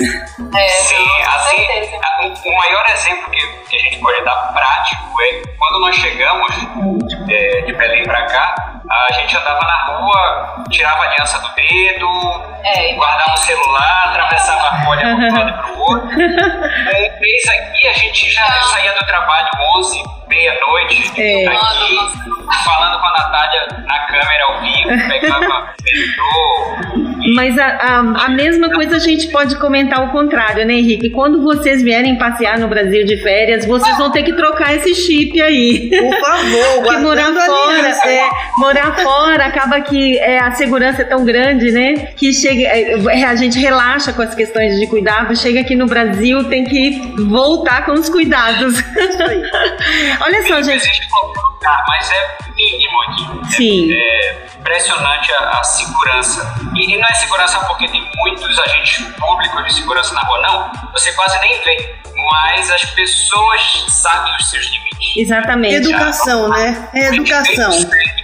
É, 0.56 0.70
Sim, 0.70 0.96
assim, 1.28 1.64
o 2.46 2.54
maior 2.56 2.86
exemplo 2.90 3.32
que, 3.32 3.63
que 3.74 3.78
a 3.78 3.90
gente 3.90 4.00
pode 4.00 4.24
dar 4.24 4.54
prático 4.54 5.22
é 5.22 5.42
quando 5.58 5.80
nós 5.80 5.96
chegamos 5.96 6.56
é, 7.30 7.62
de 7.62 7.74
Belém 7.74 8.04
pra 8.04 8.26
cá, 8.28 8.56
a 9.10 9.14
gente 9.14 9.36
andava 9.36 9.62
na 9.62 9.86
rua, 9.86 10.66
tirava 10.70 11.04
a 11.04 11.08
aliança 11.08 11.40
do 11.40 11.50
dedo, 11.56 12.08
guardava 12.96 13.34
o 13.34 13.38
celular, 13.38 14.04
atravessava 14.06 14.68
a 14.68 14.84
folha 14.84 15.02
para 15.02 15.16
um 15.16 15.34
lado 15.34 15.50
e 15.50 15.54
pro 15.54 15.80
outro. 15.80 16.10
Um 16.94 17.20
mês 17.20 17.44
aqui 17.48 17.88
a 17.88 17.94
gente 17.94 18.30
já 18.30 18.46
saía 18.64 18.94
do 18.94 19.06
trabalho 19.06 19.48
11, 19.78 20.04
meia-noite, 20.30 21.12
É. 21.22 21.48
aqui, 21.48 21.98
falando 22.66 23.00
com 23.00 23.08
a 23.08 23.12
Natália 23.12 23.68
na 23.88 24.00
câmera 24.08 24.44
ao 24.48 24.62
vivo, 24.62 24.90
pegava 25.10 25.74
metrô, 25.84 27.34
Mas 27.36 27.58
a, 27.58 27.66
a, 27.66 28.26
a 28.26 28.30
mesma 28.30 28.70
coisa 28.72 28.98
a 28.98 29.00
gente 29.00 29.28
pode 29.30 29.58
comentar 29.58 30.04
o 30.04 30.12
contrário, 30.12 30.66
né, 30.66 30.74
Henrique? 30.74 31.10
Quando 31.10 31.42
vocês 31.42 31.82
vierem 31.82 32.18
passear 32.18 32.58
no 32.60 32.68
Brasil 32.68 33.06
de 33.06 33.18
férias, 33.18 33.66
vocês 33.66 33.98
vão 33.98 34.12
ter 34.12 34.24
que 34.24 34.34
trocar 34.34 34.76
esse 34.76 34.94
chip 34.96 35.42
aí. 35.42 35.90
Por 35.90 36.20
favor, 36.20 37.00
morar 37.02 37.34
fora, 37.34 37.90
é, 38.06 38.30
morar 38.58 38.96
fora 39.02 39.46
acaba 39.46 39.82
que 39.82 40.18
é, 40.20 40.40
a 40.40 40.52
segurança 40.52 41.02
é 41.02 41.06
tão 41.06 41.24
grande, 41.26 41.72
né? 41.72 41.94
Que 42.18 42.34
chega, 42.34 42.62
é, 42.64 43.24
a 43.24 43.36
gente 43.36 43.58
relaxa 43.60 44.12
com 44.14 44.22
as 44.22 44.36
questões 44.36 44.80
de 44.80 44.88
cuidado, 44.88 45.36
chega 45.36 45.62
aqui 45.62 45.76
no 45.76 45.86
Brasil, 45.86 46.44
tem 46.50 46.66
que 46.66 47.02
voltar 47.30 47.86
com 47.86 47.94
os 47.94 48.10
cuidados. 48.10 48.76
Olha 50.24 50.42
só, 50.48 50.62
gente. 50.62 50.76
existe 50.78 51.10
qualquer 51.10 51.42
lugar, 51.42 51.84
mas 51.88 52.10
é 52.12 52.38
mínimo 52.56 53.02
aqui. 53.02 53.56
Sim. 53.56 53.94
É, 53.94 54.30
é 54.30 54.53
impressionante 54.64 55.32
a, 55.34 55.60
a 55.60 55.64
segurança. 55.64 56.56
E, 56.74 56.94
e 56.94 56.98
não 56.98 57.08
é 57.08 57.14
segurança 57.16 57.60
porque 57.68 57.88
tem 57.90 58.10
muitos 58.16 58.60
agentes 58.60 59.06
públicos 59.20 59.66
de 59.66 59.74
segurança 59.76 60.14
na 60.14 60.22
rua, 60.22 60.42
não. 60.42 60.92
Você 60.94 61.12
quase 61.12 61.40
nem 61.42 61.62
vê. 61.62 61.96
Mas 62.32 62.72
as 62.72 62.86
pessoas 62.92 63.86
sabem 63.90 64.34
os 64.40 64.50
seus 64.50 64.66
limites. 64.66 65.18
Exatamente. 65.18 65.76
Educação, 65.76 66.50
né? 66.50 66.90
É 66.94 67.08
educação. 67.08 67.72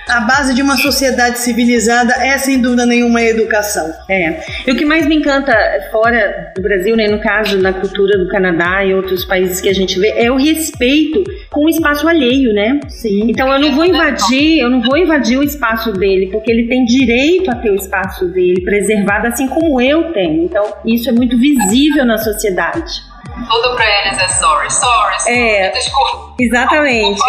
A 0.07 0.21
base 0.21 0.55
de 0.55 0.61
uma 0.61 0.75
sociedade 0.75 1.39
civilizada 1.39 2.13
é, 2.13 2.35
sem 2.37 2.59
dúvida 2.59 2.85
nenhuma, 2.85 3.19
a 3.19 3.23
educação. 3.23 3.93
É. 4.09 4.43
E 4.65 4.71
o 4.71 4.75
que 4.75 4.83
mais 4.83 5.05
me 5.05 5.15
encanta 5.15 5.53
fora 5.91 6.51
do 6.55 6.61
Brasil, 6.63 6.95
né, 6.95 7.07
no 7.07 7.21
caso 7.21 7.59
na 7.59 7.73
cultura 7.73 8.17
do 8.17 8.27
Canadá 8.27 8.83
e 8.83 8.93
outros 8.93 9.23
países 9.23 9.61
que 9.61 9.69
a 9.69 9.73
gente 9.73 9.99
vê, 9.99 10.13
é 10.17 10.31
o 10.31 10.35
respeito 10.35 11.23
com 11.51 11.65
o 11.65 11.69
espaço 11.69 12.07
alheio, 12.07 12.53
né? 12.53 12.79
Sim. 12.89 13.29
Então 13.29 13.53
eu 13.53 13.59
não 13.59 13.75
vou 13.75 13.85
invadir, 13.85 14.59
eu 14.59 14.69
não 14.69 14.81
vou 14.81 14.97
invadir 14.97 15.37
o 15.37 15.43
espaço 15.43 15.91
dele, 15.91 16.28
porque 16.30 16.51
ele 16.51 16.67
tem 16.67 16.86
direito 16.86 17.49
a 17.51 17.55
ter 17.55 17.71
o 17.71 17.75
espaço 17.75 18.25
dele 18.27 18.61
preservado, 18.61 19.27
assim 19.27 19.47
como 19.47 19.82
eu 19.82 20.11
tenho. 20.13 20.43
Então 20.45 20.73
isso 20.86 21.09
é 21.09 21.11
muito 21.11 21.38
visível 21.38 22.05
na 22.05 22.17
sociedade. 22.17 23.09
Tudo 23.47 23.75
pra 23.75 23.86
eles 23.86 24.21
é 24.21 24.27
sorry, 24.27 24.71
sorry, 24.71 25.21
sorry. 25.21 25.39
É. 25.39 25.71
Desculpa. 25.71 26.36
Exatamente. 26.39 27.21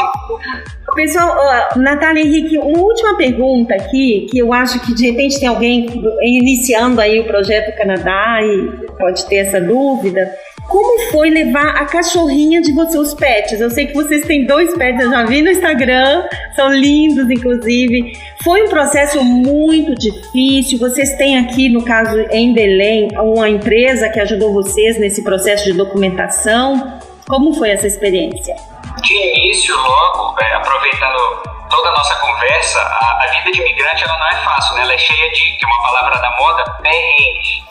Pessoal, 0.95 1.37
ó, 1.37 1.79
Natália 1.79 2.23
Henrique, 2.23 2.59
uma 2.59 2.79
última 2.79 3.17
pergunta 3.17 3.75
aqui, 3.75 4.27
que 4.29 4.39
eu 4.39 4.53
acho 4.53 4.81
que 4.81 4.93
de 4.93 5.09
repente 5.09 5.39
tem 5.39 5.49
alguém 5.49 5.87
iniciando 6.21 7.01
aí 7.01 7.21
o 7.21 7.25
projeto 7.25 7.77
Canadá 7.77 8.41
e 8.43 8.87
pode 8.99 9.25
ter 9.27 9.37
essa 9.37 9.61
dúvida. 9.61 10.29
Como 10.71 11.11
foi 11.11 11.31
levar 11.31 11.71
a 11.71 11.85
cachorrinha 11.85 12.63
de 12.63 12.73
vocês, 12.73 12.95
os 12.95 13.13
pets? 13.13 13.61
Eu 13.61 13.71
sei 13.71 13.89
que 13.89 13.93
vocês 13.93 14.25
têm 14.25 14.47
dois 14.47 14.73
pets, 14.79 15.03
eu 15.03 15.11
já 15.11 15.25
vi 15.25 15.43
no 15.43 15.51
Instagram, 15.51 16.23
são 16.55 16.73
lindos, 16.73 17.29
inclusive. 17.29 18.13
Foi 18.45 18.63
um 18.63 18.69
processo 18.69 19.21
muito 19.25 19.97
difícil. 19.97 20.79
Vocês 20.79 21.17
têm 21.17 21.41
aqui, 21.41 21.69
no 21.69 21.85
caso, 21.85 22.17
em 22.31 22.55
Belém, 22.55 23.09
uma 23.19 23.49
empresa 23.49 24.09
que 24.11 24.21
ajudou 24.21 24.53
vocês 24.53 24.97
nesse 25.01 25.25
processo 25.25 25.65
de 25.65 25.73
documentação. 25.73 27.01
Como 27.29 27.53
foi 27.53 27.71
essa 27.71 27.89
experiência? 27.89 28.55
De 29.03 29.15
início, 29.15 29.75
logo, 29.75 30.41
é, 30.41 30.55
aproveitando 30.55 31.60
toda 31.71 31.89
a 31.89 31.93
nossa 31.93 32.17
conversa, 32.17 32.81
a, 32.81 33.25
a 33.25 33.27
vida 33.29 33.53
de 33.53 33.61
imigrante 33.61 34.05
ela 34.05 34.19
não 34.19 34.27
é 34.29 34.37
fácil, 34.45 34.75
né? 34.75 34.83
Ela 34.83 34.95
é 34.95 34.99
cheia 34.99 35.31
de, 35.31 35.53
que 35.53 35.65
é 35.65 35.69
uma 35.69 35.83
palavra 35.83 36.19
da 36.21 36.31
moda, 36.37 36.65
perrengues. 36.83 37.63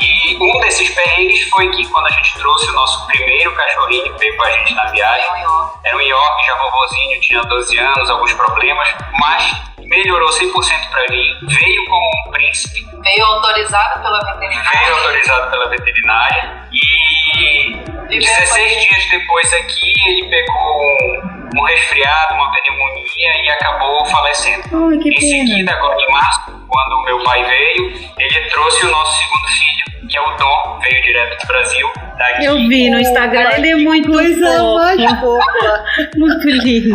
E 0.00 0.36
um 0.36 0.60
desses 0.60 0.90
perrengues 0.94 1.48
foi 1.48 1.70
que 1.70 1.86
quando 1.88 2.06
a 2.06 2.10
gente 2.10 2.34
trouxe 2.38 2.70
o 2.70 2.74
nosso 2.74 3.06
primeiro 3.06 3.52
cachorrinho 3.54 4.04
que 4.04 4.18
veio 4.18 4.36
com 4.36 4.44
a 4.44 4.50
gente 4.50 4.74
na 4.74 4.84
viagem, 4.90 5.26
era 5.84 5.96
um 5.96 6.00
York, 6.00 6.46
já 6.46 6.54
vovozinho, 6.56 7.20
tinha 7.20 7.40
12 7.42 7.78
anos, 7.78 8.10
alguns 8.10 8.32
problemas, 8.34 8.88
mas 9.18 9.52
melhorou 9.78 10.28
100% 10.28 10.90
pra 10.90 11.06
mim, 11.10 11.38
veio 11.42 11.84
como 11.86 12.10
um 12.26 12.30
príncipe, 12.30 12.86
Veio 13.02 13.24
autorizado 13.24 14.02
pela 14.02 14.18
veterinária. 14.20 14.80
veio 14.80 14.96
autorizado 14.96 15.50
pela 15.50 15.68
veterinária 15.70 16.68
e 16.72 18.18
16 18.18 18.82
dias 18.82 19.10
depois 19.10 19.52
aqui 19.54 19.92
ele 20.06 20.28
pegou 20.28 20.82
um, 20.82 21.37
um 21.56 21.64
resfriado, 21.64 22.34
uma 22.34 22.50
pneumonia 22.52 23.42
e 23.44 23.50
acabou 23.50 24.04
falecendo. 24.06 24.62
Ai, 24.72 24.96
em 24.96 25.20
seguida, 25.20 25.72
agora 25.72 26.00
em 26.00 26.12
março, 26.12 26.40
quando 26.68 26.92
o 26.92 27.04
meu 27.04 27.22
pai 27.22 27.44
veio, 27.44 28.12
ele 28.18 28.50
trouxe 28.50 28.86
o 28.86 28.90
nosso 28.90 29.18
segundo 29.18 29.48
filho, 29.48 29.97
que 30.08 30.16
é 30.18 30.20
o 30.20 30.36
Dom, 30.36 30.78
veio 30.80 31.02
direto 31.02 31.40
do 31.40 31.46
Brasil. 31.46 31.88
Daqui. 32.18 32.44
Eu 32.44 32.54
vi 32.56 32.90
no 32.90 32.98
Instagram, 32.98 33.50
ele 33.56 33.70
é 33.70 33.76
muito 33.76 34.10
Coisa 34.10 34.62
mais 34.74 35.00
fofo. 35.04 35.20
fofa. 35.20 35.84
Muito 36.16 36.48
lindo. 36.48 36.90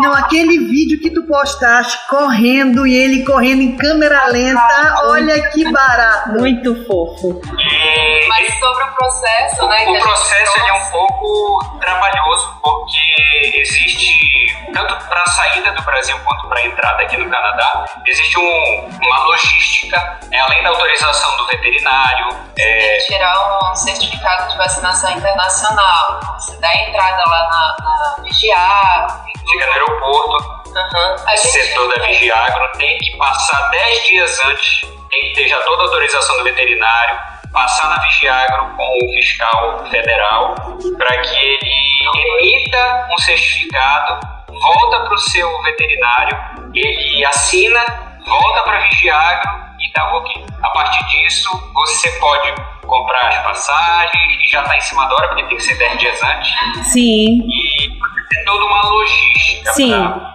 Não, 0.00 0.12
aquele 0.14 0.58
vídeo 0.68 1.00
que 1.00 1.10
tu 1.10 1.22
postaste 1.26 1.98
correndo 2.08 2.86
e 2.86 2.94
ele 2.94 3.24
correndo 3.24 3.60
em 3.62 3.76
câmera 3.76 4.26
lenta, 4.28 4.94
olha 5.04 5.50
que 5.50 5.70
barato. 5.70 6.30
Muito 6.30 6.74
fofo. 6.86 7.40
E 7.58 8.28
Mas 8.28 8.54
sobre 8.58 8.84
o 8.84 8.92
processo, 8.94 9.66
né? 9.68 9.84
o 9.88 10.00
processo 10.00 10.60
ele 10.60 10.68
é 10.70 10.72
um 10.74 10.90
pouco 10.90 11.78
trabalhoso 11.80 12.54
porque 12.62 13.58
existe 13.58 14.56
tanto 14.72 14.94
para 15.08 15.22
a 15.22 15.26
saída 15.26 15.72
do 15.72 15.82
Brasil 15.82 16.16
quanto 16.24 16.48
para 16.48 16.60
a 16.60 16.66
entrada 16.66 17.02
aqui 17.02 17.16
no 17.16 17.28
Canadá 17.28 17.84
existe 18.06 18.38
um- 18.38 18.88
uma 19.02 19.24
logística 19.26 20.18
é, 20.30 20.38
além 20.40 20.62
da 20.62 20.70
autorização 20.70 21.36
do 21.36 21.46
veterinário 21.46 22.28
é, 22.58 22.98
tirar 22.98 23.70
um 23.70 23.74
certificado 23.74 24.50
de 24.50 24.56
vacinação 24.56 25.10
internacional. 25.12 26.20
Você 26.38 26.56
dá 26.60 26.74
entrada 26.74 27.22
lá 27.26 27.48
na, 27.48 27.76
na 27.84 28.22
Vigiar. 28.22 29.24
chega 29.50 29.66
no 29.66 29.72
aeroporto 29.72 30.62
Uhum. 30.74 31.16
A 31.26 31.36
gente 31.36 31.48
setor 31.48 31.94
da 31.94 32.06
Vigiagro 32.06 32.72
tem 32.78 32.96
que 32.98 33.16
passar 33.18 33.68
10 33.70 34.06
dias 34.06 34.40
antes, 34.46 34.80
tem 35.10 35.20
que 35.20 35.34
ter 35.34 35.48
já 35.48 35.60
toda 35.60 35.82
a 35.82 35.84
autorização 35.84 36.36
do 36.38 36.44
veterinário, 36.44 37.18
passar 37.52 37.90
na 37.90 38.02
Vigiagro 38.04 38.74
com 38.74 38.98
o 39.04 39.12
fiscal 39.12 39.86
federal 39.90 40.54
para 40.96 41.20
que 41.20 41.36
ele 41.36 42.00
emita 42.14 43.08
um 43.12 43.18
certificado, 43.18 44.26
volta 44.48 45.00
para 45.04 45.14
o 45.14 45.18
seu 45.18 45.62
veterinário, 45.62 46.38
ele 46.74 47.24
assina, 47.26 47.84
volta 48.26 48.62
para 48.62 48.78
a 48.78 48.80
Vigiagro 48.88 49.71
dá 49.94 50.14
ok. 50.16 50.44
A 50.62 50.70
partir 50.70 51.04
disso, 51.06 51.48
você 51.74 52.10
pode 52.18 52.52
comprar 52.86 53.28
as 53.28 53.42
passagens 53.42 54.32
e 54.44 54.50
já 54.50 54.62
está 54.62 54.76
em 54.76 54.80
cima 54.80 55.06
da 55.06 55.14
hora, 55.14 55.28
porque 55.28 55.44
tem 55.44 55.56
que 55.56 55.62
ser 55.62 55.76
10 55.78 55.98
dias 55.98 56.20
antes. 56.22 56.50
Sim. 56.92 57.40
E 57.48 57.88
tem 57.88 58.44
toda 58.46 58.64
uma 58.64 58.82
logística 58.88 59.72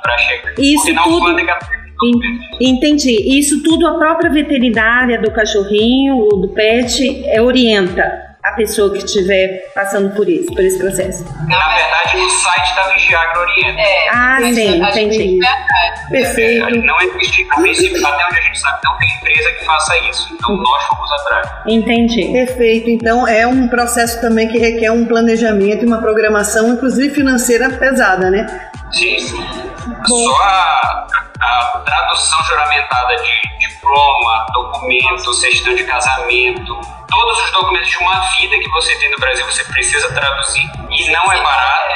para 0.01 0.18
chegar. 0.18 0.53
Isso 0.58 0.86
Porque 0.86 1.03
tudo- 1.10 1.39
En- 1.99 2.70
Entendi. 2.70 3.39
Isso 3.39 3.64
tudo 3.64 3.88
a 3.88 3.97
própria 3.97 4.30
veterinária 4.30 5.20
do 5.20 5.32
cachorrinho 5.32 6.18
ou 6.18 6.41
do 6.41 6.49
pet 6.49 7.24
é, 7.26 7.41
orienta 7.41 8.26
a 8.47 8.51
pessoa 8.53 8.91
que 8.91 8.99
estiver 8.99 9.71
passando 9.75 10.15
por 10.15 10.27
isso, 10.29 10.47
por 10.47 10.63
esse 10.63 10.77
processo. 10.77 11.23
Na 11.47 11.75
verdade, 11.75 12.17
no 12.17 12.29
site 12.29 12.75
da 12.75 12.83
Vigiagro 12.87 13.41
Orienta. 13.41 13.81
É, 13.81 14.09
Ah, 14.09 14.37
sim, 14.41 14.83
a 14.83 14.91
gente 14.91 15.15
entendi. 15.15 15.39
Perfeito. 16.09 16.85
Não 16.85 17.01
existe, 17.01 17.47
a 17.51 17.55
princípio, 17.55 18.07
até 18.07 18.25
onde 18.25 18.37
a 18.37 18.41
gente 18.41 18.59
sabe, 18.59 18.79
não 18.85 18.97
tem 18.97 19.09
empresa 19.17 19.51
que 19.51 19.65
faça 19.65 19.97
isso. 20.09 20.33
Então 20.33 20.55
nós 20.57 20.83
fomos 20.85 21.11
atrás. 21.11 21.49
Entendi. 21.67 22.31
Perfeito. 22.31 22.89
Então 22.89 23.27
é 23.27 23.45
um 23.45 23.67
processo 23.67 24.21
também 24.21 24.47
que 24.47 24.57
requer 24.57 24.91
um 24.91 25.05
planejamento 25.05 25.83
e 25.83 25.85
uma 25.85 25.99
programação, 25.99 26.69
inclusive 26.73 27.13
financeira 27.13 27.69
pesada, 27.71 28.29
né? 28.29 28.69
Sim, 28.91 29.19
sim. 29.19 29.45
Só 30.05 30.41
a, 30.41 31.07
a 31.41 31.83
tradução 31.85 32.39
juramentada 32.45 33.15
de 33.17 33.67
diploma, 33.67 34.45
documento, 34.53 35.33
certidão 35.33 35.75
de 35.75 35.83
casamento, 35.83 36.79
todos 37.08 37.43
os 37.45 37.51
documentos 37.51 37.89
de 37.89 37.97
uma 37.99 38.20
vida 38.38 38.58
que 38.60 38.70
você 38.70 38.95
tem 38.99 39.10
no 39.12 39.18
Brasil, 39.18 39.45
você 39.45 39.64
precisa 39.66 40.12
traduzir. 40.14 40.64
E 40.91 41.12
não 41.12 41.32
é 41.32 41.41
barato, 41.41 41.95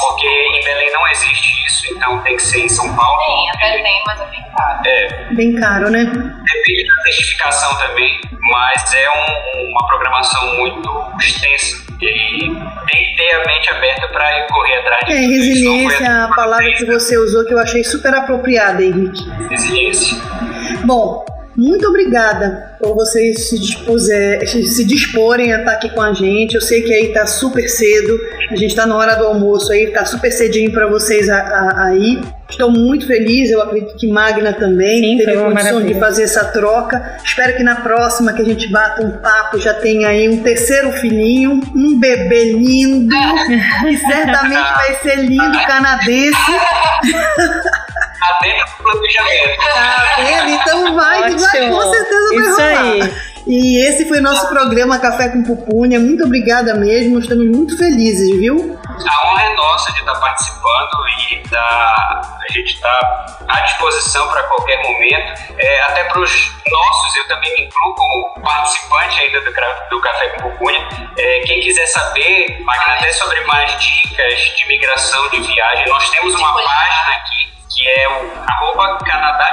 porque 0.00 0.26
em 0.26 0.64
Belém 0.64 0.92
não 0.92 1.06
existe 1.08 1.66
isso, 1.66 1.94
então 1.94 2.18
tem 2.22 2.36
que 2.36 2.42
ser 2.42 2.60
em 2.60 2.68
São 2.68 2.94
Paulo. 2.94 3.18
Tem, 3.26 3.50
até 3.50 3.82
tem, 3.82 4.02
mas 4.06 4.20
é 4.20 4.26
bem 4.26 4.44
caro. 4.56 4.80
É, 4.86 5.34
Bem 5.34 5.54
caro, 5.56 5.90
né? 5.90 6.04
depende 6.04 6.88
da 6.88 7.02
certificação 7.04 7.74
também, 7.78 8.20
mas 8.50 8.94
é 8.94 9.10
um- 9.10 9.70
uma 9.70 9.86
programação 9.86 10.56
muito 10.56 11.04
extensa. 11.20 11.90
E 12.02 12.48
tem 12.48 13.04
que 13.04 13.16
ter 13.16 13.34
a 13.34 13.44
mente 13.44 13.70
aberta 13.70 14.08
para 14.08 14.46
correr 14.48 14.76
atrás 14.78 15.00
de 15.06 15.12
É, 15.12 15.16
resiliência, 15.16 16.24
a 16.24 16.34
palavra 16.34 16.72
que 16.72 16.86
você 16.86 17.18
usou 17.18 17.44
que 17.44 17.52
eu 17.52 17.58
achei 17.58 17.84
super 17.84 18.14
apropriada, 18.14 18.82
Henrique. 18.82 19.22
Resiliência. 19.50 20.16
Bom, 20.84 21.24
muito 21.60 21.86
obrigada 21.86 22.74
por 22.80 22.94
vocês 22.94 23.50
se, 23.50 23.58
dispuser, 23.58 24.48
se 24.48 24.82
disporem 24.82 25.52
a 25.52 25.58
estar 25.58 25.72
aqui 25.72 25.90
com 25.90 26.00
a 26.00 26.14
gente. 26.14 26.54
Eu 26.54 26.62
sei 26.62 26.80
que 26.80 26.90
aí 26.90 27.12
tá 27.12 27.26
super 27.26 27.68
cedo, 27.68 28.18
a 28.50 28.56
gente 28.56 28.74
tá 28.74 28.86
na 28.86 28.96
hora 28.96 29.14
do 29.16 29.26
almoço 29.26 29.70
aí, 29.70 29.88
tá 29.88 30.06
super 30.06 30.32
cedinho 30.32 30.72
para 30.72 30.86
vocês 30.86 31.28
aí. 31.28 32.18
Estou 32.48 32.70
muito 32.70 33.06
feliz, 33.06 33.50
eu 33.50 33.62
acredito 33.62 33.94
que 33.96 34.08
Magna 34.08 34.54
também 34.54 35.02
Sim, 35.02 35.18
teve 35.18 35.36
condição 35.38 35.52
de 35.52 35.54
maravilha. 35.54 36.00
fazer 36.00 36.22
essa 36.22 36.46
troca. 36.46 37.18
Espero 37.22 37.54
que 37.56 37.62
na 37.62 37.76
próxima 37.76 38.32
que 38.32 38.40
a 38.40 38.44
gente 38.44 38.66
bata 38.68 39.04
um 39.04 39.10
papo 39.18 39.60
já 39.60 39.74
tenha 39.74 40.08
aí 40.08 40.28
um 40.30 40.42
terceiro 40.42 40.90
filhinho, 40.92 41.60
um 41.76 42.00
bebê 42.00 42.52
lindo, 42.52 43.14
que 43.82 43.96
certamente 43.98 44.74
vai 44.74 44.94
ser 45.02 45.16
lindo 45.16 45.58
canadense. 45.66 46.32
Tá 48.20 48.38
dentro 48.42 48.66
do 48.66 48.82
planejamento. 48.82 49.60
Tá 49.70 50.16
vendo? 50.16 50.50
Então 50.50 50.94
vai, 50.94 51.20
vai 51.20 51.34
Ótimo. 51.34 51.76
com 51.76 51.90
certeza 51.90 52.28
vai 52.28 52.38
Isso 52.38 52.60
rolar. 52.60 52.92
aí. 52.92 53.30
E 53.46 53.78
esse 53.78 54.06
foi 54.06 54.20
nosso 54.20 54.48
programa 54.48 54.98
Café 54.98 55.28
com 55.30 55.42
Pupunha. 55.42 55.98
Muito 55.98 56.24
obrigada 56.24 56.74
mesmo, 56.74 57.18
estamos 57.18 57.46
muito 57.46 57.76
felizes, 57.76 58.30
viu? 58.38 58.78
A 58.86 59.28
honra 59.28 59.42
é 59.44 59.54
nossa 59.54 59.92
de 59.92 60.00
estar 60.00 60.14
participando 60.14 60.90
e 61.30 61.48
da, 61.48 61.58
a 61.58 62.52
gente 62.52 62.74
está 62.74 63.38
à 63.48 63.60
disposição 63.62 64.28
para 64.28 64.42
qualquer 64.44 64.82
momento. 64.82 65.40
É, 65.58 65.82
até 65.82 66.04
para 66.04 66.20
os 66.20 66.52
nossos, 66.70 67.16
eu 67.16 67.28
também 67.28 67.52
me 67.54 67.64
incluo 67.64 67.94
como 67.94 68.40
participante 68.42 69.20
ainda 69.20 69.40
do, 69.40 69.52
do 69.90 70.00
Café 70.00 70.28
com 70.28 70.50
Pupunha. 70.50 70.88
É, 71.18 71.40
quem 71.40 71.60
quiser 71.60 71.86
saber, 71.86 72.60
Magna, 72.62 72.94
até 72.94 73.10
sobre 73.12 73.40
mais 73.46 73.72
dicas 73.80 74.38
de 74.56 74.68
migração, 74.68 75.28
de 75.30 75.40
viagem, 75.40 75.86
nós 75.88 76.08
temos 76.10 76.34
uma 76.34 76.54
página 76.54 77.16
aqui 77.16 77.50
que 77.70 77.88
é 77.88 78.08
o 78.08 78.44
arroba 78.48 78.98
Canadá 79.04 79.50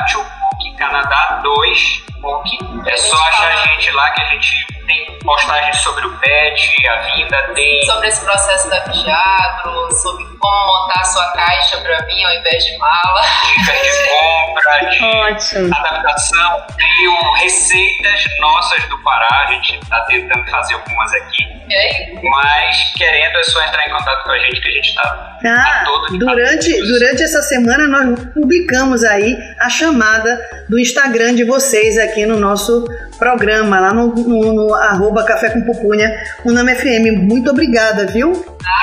Cook, 0.50 0.78
Canadá 0.78 1.40
2 1.44 2.04
Cook. 2.22 2.88
É 2.88 2.98
só 2.98 3.18
achar 3.28 3.52
a 3.54 3.56
gente 3.56 3.92
lá 3.92 4.10
que 4.12 4.22
a 4.22 4.26
gente 4.26 4.66
tem 4.88 5.20
postagens 5.20 5.78
sobre 5.82 6.06
o 6.06 6.18
pet, 6.20 6.88
a 6.88 6.96
vida, 7.16 7.52
tem 7.54 7.86
Sobre 7.86 8.08
esse 8.08 8.24
processo 8.24 8.70
da 8.70 8.80
Vigiagro, 8.86 9.92
sobre 9.94 10.26
como 10.40 10.66
montar 10.68 11.02
a 11.02 11.04
sua 11.04 11.32
caixa 11.34 11.78
para 11.80 12.00
vir 12.06 12.26
ao 12.26 12.34
invés 12.34 12.64
de 12.66 12.78
mala. 12.78 13.22
dicas 13.44 13.82
de 13.82 14.10
compra, 14.10 14.90
de 14.90 15.04
Ótimo. 15.04 15.76
adaptação. 15.76 16.64
Tenho 16.78 17.34
receitas 17.44 18.24
nossas 18.40 18.84
do 18.88 18.98
Pará, 19.04 19.46
a 19.48 19.52
gente 19.54 19.78
está 19.78 20.00
tentando 20.02 20.50
fazer 20.50 20.76
algumas 20.76 21.14
aqui. 21.14 21.58
E 21.70 21.76
aí? 21.76 22.20
Mas 22.24 22.94
querendo 22.96 23.38
é 23.38 23.44
só 23.44 23.62
entrar 23.64 23.86
em 23.86 23.92
contato 23.92 24.24
com 24.24 24.32
a 24.32 24.40
gente 24.40 24.62
que 24.62 24.68
a 24.70 24.72
gente 24.72 24.88
está 24.90 25.38
Ah, 25.46 25.82
a 25.82 25.84
todo 25.84 26.18
durante, 26.18 26.72
durante 26.88 27.24
essa 27.24 27.42
semana 27.42 27.88
nós 27.88 28.20
publicamos 28.34 29.04
aí 29.04 29.36
a 29.60 29.70
chamada 29.70 30.37
do 30.70 30.80
Instagram 30.80 31.36
de 31.36 31.44
vocês 31.44 31.98
aqui 31.98 32.26
no 32.26 32.40
nosso 32.40 32.86
programa, 33.18 33.80
lá 33.80 33.94
no, 33.94 34.08
no, 34.14 34.54
no 34.54 34.74
arroba 34.76 35.24
Café 35.24 35.50
com 35.50 35.62
Pupunha, 35.62 36.12
o 36.46 36.52
nome 36.52 36.76
FM. 36.76 37.18
Muito 37.18 37.50
obrigada, 37.50 38.06
viu? 38.08 38.32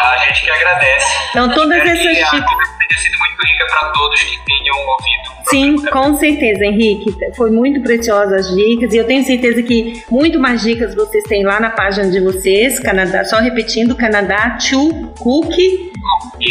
A 0.02 0.16
gente 0.26 0.42
que 0.44 0.50
agradece. 0.50 1.06
Então, 1.30 1.50
todas 1.54 1.78
essas 1.78 2.06
a 2.06 2.30
dicas- 2.36 2.68
tenha 2.88 3.00
sido 3.00 3.18
muito 3.18 3.46
rica 3.46 3.66
para 3.66 3.88
todos 3.90 4.20
que 4.22 4.38
tenham 4.44 4.76
ouvido. 4.88 5.34
Sim, 5.50 5.76
com 5.90 6.18
certeza, 6.18 6.64
Henrique. 6.64 7.14
Foi 7.36 7.50
muito 7.50 7.80
preciosa 7.82 8.36
as 8.36 8.48
dicas 8.54 8.92
e 8.92 8.96
eu 8.96 9.04
tenho 9.04 9.24
certeza 9.24 9.62
que 9.62 10.02
muito 10.10 10.40
mais 10.40 10.62
dicas 10.62 10.94
vocês 10.94 11.22
têm 11.24 11.44
lá 11.44 11.60
na 11.60 11.70
página 11.70 12.10
de 12.10 12.20
vocês, 12.20 12.80
Canadá, 12.80 13.24
só 13.24 13.38
repetindo, 13.38 13.94
Canadá 13.94 14.58
2 14.58 15.12
Cook, 15.18 15.54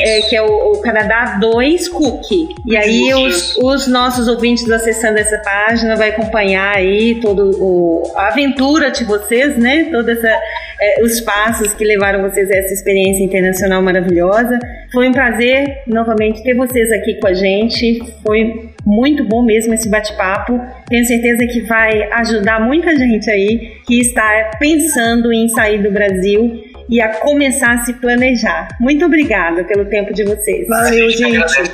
é, 0.01 0.21
que 0.21 0.35
é 0.35 0.41
o, 0.41 0.73
o 0.73 0.81
Canadá 0.81 1.37
2 1.39 1.89
Cook. 1.89 2.31
E 2.65 2.77
aí 2.77 3.13
os, 3.13 3.57
os 3.57 3.87
nossos 3.87 4.27
ouvintes 4.27 4.69
acessando 4.69 5.17
essa 5.17 5.37
página 5.39 5.95
vai 5.95 6.09
acompanhar 6.09 6.75
aí 6.75 7.15
todo 7.15 7.51
o, 7.59 8.11
a 8.15 8.27
aventura 8.27 8.91
de 8.91 9.03
vocês, 9.03 9.57
né? 9.57 9.89
Toda 9.91 10.11
essa 10.11 10.39
é, 10.83 11.03
os 11.03 11.21
passos 11.21 11.73
que 11.73 11.85
levaram 11.85 12.21
vocês 12.21 12.49
a 12.49 12.55
essa 12.57 12.73
experiência 12.73 13.23
internacional 13.23 13.81
maravilhosa. 13.81 14.59
Foi 14.91 15.07
um 15.07 15.11
prazer 15.11 15.83
novamente 15.87 16.22
ter 16.31 16.53
vocês 16.53 16.91
aqui 16.91 17.15
com 17.19 17.27
a 17.27 17.33
gente. 17.33 18.01
Foi 18.25 18.69
muito 18.85 19.25
bom 19.25 19.43
mesmo 19.43 19.73
esse 19.73 19.89
bate-papo. 19.89 20.61
Tenho 20.87 21.05
certeza 21.05 21.45
que 21.47 21.61
vai 21.61 22.03
ajudar 22.13 22.61
muita 22.61 22.95
gente 22.95 23.29
aí 23.29 23.73
que 23.85 23.99
está 23.99 24.51
pensando 24.59 25.33
em 25.33 25.49
sair 25.49 25.81
do 25.81 25.91
Brasil 25.91 26.63
e 26.89 27.01
a 27.01 27.09
começar 27.15 27.73
a 27.73 27.77
se 27.79 27.93
planejar. 27.93 28.69
Muito 28.79 29.05
obrigada 29.05 29.63
pelo 29.63 29.85
tempo 29.85 30.13
de 30.13 30.23
vocês. 30.23 30.67
Valeu, 30.67 31.09
gente. 31.09 31.71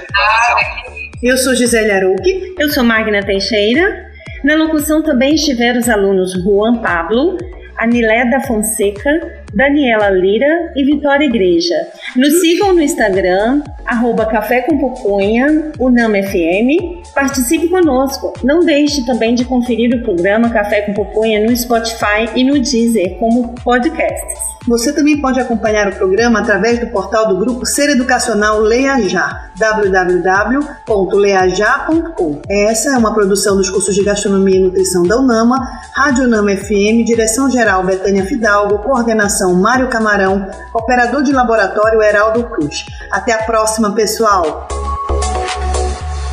Eu 1.22 1.38
sou 1.38 1.54
Gisele 1.54 1.92
Arouque. 1.92 2.56
Eu 2.58 2.70
sou 2.70 2.84
Magna 2.84 3.22
Teixeira. 3.22 4.10
Na 4.44 4.56
locução 4.56 5.04
também 5.04 5.36
estiveram 5.36 5.80
os 5.80 5.90
alunos 5.90 6.32
Juan 6.42 6.78
Pablo, 6.78 7.38
Anilé 7.78 8.26
da 8.30 8.40
Fonseca, 8.42 9.39
Daniela 9.54 10.10
Lira 10.10 10.72
e 10.76 10.84
Vitória 10.84 11.26
Igreja. 11.26 11.76
Nos 12.16 12.40
sigam 12.40 12.74
no 12.74 12.82
Instagram, 12.82 13.62
arroba 13.86 14.26
Café 14.26 14.62
com 14.62 14.78
Pupunha, 14.78 15.72
UnamFM. 15.80 17.02
Participe 17.14 17.68
conosco. 17.68 18.34
Não 18.44 18.60
deixe 18.60 19.06
também 19.06 19.34
de 19.34 19.46
conferir 19.46 19.96
o 19.96 20.04
programa 20.04 20.50
Café 20.50 20.82
com 20.82 20.94
Pupunha 20.94 21.46
no 21.46 21.56
Spotify 21.56 22.30
e 22.36 22.44
no 22.44 22.60
Deezer 22.60 23.18
como 23.18 23.56
podcasts. 23.64 24.50
Você 24.68 24.94
também 24.94 25.20
pode 25.20 25.40
acompanhar 25.40 25.88
o 25.88 25.96
programa 25.96 26.40
através 26.40 26.78
do 26.80 26.88
portal 26.88 27.30
do 27.30 27.38
grupo 27.38 27.66
Ser 27.66 27.90
Educacional 27.90 28.60
Leia 28.60 29.00
Já, 29.10 29.50
www.leajá.com. 29.58 32.42
Essa 32.48 32.94
é 32.94 32.98
uma 32.98 33.14
produção 33.14 33.58
dos 33.58 33.70
cursos 33.70 33.96
de 33.96 34.04
Gastronomia 34.04 34.58
e 34.58 34.60
Nutrição 34.60 35.04
da 35.04 35.18
UNAMA, 35.18 35.58
Rádio 35.96 36.26
UNAMA 36.26 36.58
FM, 36.58 37.06
Direção-Geral 37.06 37.84
Betânia 37.84 38.26
Fidalgo, 38.26 38.80
Coordenação 38.80 39.39
Mário 39.56 39.90
Camarão, 39.90 40.46
Operador 40.74 41.24
de 41.24 41.32
Laboratório 41.32 42.02
Heraldo 42.02 42.44
Cruz. 42.44 42.86
Até 43.12 43.34
a 43.34 43.44
próxima, 43.44 43.94
pessoal! 43.94 44.68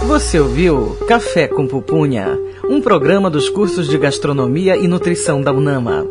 Você 0.06 0.38
ouviu 0.38 0.96
Café 1.08 1.48
com 1.48 1.66
Pupunha, 1.66 2.38
um 2.68 2.80
programa 2.80 3.30
dos 3.30 3.48
cursos 3.48 3.88
de 3.88 3.98
Gastronomia 3.98 4.76
e 4.76 4.86
Nutrição 4.86 5.40
da 5.40 5.52
UNAMA. 5.52 6.06